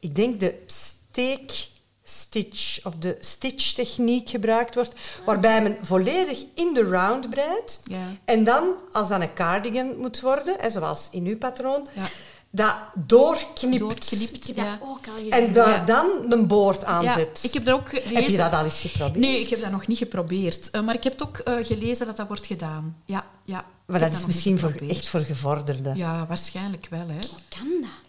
ik 0.03 0.15
denk 0.15 0.39
de 0.39 0.53
steek 0.65 1.67
stitch 2.03 2.85
of 2.85 2.95
de 2.95 3.17
stitch 3.19 3.73
techniek 3.73 4.29
gebruikt 4.29 4.75
wordt, 4.75 4.93
waarbij 5.25 5.61
men 5.61 5.77
volledig 5.81 6.45
in 6.55 6.73
de 6.73 6.83
round 6.89 7.29
breidt 7.29 7.79
Ja. 7.83 7.97
en 8.25 8.43
dan, 8.43 8.73
als 8.91 9.07
dat 9.09 9.21
een 9.21 9.33
cardigan 9.33 9.97
moet 9.97 10.19
worden, 10.21 10.55
hè, 10.59 10.69
zoals 10.69 11.07
in 11.11 11.25
uw 11.25 11.37
patroon, 11.37 11.87
Ja. 11.93 12.03
dat 12.49 12.75
doorknipt. 12.95 13.79
Doorknipt, 13.79 14.47
ja. 14.55 14.79
ook 14.81 15.07
al. 15.07 15.29
En 15.29 15.53
daar 15.53 15.69
Ja. 15.69 15.85
dan 15.85 16.31
een 16.31 16.47
boord 16.47 16.81
Ja, 16.81 16.87
aanzet. 16.87 17.39
ik 17.43 17.53
heb 17.53 17.65
dat 17.65 17.73
ook 17.75 17.89
gelezen. 17.89 18.15
Heb 18.15 18.27
je 18.27 18.37
dat 18.37 18.53
al 18.53 18.63
eens 18.63 18.79
geprobeerd? 18.79 19.15
Nee, 19.19 19.39
ik 19.39 19.49
heb 19.49 19.61
dat 19.61 19.71
nog 19.71 19.87
niet 19.87 19.97
geprobeerd. 19.97 20.69
Eh, 20.71 20.81
maar 20.81 20.95
ik 20.95 21.03
heb 21.03 21.13
het 21.13 21.23
ook 21.23 21.37
eh, 21.37 21.65
gelezen 21.65 22.05
dat 22.05 22.17
dat 22.17 22.27
wordt 22.27 22.45
gedaan. 22.47 22.97
Ja, 23.05 23.25
ja. 23.43 23.65
Maar 23.85 23.99
dat 23.99 24.11
is 24.11 24.25
misschien 24.25 24.59
voor, 24.59 24.73
echt 24.87 25.07
voor 25.07 25.19
gevorderden. 25.19 25.95
Ja. 25.97 26.25
Waarschijnlijk 26.27 26.87
wel, 26.89 27.07
hè. 27.07 27.19
Kan 27.49 27.67
dat? 27.81 28.02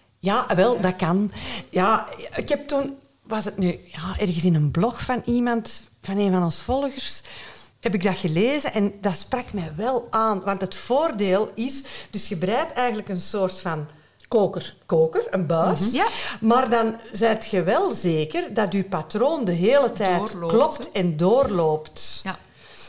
Wel, 0.54 0.80
dat 0.80 0.96
kan. 0.96 1.32
Ja, 1.70 2.06
ik 2.36 2.48
heb 2.48 2.68
toen, 2.68 2.96
was 3.22 3.44
het 3.44 3.58
nu 3.58 3.80
ja, 3.86 4.18
ergens 4.18 4.44
in 4.44 4.54
een 4.54 4.70
blog 4.70 5.02
van 5.02 5.22
iemand, 5.24 5.82
van 6.02 6.18
een 6.18 6.32
van 6.32 6.42
ons 6.42 6.60
volgers, 6.60 7.22
heb 7.80 7.94
ik 7.94 8.02
dat 8.04 8.16
gelezen 8.18 8.72
en 8.72 8.92
dat 9.00 9.16
sprak 9.16 9.52
mij 9.52 9.72
wel 9.76 10.06
aan. 10.10 10.42
Want 10.44 10.60
het 10.60 10.74
voordeel 10.74 11.50
is, 11.54 11.82
dus 12.10 12.28
je 12.28 12.36
breidt 12.36 12.72
eigenlijk 12.72 13.08
een 13.08 13.20
soort 13.20 13.60
van 13.60 13.86
Koker. 14.28 14.74
koker, 14.86 15.26
een 15.30 15.46
buis. 15.46 15.80
Mhm. 15.80 15.96
Ja. 15.96 16.06
Maar 16.40 16.70
dan 16.70 16.96
zijt 17.12 17.46
je 17.46 17.62
wel 17.62 17.92
zeker 17.92 18.54
dat 18.54 18.72
je 18.72 18.84
patroon 18.84 19.44
de 19.44 19.52
hele 19.52 19.92
tijd 19.92 20.18
Doorloopt, 20.18 20.52
klopt 20.54 20.90
en 20.92 21.16
doorloopt. 21.16 22.20
Ja. 22.22 22.36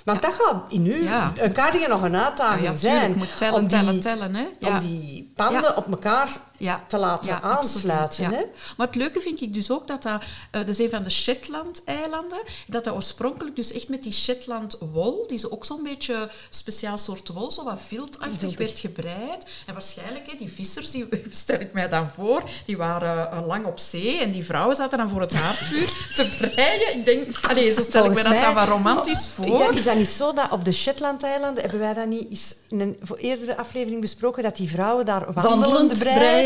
Want 0.05 0.21
dat 0.21 0.33
gaat 0.33 0.63
in 0.69 0.85
u 0.85 1.03
Ja. 1.03 1.31
een 1.35 1.53
cardigan 1.53 1.89
nog 1.89 2.01
een 2.01 2.15
uitdaging 2.15 2.63
Ja, 2.65 2.71
ja, 2.71 2.77
zijn. 2.77 3.09
Je 3.11 3.15
moet 3.17 3.37
tellen, 3.37 3.53
om 3.61 3.67
die, 3.67 3.77
tellen, 3.77 3.99
tellen, 3.99 4.35
hè. 4.35 4.45
Ja. 4.59 4.67
Om 4.73 4.79
die 4.79 5.31
panden 5.35 5.61
Ja. 5.61 5.73
op 5.75 5.87
elkaar 5.91 6.37
ja. 6.57 6.83
te 6.87 6.97
laten 6.97 7.27
Ja, 7.29 7.41
aansluiten. 7.41 8.25
absoluut, 8.25 8.31
Hè? 8.39 8.45
Maar 8.77 8.87
het 8.87 8.95
leuke 8.95 9.21
vind 9.21 9.41
ik 9.41 9.53
dus 9.53 9.71
ook 9.71 9.87
dat 9.87 10.03
dat... 10.03 10.21
eh, 10.51 10.59
dat 10.59 10.67
is 10.67 10.79
een 10.79 10.89
van 10.89 11.03
de 11.03 11.09
Shetland-eilanden. 11.09 12.39
Dat 12.67 12.83
dat 12.83 12.93
oorspronkelijk 12.93 13.55
dus 13.55 13.71
echt 13.71 13.89
met 13.89 14.03
die 14.03 14.11
Shetland-wol, 14.11 15.25
die 15.27 15.37
zo 15.37 15.47
ook 15.47 15.65
zo'n 15.65 15.83
beetje 15.83 16.29
speciaal 16.49 16.97
soort 16.97 17.27
wol, 17.27 17.51
zo 17.51 17.63
wat 17.63 17.79
viltachtig 17.87 18.57
werd 18.57 18.79
gebreid. 18.79 19.45
En 19.65 19.73
waarschijnlijk, 19.73 20.31
hè, 20.31 20.37
die 20.37 20.51
vissers, 20.51 20.91
die 20.91 21.07
stel 21.31 21.59
ik 21.59 21.73
mij 21.73 21.89
dan 21.89 22.09
voor, 22.09 22.43
die 22.65 22.77
waren 22.77 23.31
eh, 23.31 23.47
lang 23.47 23.65
op 23.65 23.79
zee 23.79 24.19
en 24.21 24.31
die 24.31 24.45
vrouwen 24.45 24.75
zaten 24.75 24.97
dan 24.97 25.09
voor 25.09 25.21
het 25.21 25.33
haardvuur 25.33 25.93
te 26.15 26.35
breien. 26.39 26.93
Ik 26.97 27.05
denk, 27.05 27.45
allee, 27.47 27.71
zo 27.73 27.81
stel 27.81 28.03
Volgens 28.03 28.17
ik 28.19 28.23
me 28.27 28.29
dat 28.33 28.41
mij- 28.43 28.53
dan 28.53 28.65
wat 28.65 28.67
romantisch 28.67 29.19
Is 29.19 29.27
voor. 29.27 29.73
is 29.73 29.83
dat 29.83 29.95
niet 29.95 30.07
zo 30.07 30.33
dat 30.33 30.51
op 30.51 30.65
de 30.65 30.71
Shetland-eilanden, 30.71 31.61
hebben 31.63 31.79
wij 31.79 31.93
dat 31.93 32.07
niet 32.07 32.29
eens 32.29 32.55
in 32.69 32.79
een 32.79 32.97
eerdere 33.17 33.57
aflevering 33.57 34.01
besproken, 34.01 34.43
dat 34.43 34.55
die 34.55 34.69
vrouwen 34.69 35.05
daar 35.05 35.33
wandelend, 35.33 35.61
Wandelend 35.61 35.97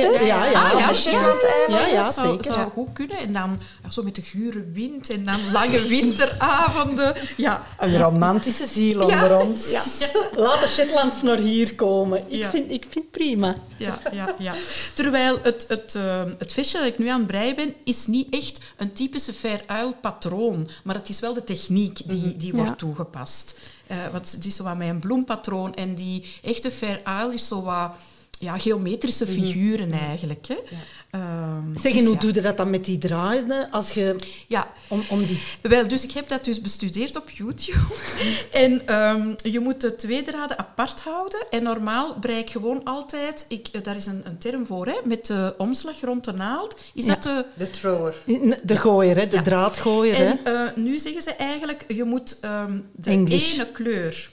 ja, 0.02 0.46
ja. 0.46 0.72
Ah, 0.72 0.80
ja, 0.80 0.88
de 0.88 0.94
Shetland-eilanden? 0.96 1.88
Ja, 1.88 1.88
ja, 1.88 2.04
dat 2.04 2.14
zou, 2.14 2.28
zeker. 2.28 2.54
zou 2.54 2.70
goed 2.72 2.88
kunnen. 2.94 3.18
En 3.18 3.34
dan 3.34 3.60
ja, 3.84 3.90
zo 3.90 4.04
met 4.04 4.16
de 4.16 4.22
gure 4.22 4.66
wind 4.74 5.10
en 5.10 5.26
dan 5.26 5.52
lange 5.52 5.88
winteravonden. 5.88 7.16
Ja, 7.38 7.64
Een 7.80 7.98
romantische 7.98 8.66
ziel 8.66 9.02
onder 9.02 9.40
ons. 9.40 9.72
Ja. 9.72 9.82
Laat 10.36 10.62
de 10.62 10.68
Shetlands 10.68 11.22
naar 11.22 11.38
hier 11.38 11.76
komen. 11.76 12.20
Ik, 12.28 12.38
Ja. 12.38 12.50
vind, 12.50 12.72
ik 12.72 12.86
vind 12.90 13.12
prima. 13.12 13.56
ja, 13.78 14.00
ja, 14.12 14.36
ja. 14.38 14.54
Terwijl 14.94 15.40
het, 15.44 15.66
het, 15.68 15.96
eh, 15.96 16.24
het 16.38 16.54
visje 16.54 16.78
dat 16.78 16.88
ik 16.88 16.98
nu 16.98 17.08
aan 17.10 17.18
het 17.20 17.28
breien 17.28 17.56
ben, 17.56 17.74
is 17.84 18.08
niet 18.08 18.28
echt 18.34 18.60
een 18.78 18.94
typische 18.94 19.34
fair 19.34 19.62
uil 19.68 19.94
patroon. 20.02 20.70
Maar 20.84 20.96
het 20.96 21.10
is 21.10 21.20
wel 21.20 21.34
de 21.34 21.44
techniek 21.44 22.00
die, 22.06 22.38
die 22.38 22.54
wordt 22.54 22.70
Ja. 22.70 22.76
toegepast. 22.76 23.60
Eh, 23.88 23.98
want 24.12 24.32
het 24.32 24.46
is 24.46 24.56
zo 24.56 24.64
wat 24.64 24.78
met 24.78 24.88
een 24.88 25.00
bloempatroon. 25.00 25.74
En 25.76 25.96
die 25.96 26.40
echte 26.44 26.72
fair 26.72 27.00
uil 27.04 27.32
is 27.32 27.48
zo 27.48 27.62
wat 27.64 27.92
ja, 28.40 28.58
geometrische 28.58 29.28
figuren 29.28 29.92
eigenlijk. 29.92 30.48
Hè. 30.48 30.56
Ehm, 31.12 31.78
Zeg, 31.78 31.92
en 31.92 31.98
dus 31.98 32.06
hoe 32.06 32.14
ja. 32.14 32.20
doe 32.20 32.34
je 32.34 32.42
dat 32.42 32.58
dan 32.58 32.70
met 32.70 32.86
die 32.86 32.98
draden? 32.98 33.72
Als 33.72 33.92
je, 33.92 34.16
Ja, 34.48 34.68
om, 34.88 35.04
om 35.10 35.26
die... 35.26 35.42
Wel, 35.62 35.88
dus 35.88 36.04
ik 36.04 36.12
heb 36.12 36.28
dat 36.30 36.46
dus 36.46 36.62
bestudeerd 36.62 37.16
op 37.18 37.30
YouTube. 37.30 37.80
en 38.52 38.88
ehm, 38.88 39.34
je 39.44 39.60
moet 39.60 39.82
de 39.82 39.96
twee 39.96 40.24
draden 40.24 40.58
apart 40.60 41.02
houden. 41.02 41.40
En 41.50 41.64
normaal 41.64 42.16
brei 42.20 42.40
ik 42.40 42.50
gewoon 42.50 42.84
altijd... 42.84 43.46
Ik, 43.48 43.68
eh, 43.72 43.84
daar 43.84 43.96
is 43.96 44.06
een, 44.06 44.22
een 44.26 44.38
term 44.38 44.66
voor, 44.66 44.86
hè, 44.88 44.96
met 45.04 45.26
de 45.26 45.54
omslag 45.58 46.02
rond 46.02 46.24
de 46.26 46.34
naald. 46.34 46.80
Is 46.94 47.06
Ja. 47.06 47.14
dat 47.14 47.24
de... 47.24 47.46
De 47.58 47.70
thrower. 47.70 48.16
De 48.64 48.78
gooier, 48.78 49.18
hè? 49.18 49.28
de 49.28 49.36
Ja. 49.36 49.42
draadgooier. 49.42 50.16
Hè? 50.16 50.24
En 50.26 50.40
eh, 50.44 50.62
nu 50.76 50.98
zeggen 50.98 51.22
ze 51.22 51.32
eigenlijk, 51.34 51.86
je 51.88 52.04
moet 52.04 52.38
ehm, 52.42 52.78
de 52.96 53.10
English. 53.10 53.54
ene 53.54 53.68
kleur 53.72 54.30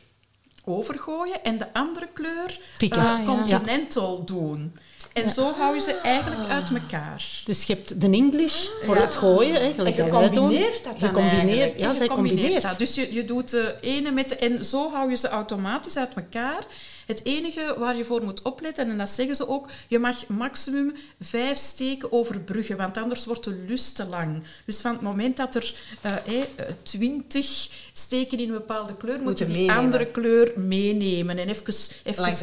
overgooien 0.69 1.45
en 1.45 1.59
de 1.59 1.73
andere 1.73 2.09
kleur 2.13 2.59
eh, 2.79 2.91
Ah, 2.91 2.99
ja. 3.19 3.23
continental 3.25 4.25
doen. 4.25 4.75
En 5.13 5.31
zo 5.31 5.53
hou 5.59 5.75
je 5.75 5.81
ze 5.81 5.93
eigenlijk 5.93 6.51
uit 6.51 6.69
elkaar. 6.71 7.25
Dus 7.45 7.63
je 7.65 7.73
hebt 7.75 8.01
de 8.01 8.07
English 8.11 8.67
voor 8.83 8.97
het 8.97 9.15
gooien, 9.15 9.55
hè, 9.55 9.73
gelijk 9.73 9.97
En 9.97 10.05
je 10.05 10.11
combineert 10.11 10.85
dat 10.85 11.01
dan 11.01 11.09
Gecombineerd, 11.09 11.49
eigenlijk. 11.49 11.79
Ja, 11.79 11.91
Je 11.91 11.97
zij 11.97 12.07
combineert 12.07 12.39
combineert. 12.41 12.63
dat. 12.63 12.79
Dus 12.79 12.95
je, 12.95 13.13
je 13.15 13.25
doet 13.25 13.51
de 13.51 13.77
ene 13.81 14.11
met 14.11 14.29
de... 14.29 14.37
En 14.37 14.65
zo 14.65 14.91
hou 14.93 15.11
je 15.11 15.17
ze 15.17 15.29
automatisch 15.29 15.97
uit 15.97 16.15
elkaar. 16.15 16.65
Het 17.07 17.25
enige 17.25 17.75
waar 17.79 17.97
je 17.97 18.05
voor 18.05 18.25
moet 18.25 18.43
opletten, 18.43 18.91
en 18.91 18.99
dat 18.99 19.11
zeggen 19.11 19.37
ze 19.37 19.49
ook, 19.49 19.69
je 19.89 19.99
mag 19.99 20.27
maximum 20.27 20.95
vijf 21.21 21.59
steken 21.59 22.13
overbruggen, 22.13 22.77
want 22.77 22.99
anders 22.99 23.25
wordt 23.25 23.45
de 23.45 23.65
lus 23.69 23.93
te 23.93 24.07
lang. 24.07 24.43
Dus 24.65 24.81
van 24.81 24.93
het 24.93 25.01
moment 25.01 25.37
dat 25.37 25.55
er 25.55 25.75
eh, 26.01 26.13
eh, 26.17 26.45
twintig 26.83 27.69
steken 27.93 28.39
in 28.39 28.49
een 28.49 28.55
bepaalde 28.55 28.97
kleur, 28.97 29.13
moet 29.13 29.21
je 29.23 29.25
Moeten 29.25 29.47
die 29.47 29.57
meenemen. 29.57 29.85
andere 29.85 30.07
kleur 30.07 30.53
meenemen. 30.57 31.39
En 31.39 31.49
even, 31.49 31.75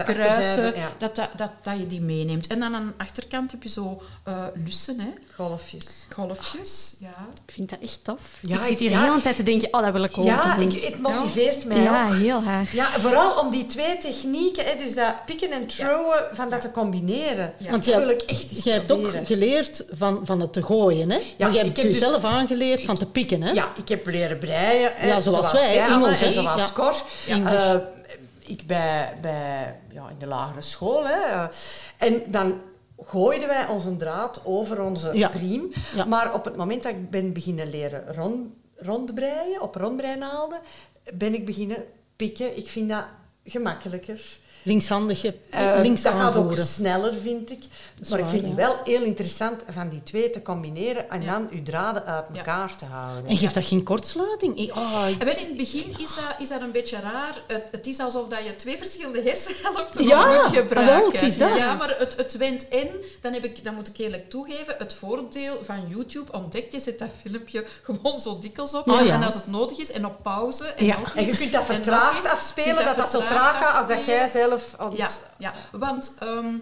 kruisen, 0.06 0.76
ja. 0.76 0.91
dat, 0.97 1.15
dat, 1.15 1.30
dat, 1.36 1.52
dat 1.63 1.78
je 1.80 1.88
die 1.88 2.02
meeneemt. 2.02 2.47
En 2.47 2.60
dan 2.60 2.76
aan 2.76 2.86
de 2.86 3.04
achterkant 3.04 3.52
heb 3.52 3.63
je 3.63 3.69
zo 3.69 4.02
eh, 4.23 4.34
lussen, 4.65 4.99
hè. 4.99 5.10
Golfjes. 5.36 5.86
golfjes. 6.10 6.95
Ja. 6.99 7.28
Ik 7.45 7.54
vind 7.54 7.69
dat 7.69 7.80
echt 7.82 8.04
tof. 8.04 8.39
Ja, 8.41 8.58
ik 8.58 8.63
zit 8.63 8.80
hier 8.80 8.89
ja. 8.89 8.99
de 9.02 9.10
hele 9.10 9.21
tijd 9.21 9.36
te 9.36 9.43
denken, 9.43 9.73
oh, 9.73 9.82
dat 9.84 9.91
wil 9.93 10.04
ik 10.04 10.17
ook 10.17 10.26
Ja, 10.26 10.56
doen. 10.56 10.71
ik, 10.71 10.84
het 10.84 10.99
motiveert 11.02 11.65
mij 11.65 11.82
ja, 11.82 12.08
ook. 12.08 12.13
heel 12.13 12.43
hard. 12.43 12.71
Ja, 12.71 12.91
vooral 12.99 13.39
om 13.39 13.52
die 13.52 13.65
twee 13.65 13.97
technieken, 13.97 14.52
hè, 14.62 14.76
dus 14.78 14.96
dat 14.96 15.13
pikken 15.26 15.52
en 15.52 15.68
throwen, 15.68 16.28
van 16.32 16.50
dat 16.50 16.62
te 16.62 16.72
combineren. 16.72 17.54
Ja. 17.58 17.72
Want 17.72 17.86
dat 17.86 17.96
wil 17.96 18.10
ik 18.10 18.22
echt 18.22 18.52
eens 18.52 18.63
jij 18.63 18.74
hebt 18.74 18.92
ook 18.92 19.12
geleerd 19.26 19.86
van, 19.92 20.22
van 20.26 20.39
het 20.39 20.54
te 20.54 20.63
gooien. 20.63 21.10
Hè? 21.10 21.18
maar 21.18 21.26
jij 21.38 21.48
ik 21.50 21.56
hebt 21.66 21.78
heb 21.78 21.86
dus- 21.86 22.00
jezelf 22.00 22.24
aangeleerd 22.24 22.84
van 22.86 22.98
te 22.98 23.06
pikken. 23.06 23.42
Hè? 23.42 23.52
Ja, 23.52 23.72
ik 23.78 23.88
heb 23.89 24.06
leren 24.06 24.38
breien. 24.38 24.92
hè, 24.96 25.08
Ja, 25.08 25.20
zoals 25.20 25.52
wij, 25.52 25.74
jij, 25.74 25.86
Engels, 25.88 26.22
en 26.22 26.34
zoals 26.34 26.62
Ja. 26.62 26.70
Cor. 26.74 27.04
Eh, 27.28 27.76
ik 28.39 28.66
bij, 28.66 29.18
bij, 29.22 29.76
ja, 29.94 30.10
in 30.10 30.16
de 30.20 30.28
lagere 30.28 30.62
school. 30.62 31.08
Hè, 31.08 31.48
en 31.98 32.22
dan 32.28 32.62
gooiden 33.06 33.48
wij 33.48 33.68
onze 33.68 33.96
draad 33.96 34.42
over 34.44 34.82
onze 34.82 35.18
Ja. 35.18 35.30
priem. 35.30 35.72
Ja. 35.96 36.06
Maar 36.06 36.34
op 36.34 36.46
het 36.46 36.56
moment 36.56 36.84
dat 36.84 36.92
ik 36.92 37.10
ben 37.10 37.34
beginnen 37.34 37.70
leren 37.70 38.04
rond, 38.16 38.48
rondbreien, 38.78 39.62
op 39.62 39.76
rondbreinaalden, 39.76 40.60
ben 41.13 41.34
ik 41.34 41.46
beginnen 41.46 41.78
pikken. 42.16 42.58
Ik 42.58 42.68
vind 42.70 42.89
dat 42.89 43.04
gemakkelijker. 43.44 44.22
Linkshandig, 44.63 45.21
je 45.21 45.34
Eh, 45.49 45.71
links 45.82 46.02
dat 46.02 46.13
gaat 46.13 46.36
ook 46.36 46.54
sneller, 46.58 47.13
vind 47.23 47.52
ik. 47.52 47.63
Maar 48.10 48.19
ik 48.19 48.28
vind 48.28 48.41
ja. 48.41 48.47
het 48.47 48.56
wel 48.56 48.76
heel 48.84 49.02
interessant 49.04 49.62
van 49.69 49.89
die 49.89 50.04
twee 50.04 50.30
te 50.30 50.41
combineren 50.41 51.10
en 51.10 51.21
Ja. 51.21 51.32
dan 51.32 51.47
uw 51.52 51.63
draden 51.63 52.06
uit 52.06 52.26
Ja. 52.32 52.38
elkaar 52.38 52.76
te 52.78 52.86
houden. 52.86 53.26
En 53.30 53.38
geeft 53.38 53.54
dat 53.54 53.65
geen 53.65 53.84
kortsluiting? 53.84 54.71
Oh, 54.76 55.06
ik- 55.10 55.19
En 55.19 55.26
wel, 55.26 55.36
in 55.36 55.47
het 55.47 55.58
begin 55.58 55.89
is 55.89 56.15
dat, 56.15 56.36
is 56.39 56.49
dat 56.49 56.62
een 56.62 56.71
beetje 56.71 56.99
raar. 56.99 57.41
Het, 57.47 57.63
het 57.71 57.88
is 57.88 57.99
alsof 57.99 58.28
dat 58.28 58.39
je 58.45 58.56
twee 58.56 58.78
verschillende 58.78 59.21
hersenhelften 59.21 60.06
Ja, 60.06 60.26
moet 60.26 60.38
ah, 60.38 60.43
gebruiken. 60.54 60.86
wel, 60.86 61.12
het 61.12 61.21
is 61.21 61.38
dat. 61.38 61.56
Ja, 61.58 61.73
maar 61.73 61.95
het, 61.97 62.15
het 62.15 62.38
went 62.38 62.67
en, 62.67 62.88
dan, 63.21 63.34
heb 63.34 63.43
ik, 63.43 63.63
dan 63.63 63.73
moet 63.73 63.88
ik 63.88 63.97
eerlijk 63.97 64.30
toegeven, 64.30 64.76
het 64.78 64.93
voordeel 64.93 65.58
van 65.63 65.88
YouTube 65.89 66.32
ontdek 66.32 66.71
je, 66.71 66.80
zet 66.80 66.99
dat 66.99 67.10
filmpje 67.21 67.65
gewoon 67.84 68.19
zo 68.19 68.39
dikwijls 68.39 68.73
op. 68.73 68.89
Oh, 68.89 69.06
ja. 69.06 69.13
En 69.13 69.23
als 69.23 69.34
het 69.34 69.47
nodig 69.47 69.78
is, 69.78 69.91
en 69.91 70.06
op 70.06 70.23
pauze. 70.23 70.65
En, 70.65 70.89
En 71.15 71.26
je 71.26 71.38
kunt 71.38 71.52
dat 71.52 71.65
vertraagd 71.65 72.30
afspelen, 72.32 72.86
dat 72.86 72.95
dat 72.97 73.10
zo 73.10 73.26
traag 73.26 73.58
gaat 73.58 73.78
als 73.78 73.88
dat 73.88 74.06
jij 74.06 74.21
afspelen. 74.23 74.53
Zelf... 74.60 74.76
aan 74.78 74.89
het- 74.89 74.98
Ja, 75.38 75.54
ja, 75.72 75.78
want 75.78 76.16
ehm, 76.20 76.56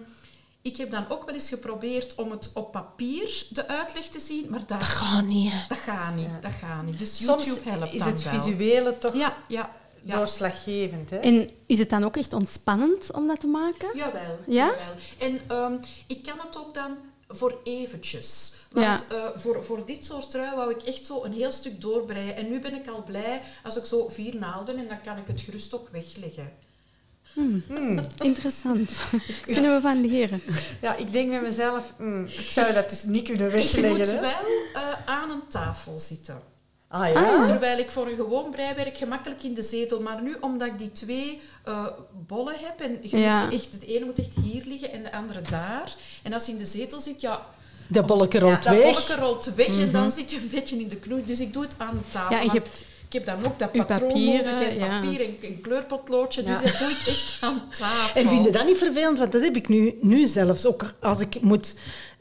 ik 0.62 0.76
heb 0.76 0.90
dan 0.90 1.04
ook 1.08 1.24
wel 1.24 1.34
eens 1.34 1.48
geprobeerd 1.48 2.14
om 2.14 2.30
het 2.30 2.50
op 2.54 2.72
papier 2.72 3.46
de 3.50 3.68
uitleg 3.68 4.04
te 4.08 4.20
zien, 4.20 4.46
maar 4.50 4.58
dat, 4.66 4.68
dat 4.68 4.82
gaat 4.82 5.24
niet. 5.24 5.52
hè. 5.52 5.58
dat 5.68 5.78
gaat 5.78 6.14
niet. 6.14 6.28
Dat 6.42 6.52
gaat 6.60 6.82
niet. 6.84 6.98
Dus 6.98 7.18
YouTube 7.18 7.44
Soms 7.44 7.60
helpt 7.64 7.94
is 7.94 8.02
het 8.04 8.22
wel. 8.22 8.32
visuele 8.42 8.98
toch 8.98 9.14
Ja, 9.14 9.36
ja. 9.48 9.70
ja. 10.02 10.16
doorslaggevend. 10.16 11.10
Hè? 11.10 11.16
En 11.16 11.50
is 11.66 11.78
het 11.78 11.90
dan 11.90 12.04
ook 12.04 12.16
echt 12.16 12.32
ontspannend 12.32 13.12
om 13.12 13.26
dat 13.26 13.40
te 13.40 13.46
maken? 13.46 13.88
Jawel, 13.94 14.38
Ja? 14.46 14.66
jawel. 14.66 14.94
En 15.18 15.40
ehm, 15.48 15.74
ik 16.06 16.22
kan 16.22 16.38
het 16.46 16.56
ook 16.58 16.74
dan 16.74 16.96
voor 17.28 17.58
eventjes. 17.64 18.52
Want 18.70 19.06
eh, 19.08 19.24
voor, 19.34 19.64
voor 19.64 19.86
dit 19.86 20.04
soort 20.04 20.30
trui 20.30 20.56
wou 20.56 20.70
ik 20.70 20.82
echt 20.82 21.06
zo 21.06 21.24
een 21.24 21.32
heel 21.32 21.52
stuk 21.52 21.80
doorbreien. 21.80 22.36
En 22.36 22.48
nu 22.50 22.60
ben 22.60 22.74
ik 22.74 22.88
al 22.88 23.02
blij 23.02 23.42
als 23.64 23.76
ik 23.76 23.84
zo 23.84 24.08
vier 24.08 24.36
naalden 24.36 24.76
en 24.78 24.88
dan 24.88 25.00
kan 25.04 25.16
ik 25.16 25.26
het 25.26 25.40
gerust 25.40 25.74
ook 25.74 25.88
wegleggen. 25.92 26.52
Interessant. 28.22 28.92
Kunnen 29.44 29.74
we 29.74 29.80
van 29.80 30.00
leren. 30.06 30.42
Ja, 30.80 30.96
ik 30.96 31.12
denk 31.12 31.30
met 31.30 31.42
mezelf, 31.42 31.92
hmm, 31.96 32.24
ik 32.24 32.48
zou 32.50 32.72
dat 32.72 32.90
dus 32.90 33.02
niet 33.04 33.24
kunnen 33.24 33.46
Ik 33.46 33.52
moet 33.54 33.62
wegleggen. 33.72 34.14
hè. 34.14 34.20
wel 34.20 34.30
eh, 34.74 34.82
aan 35.06 35.30
een 35.30 35.42
tafel 35.48 35.98
zitten. 35.98 36.40
Ah 36.88 37.12
ja? 37.12 37.44
Terwijl 37.44 37.78
ik 37.78 37.90
voor 37.90 38.06
een 38.06 38.16
gewoon 38.16 38.50
breiwerk 38.50 38.96
gemakkelijk 38.96 39.42
in 39.42 39.54
de 39.54 39.62
zetel. 39.62 40.00
Maar 40.00 40.22
nu, 40.22 40.36
omdat 40.40 40.68
ik 40.68 40.78
die 40.78 40.92
twee 40.92 41.40
eh, 41.64 41.86
bollen 42.26 42.54
heb 42.58 42.80
en 42.80 42.98
je 43.02 43.18
Ja. 43.18 43.40
moet 43.42 43.50
ze 43.52 43.56
echt, 43.58 43.72
het 43.72 43.82
ene 43.86 44.04
moet 44.04 44.18
echt 44.18 44.34
hier 44.42 44.62
liggen 44.66 44.92
en 44.92 45.02
de 45.02 45.12
andere 45.12 45.42
daar. 45.42 45.94
En 46.22 46.32
als 46.32 46.46
je 46.46 46.52
in 46.52 46.58
de 46.58 46.66
zetel 46.66 47.00
zit, 47.00 47.20
ja, 47.20 47.46
Dat 47.86 48.06
bolletje 48.06 48.38
rolt 48.38 48.62
dat 48.62 48.74
weg. 48.74 48.82
bolletje 48.82 49.16
rolt 49.16 49.54
weg 49.54 49.66
en 49.66 49.90
dan 49.92 50.10
zit 50.10 50.30
je 50.30 50.36
een 50.36 50.48
beetje 50.50 50.78
in 50.80 50.88
de 50.88 50.96
knoei. 50.96 51.24
Dus 51.24 51.40
ik 51.40 51.52
doe 51.52 51.62
het 51.62 51.74
aan 51.78 51.96
de 52.02 52.08
tafel. 52.08 52.36
Ja, 52.36 52.40
en 52.42 52.46
je 52.46 52.52
hebt 52.58 52.82
ik 53.12 53.24
heb 53.24 53.36
dan 53.36 53.46
ook 53.52 53.58
dat 53.58 53.68
uw 53.72 53.84
patroon 53.84 54.08
papieren, 54.08 54.52
nodig 54.52 54.68
en 54.68 54.74
ja. 54.74 55.00
papier 55.00 55.20
en 55.20 55.36
een 55.40 55.60
kleurpotloodje. 55.60 56.42
Dus 56.42 56.62
dat 56.62 56.78
doe 56.78 56.88
ik 56.88 57.06
echt 57.06 57.36
aan 57.40 57.62
tafel. 57.78 58.20
En 58.20 58.28
vind 58.28 58.44
je 58.44 58.50
dat 58.50 58.66
niet 58.66 58.78
vervelend? 58.78 59.18
Want 59.18 59.32
dat 59.32 59.42
heb 59.42 59.56
ik 59.56 59.68
nu, 59.68 59.98
nu 60.00 60.26
zelfs 60.26 60.66
ook 60.66 60.92
als 61.00 61.20
ik 61.20 61.40
moet 61.40 61.74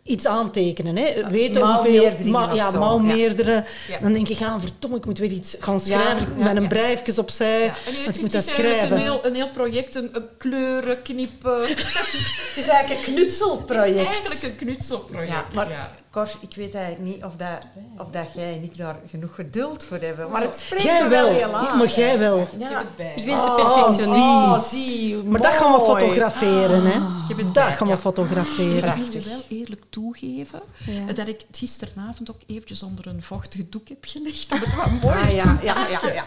iets 0.04 0.26
aantekenen. 0.26 0.96
Hè. 0.98 1.30
Weten 1.30 1.62
hoeveel... 1.62 2.12
ma- 2.26 2.52
of 2.52 2.56
ja, 2.56 2.72
zo, 2.72 2.80
mouwmeerderen. 2.80 3.66
Ja. 3.88 4.00
Dan 4.00 4.14
denk 4.14 4.30
ik, 4.30 4.38
ja, 4.38 4.60
verdomme, 4.60 4.98
ik 4.98 5.06
moet 5.06 5.18
weer 5.18 5.32
iets 5.32 5.56
gaan 5.60 5.80
schrijven. 5.80 6.38
ja, 6.38 6.44
met 6.44 6.56
een 6.56 6.62
ja. 6.62 6.68
breifjes 6.68 7.20
opzij. 7.20 7.64
En 7.64 7.74
want 7.94 8.06
het, 8.06 8.16
ik 8.16 8.22
moet 8.22 8.32
dat 8.32 8.44
schrijven. 8.48 8.92
een 8.92 9.02
heel, 9.02 9.26
een 9.26 9.36
heel 9.36 9.50
project, 9.50 9.96
een, 9.96 10.10
een 10.12 10.26
kleuren 10.38 11.02
knippen. 11.02 11.62
Het 12.48 12.58
is 12.58 12.68
eigenlijk 12.68 12.90
een 12.90 12.98
Het 12.98 13.08
is 13.08 13.38
knutselproject. 13.38 14.08
eigenlijk 14.08 14.44
een 14.44 14.56
knutselproject. 14.56 15.32
Ja, 15.32 15.46
maar 15.54 15.70
ja. 15.70 15.92
Cor, 16.12 16.30
ik 16.40 16.56
weet 16.56 16.76
eigenlijk 16.76 17.16
niet 17.16 17.24
of, 17.24 17.36
dat, 17.36 17.60
of 17.98 18.08
dat 18.10 18.34
jij 18.34 18.54
en 18.56 18.64
ik 18.64 18.78
daar 18.78 19.00
genoeg 19.10 19.36
geduld 19.36 19.86
voor 19.86 19.98
hebben. 19.98 20.32
Maar 20.32 20.42
het 20.42 20.56
spreekt 20.60 20.84
Jij 20.84 21.04
me 21.04 21.10
wel, 21.10 21.30
heel 21.30 21.54
aan. 21.54 21.78
maar 21.78 21.88
jij 21.88 22.20
wel. 22.20 22.40
Ik 22.42 22.48
Ja. 22.60 22.80
Ik 22.82 22.96
ben 23.26 23.26
te 23.26 23.32
Oh, 23.32 23.56
perfectionist. 23.56 24.16
Oh, 24.18 24.60
zie, 24.60 25.16
Maar 25.18 25.42
dat 25.42 25.52
gaan 25.52 25.72
we 25.72 25.78
mooi. 25.78 26.00
fotograferen, 26.00 26.84
hè. 26.86 27.00
Bent 27.36 27.54
Dat 27.54 27.64
gaan 27.74 27.88
we 27.88 27.94
ja. 27.94 28.00
fotograferen. 28.00 28.98
Ik 28.98 29.04
wil 29.12 29.22
je 29.22 29.30
wel 29.30 29.42
eerlijk 29.50 29.84
toegeven 29.90 30.62
Ja. 30.86 31.14
dat 31.14 31.28
ik 31.28 31.44
het 31.48 31.58
gisteravond 31.58 32.32
ook 32.32 32.40
eventjes 32.48 32.84
onder 32.84 33.08
een 33.08 33.22
vochtig 33.24 33.70
doek 33.70 33.88
heb 33.90 34.06
gelegd 34.08 34.52
om 34.52 34.60
het 34.60 34.76
wat 34.76 35.02
mooier 35.02 35.18
Ah, 35.48 35.60
te 35.60 35.66
ja, 35.66 35.88
ja, 35.88 36.14
ja? 36.14 36.24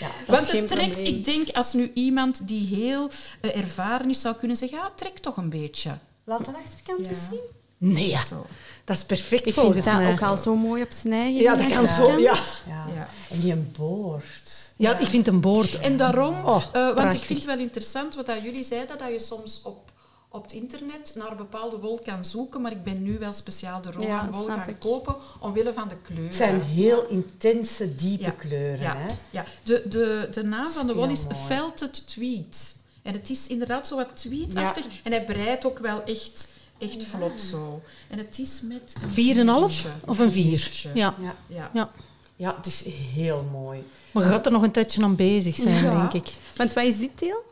Dat 0.00 0.10
Want 0.26 0.52
het 0.52 0.68
trekt, 0.68 0.90
probleem. 0.90 1.14
ik 1.14 1.24
denk, 1.24 1.48
als 1.50 1.72
nu 1.72 1.90
iemand 1.94 2.48
die 2.48 2.66
heel 2.76 3.10
eh, 3.40 3.56
ervaren 3.56 4.10
is, 4.10 4.20
zou 4.20 4.34
kunnen 4.34 4.56
zeggen, 4.56 4.78
ja, 4.78 4.90
trek 4.94 5.18
toch 5.18 5.36
een 5.36 5.50
beetje. 5.50 5.90
Laat 6.24 6.44
de 6.44 6.50
achterkant 6.64 7.06
Ja. 7.06 7.08
eens 7.12 7.24
zien. 7.30 7.40
Nee, 7.78 8.08
ja. 8.08 8.24
Zo. 8.24 8.46
Dat 8.90 8.98
is 8.98 9.04
perfect 9.04 9.46
Ik 9.46 9.54
volgens 9.54 9.74
vind 9.74 9.96
dat 9.96 10.04
mij. 10.04 10.12
ook 10.12 10.22
al 10.22 10.36
zo 10.36 10.56
mooi 10.56 10.82
op 10.82 10.92
zijn 10.92 11.12
eigen. 11.12 11.40
Ja, 11.40 11.56
dat 11.56 11.66
kan 11.66 11.86
zo. 11.88 12.18
Ja. 12.18 12.34
Ja. 12.68 12.86
Ja. 12.94 13.08
En 13.30 13.40
die 13.40 13.52
een 13.52 13.72
boord. 13.78 14.70
ja, 14.76 14.98
ik 14.98 15.08
vind 15.08 15.26
een 15.26 15.40
boord... 15.40 15.78
En 15.78 15.96
daarom, 15.96 16.34
Oh, 16.44 16.56
eh, 16.72 16.82
want 16.82 16.94
prachtig. 16.94 17.20
ik 17.20 17.26
vind 17.26 17.38
het 17.38 17.48
wel 17.48 17.58
interessant 17.58 18.14
wat 18.14 18.26
dat 18.26 18.42
jullie 18.42 18.64
zeiden, 18.64 18.98
dat 18.98 19.08
je 19.08 19.18
soms 19.20 19.60
op, 19.64 19.90
op 20.28 20.42
het 20.42 20.52
internet 20.52 21.12
naar 21.16 21.30
een 21.30 21.36
bepaalde 21.36 21.78
wol 21.78 22.00
kan 22.04 22.24
zoeken, 22.24 22.60
maar 22.60 22.72
ik 22.72 22.82
ben 22.82 23.02
nu 23.02 23.18
wel 23.18 23.32
speciaal 23.32 23.80
de 23.82 23.90
Rowan 23.90 24.30
wol 24.30 24.46
gaan 24.46 24.68
ik. 24.68 24.78
kopen 24.78 25.14
omwille 25.40 25.72
van 25.72 25.88
de 25.88 25.96
kleuren. 26.02 26.26
Het 26.26 26.34
zijn 26.34 26.60
heel 26.62 27.06
intense, 27.08 27.94
diepe 27.94 28.22
Ja. 28.24 28.30
kleuren. 28.30 28.80
Ja, 28.80 28.96
Hè? 28.96 29.06
ja. 29.30 29.44
De, 29.62 29.82
de, 29.88 30.28
de 30.30 30.42
naam 30.44 30.68
van 30.68 30.86
de 30.86 30.94
wol 30.94 31.08
is. 31.08 31.24
Felted 31.46 32.06
Tweed. 32.06 32.74
En 33.02 33.12
het 33.12 33.30
is 33.30 33.46
inderdaad 33.46 33.86
zo 33.86 33.96
wat 33.96 34.08
tweedachtig. 34.14 34.84
En 35.02 35.12
hij 35.12 35.24
breidt 35.24 35.66
ook 35.66 35.78
wel 35.78 36.02
echt, 36.04 36.48
echt 36.80 37.04
vlot 37.04 37.40
zo. 37.40 37.82
En 38.08 38.18
het 38.18 38.38
is 38.38 38.60
met... 38.62 38.94
een 39.02 39.08
4,5 39.08 39.12
viertje. 39.12 39.88
of 40.06 40.18
een 40.18 40.32
4? 40.32 40.58
viertje. 40.58 40.90
Ja. 40.94 41.14
Ja. 41.20 41.34
Ja. 41.46 41.70
ja. 41.74 41.90
ja, 42.36 42.56
het 42.56 42.66
is 42.66 42.82
heel 43.14 43.48
mooi. 43.52 43.84
Maar 44.12 44.22
je 44.24 44.28
gaat 44.28 44.46
er 44.46 44.52
nog 44.52 44.62
een 44.62 44.70
tijdje 44.70 45.02
aan 45.02 45.16
bezig 45.16 45.54
zijn, 45.56 45.84
Ja. 45.84 45.90
denk 46.08 46.24
ik. 46.26 46.34
Want 46.56 46.72
wat 46.72 46.84
is 46.84 46.98
dit 46.98 47.18
deel? 47.18 47.42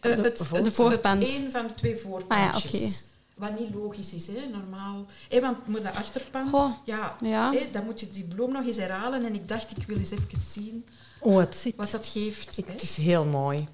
Eh, 0.00 0.10
het, 0.10 0.22
de 0.22 0.56
het, 0.56 0.74
voorband. 0.74 1.22
Het 1.22 1.34
een 1.34 1.50
van 1.50 1.66
de 1.66 1.74
twee 1.74 1.96
voorpandjes. 1.96 2.64
Ah 2.64 2.80
ja, 2.80 2.86
oké. 2.86 2.92
Wat 3.34 3.58
niet 3.58 3.74
logisch 3.74 4.12
is, 4.12 4.26
hè, 4.26 4.46
normaal. 4.52 5.06
Hé, 5.28 5.40
want 5.40 5.66
moet 5.66 5.82
dat 5.82 5.94
achterpand, 5.94 6.48
Goh, 6.50 6.70
ja, 6.84 7.16
ja. 7.20 7.52
hé, 7.52 7.68
dan 7.72 7.84
moet 7.84 8.00
je 8.00 8.10
die 8.10 8.24
bloem 8.24 8.52
nog 8.52 8.66
eens 8.66 8.76
herhalen. 8.76 9.24
En 9.24 9.34
ik 9.34 9.48
dacht, 9.48 9.76
ik 9.76 9.86
wil 9.86 9.96
eens 9.96 10.10
even 10.10 10.28
zien 10.50 10.84
Oh, 11.20 11.38
het 11.38 11.56
zit. 11.56 11.76
wat 11.76 11.90
dat 11.90 12.06
geeft. 12.06 12.56
Het 12.56 12.82
is 12.82 12.96
heel 12.96 13.24
mooi. 13.24 13.68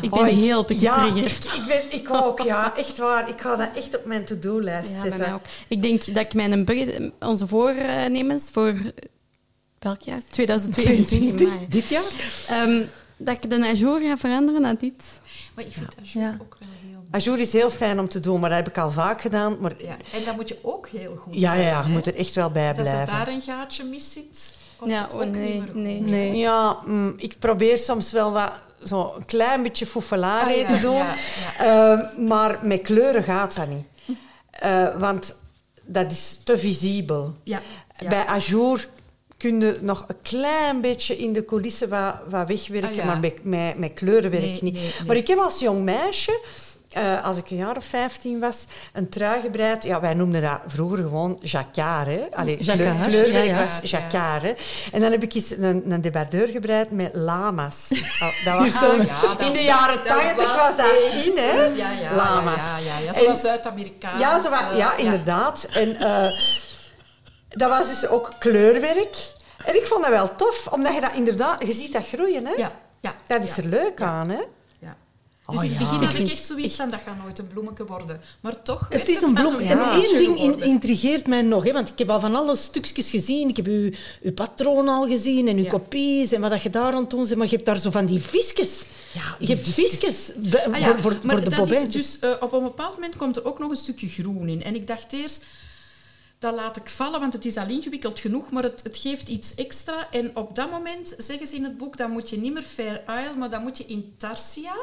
Ik 0.00 0.10
ben 0.10 0.18
Oh, 0.20 0.28
ik- 0.28 0.34
heel 0.34 0.64
te 0.64 0.80
Ja, 0.80 0.94
getriggerd. 0.94 1.44
ik, 1.44 1.52
ik, 1.52 1.66
ben, 1.66 1.92
ik 2.00 2.08
ook, 2.12 2.40
ja. 2.40 2.76
Echt 2.76 2.98
waar. 2.98 3.28
Ik 3.28 3.40
ga 3.40 3.56
dat 3.56 3.68
echt 3.74 3.96
op 3.98 4.04
mijn 4.04 4.24
to-do-lijst 4.24 4.88
Ja, 4.90 4.94
bij 4.94 5.02
zetten. 5.02 5.20
mij 5.20 5.32
ook. 5.34 5.40
Ik 5.68 5.82
denk 5.82 6.14
dat 6.14 6.24
ik 6.24 6.34
mijn 6.34 6.64
budget, 6.64 7.10
onze 7.20 7.46
voornemens 7.48 8.50
voor 8.52 8.74
welk 9.78 10.00
jaar? 10.00 10.20
2022. 10.30 11.48
maar, 11.48 11.58
Dit 11.68 11.88
jaar? 11.88 12.02
ehm, 12.48 12.82
dat 13.16 13.44
ik 13.44 13.50
de 13.50 13.56
najour 13.56 14.00
ga 14.00 14.16
veranderen 14.16 14.60
naar 14.60 14.78
dit. 14.78 15.02
Maar 15.54 15.64
ik 15.64 15.72
vind 15.72 15.86
dat 15.96 16.10
Ja. 16.10 16.36
ook 16.40 16.56
wel 16.60 16.68
heel 16.82 16.90
mooi. 16.98 17.06
Ajour 17.10 17.38
is 17.38 17.52
heel 17.52 17.70
fijn 17.70 18.00
om 18.00 18.08
te 18.08 18.20
doen, 18.20 18.40
maar 18.40 18.48
dat 18.50 18.58
heb 18.58 18.68
ik 18.68 18.78
al 18.78 18.90
vaak 18.90 19.20
gedaan. 19.20 19.56
Maar 19.60 19.74
Ja. 19.78 19.96
En 20.12 20.24
dan 20.24 20.34
moet 20.36 20.48
je 20.48 20.58
ook 20.62 20.88
heel 20.88 21.16
goed 21.16 21.34
ja, 21.40 21.54
ja, 21.54 21.60
ja, 21.60 21.78
je 21.80 21.84
hè. 21.86 21.88
moet 21.92 22.06
er 22.06 22.14
echt 22.16 22.34
wel 22.34 22.50
bij 22.50 22.68
Als 22.68 22.76
er 22.78 22.82
blijven. 22.82 23.14
daar 23.14 23.28
een 23.28 23.42
gaatje 23.42 23.84
mis 23.84 24.12
zit, 24.12 24.56
komt 24.76 24.90
Ja, 24.90 25.02
het 25.02 25.12
oh 25.14 25.20
ook 25.20 25.26
nee, 25.30 25.42
niet 25.52 25.58
meer 25.58 25.66
goed. 25.72 25.74
nee. 25.82 26.00
Nee. 26.00 26.36
Ja, 26.36 26.78
mm, 26.86 27.14
ik 27.16 27.38
probeer 27.38 27.78
soms 27.78 28.10
wel 28.12 28.32
wat, 28.32 28.52
zo 28.86 29.14
een 29.16 29.24
klein 29.24 29.62
beetje 29.62 29.86
fouffelare 29.86 30.64
Ah, 30.64 30.68
te 30.68 30.80
doen. 30.80 30.94
ja, 30.96 31.14
ja. 31.58 31.92
Eh, 31.92 32.18
maar 32.18 32.58
met 32.62 32.82
kleuren 32.82 33.22
gaat 33.22 33.54
dat 33.56 33.68
niet. 33.68 33.84
Eh, 34.50 34.86
want 34.98 35.34
dat 35.82 36.12
is 36.12 36.40
te 36.44 36.58
visibel. 36.58 37.34
Bij 38.08 38.26
Ajour 38.26 38.88
kun 39.36 39.60
je 39.60 39.78
nog 39.82 40.04
een 40.08 40.22
klein 40.22 40.80
beetje 40.80 41.16
in 41.16 41.32
de 41.32 41.44
coulissen 41.44 41.88
wat, 41.88 42.14
wat 42.28 42.48
wegwerken, 42.48 43.00
Ah, 43.00 43.06
maar 43.06 43.18
met, 43.18 43.44
met, 43.44 43.78
met 43.78 43.92
kleuren 43.94 44.30
werk 44.30 44.42
Nee, 44.42 44.54
ik 44.54 44.62
niet. 44.62 44.74
nee, 44.74 44.82
nee. 44.82 45.06
Maar 45.06 45.16
ik 45.16 45.26
heb 45.26 45.38
als 45.38 45.58
jong 45.58 45.82
meisje, 45.84 46.40
eh, 46.96 47.24
als 47.24 47.36
ik 47.36 47.50
een 47.50 47.56
jaar 47.56 47.76
of 47.76 47.84
15 47.84 48.40
was, 48.40 48.64
een 48.92 49.08
trui 49.08 49.40
gebreid. 49.40 49.82
Ja, 49.84 50.00
wij 50.00 50.14
noemden 50.14 50.42
dat 50.42 50.60
vroeger 50.66 50.98
gewoon 50.98 51.38
jacquard. 51.42 52.06
Hè? 52.06 52.26
Allee, 52.34 52.56
Jacquard, 52.62 52.96
kleur- 52.96 53.08
kleurwerk 53.08 53.46
ja, 53.46 53.64
was 53.64 53.90
jacquard. 53.90 54.42
Hè? 54.42 54.52
En 54.92 55.00
dan 55.00 55.10
heb 55.10 55.22
ik 55.22 55.34
eens 55.34 55.50
een, 55.50 55.82
een 55.92 56.00
debardeur 56.00 56.48
gebreid 56.48 56.90
met 56.90 57.10
lama's. 57.14 57.88
Oh, 58.22 58.44
dat 58.44 58.58
was 58.58 58.74
Ah, 58.74 58.80
zo, 58.82 59.02
ja, 59.02 59.20
dat- 59.20 59.40
in 59.40 59.52
de 59.52 59.62
jaren 59.62 59.96
dat 59.96 60.06
80 60.06 60.56
was 60.56 60.76
dat 60.76 60.86
in, 61.24 61.32
hè? 61.36 61.64
Ja, 61.64 61.90
ja, 61.90 62.14
lama's. 62.14 62.64
Ja, 62.84 62.98
ja, 63.04 63.12
Zoals 63.12 63.40
Zuid-Amerikaans. 63.40 64.20
Ja, 64.20 64.38
zo 64.40 64.50
eh, 64.50 64.76
ja, 64.76 64.96
inderdaad. 64.96 65.66
En 65.72 65.96
eh, 65.96 66.30
dat 67.48 67.68
was 67.70 67.86
dus 67.88 68.08
ook 68.08 68.30
kleurwerk. 68.38 69.16
En 69.64 69.74
ik 69.76 69.86
vond 69.86 70.02
dat 70.02 70.10
wel 70.12 70.34
tof, 70.36 70.66
omdat 70.70 70.94
je 70.94 71.00
dat 71.00 71.12
inderdaad... 71.14 71.66
Je 71.66 71.72
ziet 71.72 71.92
dat 71.92 72.06
groeien, 72.06 72.46
hè? 72.46 72.52
Ja, 72.52 72.72
ja. 73.00 73.14
Dat 73.26 73.42
is 73.42 73.56
er 73.58 73.64
leuk 73.64 74.00
aan, 74.00 74.28
hè? 74.30 74.40
Oh, 75.48 75.54
Dus 75.60 75.64
in 75.64 75.70
het 75.70 75.80
ja. 75.80 75.88
begin 75.90 76.06
had 76.06 76.18
ik 76.18 76.30
echt 76.30 76.44
zoiets 76.44 76.76
van, 76.76 76.90
dat 76.90 77.00
gaat 77.00 77.22
nooit 77.22 77.38
een 77.38 77.46
bloemetje 77.46 77.86
worden. 77.86 78.20
Maar 78.40 78.62
toch 78.62 78.86
Het 78.88 79.08
is 79.08 79.20
een 79.22 79.34
dan 79.34 79.42
bloem. 79.48 79.54
een 79.54 79.66
En 79.78 79.78
één 80.02 80.18
ding 80.18 80.38
in- 80.38 80.60
intrigeert 80.62 81.26
mij 81.26 81.42
nog. 81.42 81.64
Hè, 81.64 81.72
want 81.72 81.88
ik 81.88 81.98
heb 81.98 82.10
al 82.10 82.20
van 82.20 82.34
alle 82.34 82.56
stukjes 82.56 83.10
gezien. 83.10 83.48
Ik 83.48 83.56
heb 83.56 83.66
uw, 83.66 83.90
uw 84.22 84.32
patroon 84.32 84.88
al 84.88 85.06
gezien 85.08 85.48
en 85.48 85.56
uw 85.56 85.62
Ja. 85.62 85.70
kopies 85.70 86.32
en 86.32 86.40
wat 86.40 86.50
dat 86.50 86.62
je 86.62 86.70
daar 86.70 86.92
aan 86.92 87.00
het 87.00 87.10
doen 87.10 87.24
bent. 87.24 87.36
Maar 87.36 87.46
je 87.46 87.54
hebt 87.54 87.66
daar 87.66 87.78
zo 87.78 87.90
van 87.90 88.06
die 88.06 88.20
visjes. 88.20 88.84
Ja, 89.12 89.36
je 89.38 89.46
hebt 89.54 89.68
visjes. 89.68 90.32
Ah 90.52 90.74
voor, 90.86 91.00
voor, 91.00 91.16
maar 91.22 91.36
voor 91.40 91.48
de 91.50 91.56
bobijntjes. 91.56 91.92
dus, 91.92 92.18
eh, 92.18 92.30
op 92.40 92.52
een 92.52 92.62
bepaald 92.62 92.94
moment 92.94 93.16
komt 93.16 93.36
er 93.36 93.44
ook 93.44 93.58
nog 93.58 93.70
een 93.70 93.76
stukje 93.76 94.08
groen 94.08 94.48
in. 94.48 94.62
En 94.64 94.74
ik 94.74 94.86
dacht 94.86 95.12
eerst, 95.12 95.44
dat 96.38 96.54
laat 96.54 96.76
ik 96.76 96.88
vallen, 96.88 97.20
want 97.20 97.32
het 97.32 97.44
is 97.44 97.56
al 97.56 97.68
ingewikkeld 97.68 98.20
genoeg, 98.20 98.50
maar 98.50 98.62
het, 98.62 98.80
het 98.82 98.96
geeft 98.96 99.28
iets 99.28 99.54
extra. 99.54 100.10
En 100.10 100.30
op 100.36 100.54
dat 100.54 100.70
moment 100.70 101.14
zeggen 101.18 101.46
ze 101.46 101.54
in 101.54 101.64
het 101.64 101.76
boek, 101.78 101.96
dan 101.96 102.10
moet 102.10 102.30
je 102.30 102.38
niet 102.38 102.52
meer 102.52 102.62
Fair 102.62 103.02
Isle, 103.08 103.34
maar 103.38 103.50
dan 103.50 103.62
moet 103.62 103.78
je 103.78 103.86
Intarsia. 103.86 104.74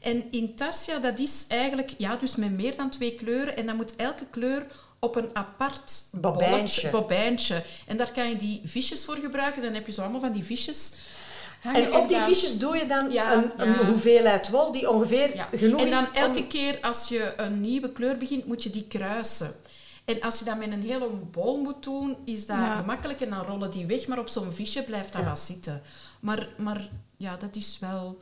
En 0.00 0.24
Intarsia, 0.30 0.98
dat 0.98 1.18
is 1.18 1.44
eigenlijk 1.48 1.94
ja, 1.98 2.16
dus 2.16 2.36
met 2.36 2.50
meer 2.52 2.76
dan 2.76 2.90
twee 2.90 3.14
kleuren. 3.14 3.56
En 3.56 3.66
dan 3.66 3.76
moet 3.76 3.96
elke 3.96 4.26
kleur 4.30 4.66
op 4.98 5.16
een 5.16 5.30
apart 5.32 6.02
Bobijntje. 6.90 7.62
En 7.86 7.96
daar 7.96 8.12
kan 8.12 8.28
je 8.28 8.36
die 8.36 8.60
visjes 8.64 9.04
voor 9.04 9.16
gebruiken. 9.16 9.62
Dan 9.62 9.74
heb 9.74 9.86
je 9.86 9.92
zo 9.92 10.00
allemaal 10.02 10.20
van 10.20 10.32
die 10.32 10.44
visjes 10.44 10.92
hangen. 11.62 11.84
En 11.84 11.94
op 11.96 12.08
die 12.08 12.16
dan- 12.16 12.26
visjes 12.26 12.58
doe 12.58 12.76
je 12.76 12.86
dan 12.86 13.10
Ja, 13.12 13.32
een, 13.32 13.50
een 13.56 13.68
ja. 13.72 13.84
hoeveelheid 13.84 14.48
wol 14.48 14.72
die 14.72 14.90
ongeveer 14.90 15.36
ja. 15.36 15.48
genoeg 15.54 15.80
en 15.80 15.90
dan 15.90 16.02
is 16.12 16.20
elke 16.20 16.38
om... 16.38 16.48
keer 16.48 16.78
als 16.80 17.08
je 17.08 17.32
een 17.36 17.60
nieuwe 17.60 17.92
kleur 17.92 18.16
begint, 18.18 18.46
moet 18.46 18.62
je 18.62 18.70
die 18.70 18.84
kruisen. 18.88 19.54
En 20.04 20.20
als 20.20 20.38
je 20.38 20.44
dat 20.44 20.58
met 20.58 20.72
een 20.72 20.82
hele 20.82 21.08
bol 21.30 21.60
moet 21.62 21.82
doen, 21.82 22.16
is 22.24 22.46
dat 22.46 22.56
Ja. 22.56 22.76
gemakkelijk 22.76 23.20
en 23.20 23.30
dan 23.30 23.44
rollen 23.44 23.70
die 23.70 23.86
weg. 23.86 24.06
Maar 24.06 24.18
op 24.18 24.28
zo'n 24.28 24.52
visje 24.52 24.82
blijft 24.82 25.12
dat 25.12 25.24
wel 25.24 25.36
zitten. 25.36 25.82
Maar, 26.20 26.48
maar 26.56 26.88
ja, 27.16 27.36
dat 27.36 27.56
is 27.56 27.76
wel 27.80 28.18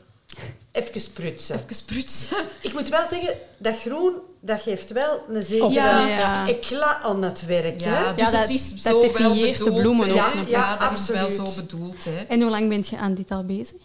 Even 0.72 1.00
sprutsen. 1.00 1.54
even 1.56 1.84
prutsen. 1.86 2.36
Ik 2.60 2.72
moet 2.72 2.88
wel 2.88 3.06
zeggen, 3.06 3.34
dat 3.58 3.78
groen, 3.78 4.14
dat 4.40 4.60
geeft 4.62 4.90
wel 4.92 5.22
een 5.28 5.42
zekere 5.42 5.70
Ja, 5.72 6.06
ja. 6.08 6.48
eclat 6.48 6.96
aan 7.02 7.22
het 7.22 7.46
werk, 7.46 7.82
hè? 7.82 7.90
Ja, 7.98 8.12
dus 8.12 8.30
dat- 8.30 8.40
het 8.40 8.50
is 8.50 8.70
dat 8.70 8.80
zo 8.82 8.90
wel 8.90 9.00
definieert 9.00 9.58
de 9.58 9.64
bedoeld. 9.64 9.80
bloemen 9.80 10.06
hè. 10.06 10.12
ook 10.12 10.16
Ja, 10.18 10.34
nog. 10.34 10.48
ja, 10.48 10.76
Ja, 10.80 10.88
dat 10.88 10.98
is 10.98 11.06
wel 11.08 11.30
zo 11.30 11.48
bedoeld. 11.56 12.04
Hè. 12.04 12.16
En 12.28 12.40
hoe 12.40 12.50
lang 12.50 12.68
bent 12.68 12.88
je 12.88 12.96
aan 12.96 13.14
dit 13.14 13.30
al 13.30 13.44
bezig? 13.44 13.76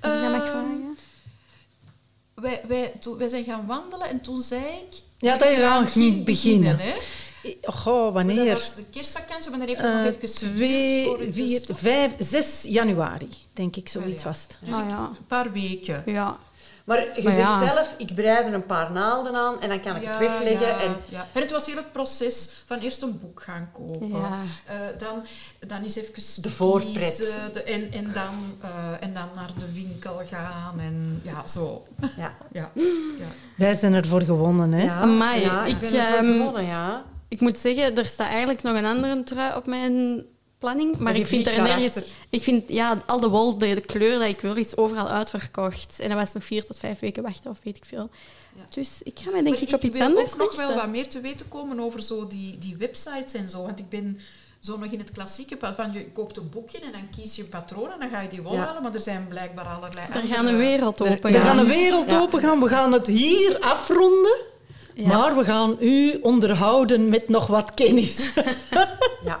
Als 0.00 0.14
ik 0.14 0.20
dat 0.20 0.30
mag 0.30 0.40
Ehm, 0.42 0.46
vragen. 0.46 0.98
wij, 2.34 2.62
wij, 3.18 3.28
zijn 3.28 3.44
gaan 3.44 3.66
wandelen 3.66 4.08
en 4.08 4.20
toen 4.20 4.42
zei 4.42 4.62
ik... 4.62 5.02
Ja, 5.18 5.36
dat 5.36 5.48
je 5.48 5.54
we 5.54 5.60
eraan 5.60 5.86
ging 5.86 6.24
beginnen. 6.24 6.78
hè. 6.78 6.92
Goh, 7.62 8.04
Dat 8.04 8.12
wanneer? 8.12 8.52
was 8.54 8.74
de 8.74 8.84
kerstvakantie, 8.90 9.50
maar 9.50 9.58
dat 9.58 9.68
heeft 9.68 9.80
nog 9.82 9.90
Eh, 9.92 10.04
even 10.04 10.12
geduurd 10.28 10.36
twee, 10.56 11.10
het 11.18 11.34
vier, 11.34 11.66
dus- 11.66 11.78
vijf, 11.78 12.14
zes 12.18 12.62
januari, 12.68 13.28
denk 13.52 13.76
ik, 13.76 13.88
zoiets 13.88 14.22
ja. 14.22 14.28
was 14.28 14.42
het. 14.42 14.58
Dus 14.60 14.74
Ah, 14.74 14.88
ja. 14.88 14.98
een 15.18 15.26
paar 15.26 15.52
weken. 15.52 16.02
Ja. 16.06 16.36
Maar 16.84 16.98
je 17.00 17.22
Maar 17.22 17.32
zegt 17.32 17.48
ja. 17.48 17.64
zelf, 17.74 17.94
ik 17.98 18.14
breid 18.14 18.46
er 18.46 18.54
een 18.54 18.66
paar 18.66 18.92
naalden 18.92 19.34
aan 19.34 19.60
en 19.60 19.68
dan 19.68 19.80
kan 19.80 19.96
ik 19.96 20.02
het 20.06 20.18
wegleggen. 20.18 20.66
Ja, 20.66 20.80
En 20.80 20.96
ja. 21.08 21.26
En 21.32 21.40
het 21.42 21.50
was 21.50 21.66
heel 21.66 21.76
het 21.76 21.92
proces 21.92 22.50
van 22.66 22.78
eerst 22.78 23.02
een 23.02 23.18
boek 23.20 23.42
gaan 23.42 23.68
kopen. 23.72 24.08
Ja. 24.08 24.38
Eh, 24.64 24.76
dan, 24.98 25.26
dan 25.66 25.84
is 25.84 25.96
even 25.96 26.42
De 26.42 26.50
voorpret. 26.50 27.38
en, 27.64 27.92
en, 27.92 28.12
dan, 28.12 28.34
eh, 28.60 28.68
en 29.00 29.12
dan 29.12 29.28
naar 29.34 29.50
de 29.58 29.72
winkel 29.72 30.20
gaan. 30.30 30.80
En 30.80 31.20
ja, 31.24 31.46
zo. 31.46 31.82
ja. 32.16 32.34
Ja, 32.52 32.70
ja. 33.18 33.26
Wij 33.56 33.74
zijn 33.74 33.94
ervoor 33.94 34.22
gewonnen, 34.22 34.72
hè? 34.72 34.82
Ja, 34.84 35.00
Amai, 35.00 35.40
ja, 35.40 35.64
ik, 35.64 35.72
ik, 35.72 35.80
ben 35.80 35.94
ervoor 36.00 36.16
ehm, 36.18 36.36
gewonnen, 36.36 36.64
ja. 36.64 37.04
Ik 37.28 37.40
moet 37.40 37.58
zeggen, 37.58 37.96
er 37.96 38.04
staat 38.06 38.28
eigenlijk 38.28 38.62
nog 38.62 38.76
een 38.76 38.84
andere 38.84 39.22
trui 39.22 39.56
op 39.56 39.66
mijn 39.66 40.24
planning. 40.58 40.96
Maar 40.98 41.16
ik 41.16 41.26
vind 41.26 41.46
er 41.46 41.62
nergens... 41.62 41.92
Ik 42.30 42.42
vind, 42.42 42.68
ja, 42.68 42.98
al 43.06 43.20
de 43.20 43.28
wol, 43.28 43.58
de, 43.58 43.74
de 43.74 43.80
kleur 43.80 44.18
dat 44.18 44.28
ik 44.28 44.40
wil, 44.40 44.54
is 44.54 44.76
overal 44.76 45.08
uitverkocht. 45.08 46.00
En 46.00 46.08
dat 46.08 46.18
was 46.18 46.32
nog 46.32 46.44
vier 46.44 46.64
tot 46.64 46.78
vijf 46.78 46.98
weken 46.98 47.22
wachten, 47.22 47.50
of 47.50 47.60
weet 47.64 47.76
ik 47.76 47.84
veel. 47.84 48.10
Ja. 48.54 48.62
Dus 48.70 49.00
ik 49.02 49.18
ga 49.18 49.30
mij 49.30 49.42
denk 49.42 49.54
Maar 49.58 49.68
ik 49.68 49.74
op 49.74 49.82
iets 49.82 49.98
wil 49.98 50.06
anders 50.06 50.32
ook 50.32 50.38
nog 50.38 50.56
wel 50.56 50.74
wat 50.74 50.88
meer 50.88 51.08
te 51.08 51.20
weten 51.20 51.48
komen 51.48 51.80
over 51.80 52.02
zo 52.02 52.26
die, 52.26 52.58
die 52.58 52.76
websites 52.76 53.32
en 53.34 53.50
zo. 53.50 53.62
Want 53.62 53.78
ik 53.78 53.88
ben 53.88 54.20
zo 54.60 54.78
nog 54.78 54.92
in 54.92 54.98
het 54.98 55.10
klassieke 55.12 55.56
van 55.74 55.92
je 55.92 56.10
koopt 56.12 56.36
een 56.36 56.48
boekje 56.50 56.78
en 56.78 56.92
dan 56.92 57.08
kies 57.16 57.36
je 57.36 57.42
een 57.42 57.48
patroon 57.48 57.92
en 57.92 57.98
dan 57.98 58.10
ga 58.10 58.20
je 58.20 58.28
die 58.28 58.42
wol 58.42 58.52
Ja. 58.52 58.64
halen. 58.64 58.82
Maar 58.82 58.94
er 58.94 59.00
zijn 59.00 59.26
blijkbaar 59.28 59.64
allerlei 59.66 60.06
Er 60.08 60.14
andere- 60.14 60.34
gaat 60.34 60.44
een 60.44 60.56
wereld 60.56 61.00
Er- 61.00 61.06
open 61.12 61.32
Er 61.34 61.40
gaat 61.40 61.48
gaan. 61.48 61.58
een 61.58 61.66
wereld 61.66 62.10
Ja. 62.10 62.20
open 62.20 62.40
gaan. 62.40 62.60
We 62.60 62.68
gaan 62.68 62.92
het 62.92 63.06
hier 63.06 63.58
afronden. 63.60 64.36
Ja. 64.96 65.06
Maar 65.06 65.36
we 65.36 65.44
gaan 65.44 65.76
u 65.80 66.18
onderhouden 66.22 67.08
met 67.08 67.28
nog 67.28 67.46
wat 67.46 67.74
kennis. 67.74 68.18
ja. 69.24 69.40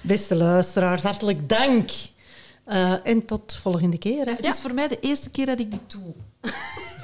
Beste 0.00 0.34
luisteraars, 0.36 1.02
hartelijk 1.02 1.48
dank. 1.48 1.90
Eh, 2.64 2.92
en 3.06 3.24
tot 3.24 3.58
volgende 3.62 3.98
keer. 3.98 4.24
Hè. 4.24 4.30
Het 4.32 4.46
is 4.46 4.60
voor 4.60 4.74
mij 4.74 4.88
de 4.88 5.00
eerste 5.00 5.30
keer 5.30 5.46
dat 5.46 5.58
ik 5.58 5.70
dit 5.70 5.80
doe. 5.86 6.14
Ja. 6.42 6.50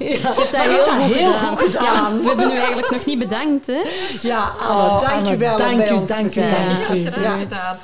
Je 0.07 0.19
hebt 0.21 0.51
dat 0.51 0.61
heel, 0.61 0.83
goed, 0.83 1.13
heel 1.15 1.33
gedaan. 1.33 1.57
goed 1.57 1.65
gedaan. 1.65 1.83
Ja, 1.83 2.01
want 2.01 2.21
we 2.21 2.27
hebben 2.27 2.51
u 2.51 2.57
eigenlijk 2.57 2.91
nog 2.91 3.05
niet 3.05 3.19
bedankt, 3.19 3.67
hè? 3.67 3.81
Ja, 4.21 4.53
Anne, 4.57 4.83
Oh, 4.83 4.99
dank 4.99 5.27
je 5.27 5.37
dank 5.37 5.77
bij 5.77 5.89
u, 5.89 5.93
ons 5.93 6.09
dank 6.09 6.25
u, 6.25 6.31
zijn. 6.31 6.79
dank 6.79 6.89
u. 6.89 7.21
Ja, 7.21 7.37
gedaan. 7.37 7.77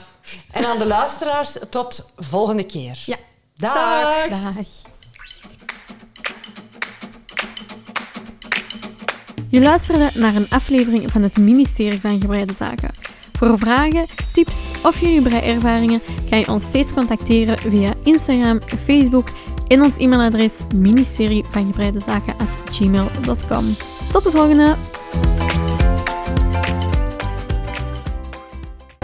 En 0.51 0.65
aan 0.65 0.77
de 0.77 0.85
luisteraars, 0.85 1.57
tot 1.69 2.11
volgende 2.17 2.63
keer. 2.63 3.03
Ja. 3.05 3.17
Dag. 3.55 3.73
Dag. 4.29 4.29
Dag. 4.29 4.65
Je 9.51 9.61
luisterde 9.61 10.09
naar 10.13 10.35
een 10.35 10.49
aflevering 10.49 11.11
van 11.11 11.21
het 11.21 11.37
ministerie 11.37 11.99
van 11.99 12.21
Gebreide 12.21 12.53
Zaken. 12.53 12.91
Voor 13.33 13.57
vragen, 13.57 14.05
tips 14.33 14.65
of 14.83 15.01
jullie 15.01 15.21
breiervaringen 15.21 16.01
kan 16.29 16.39
je 16.39 16.47
ons 16.47 16.63
steeds 16.63 16.93
contacteren 16.93 17.59
via 17.59 17.93
Instagram, 18.03 18.61
Facebook 18.61 19.29
en 19.67 19.81
ons 19.81 19.97
e-mailadres 19.97 20.53
ministerie 20.75 21.43
van 21.51 21.73
Tot 24.11 24.23
de 24.23 24.31
volgende! 24.31 24.75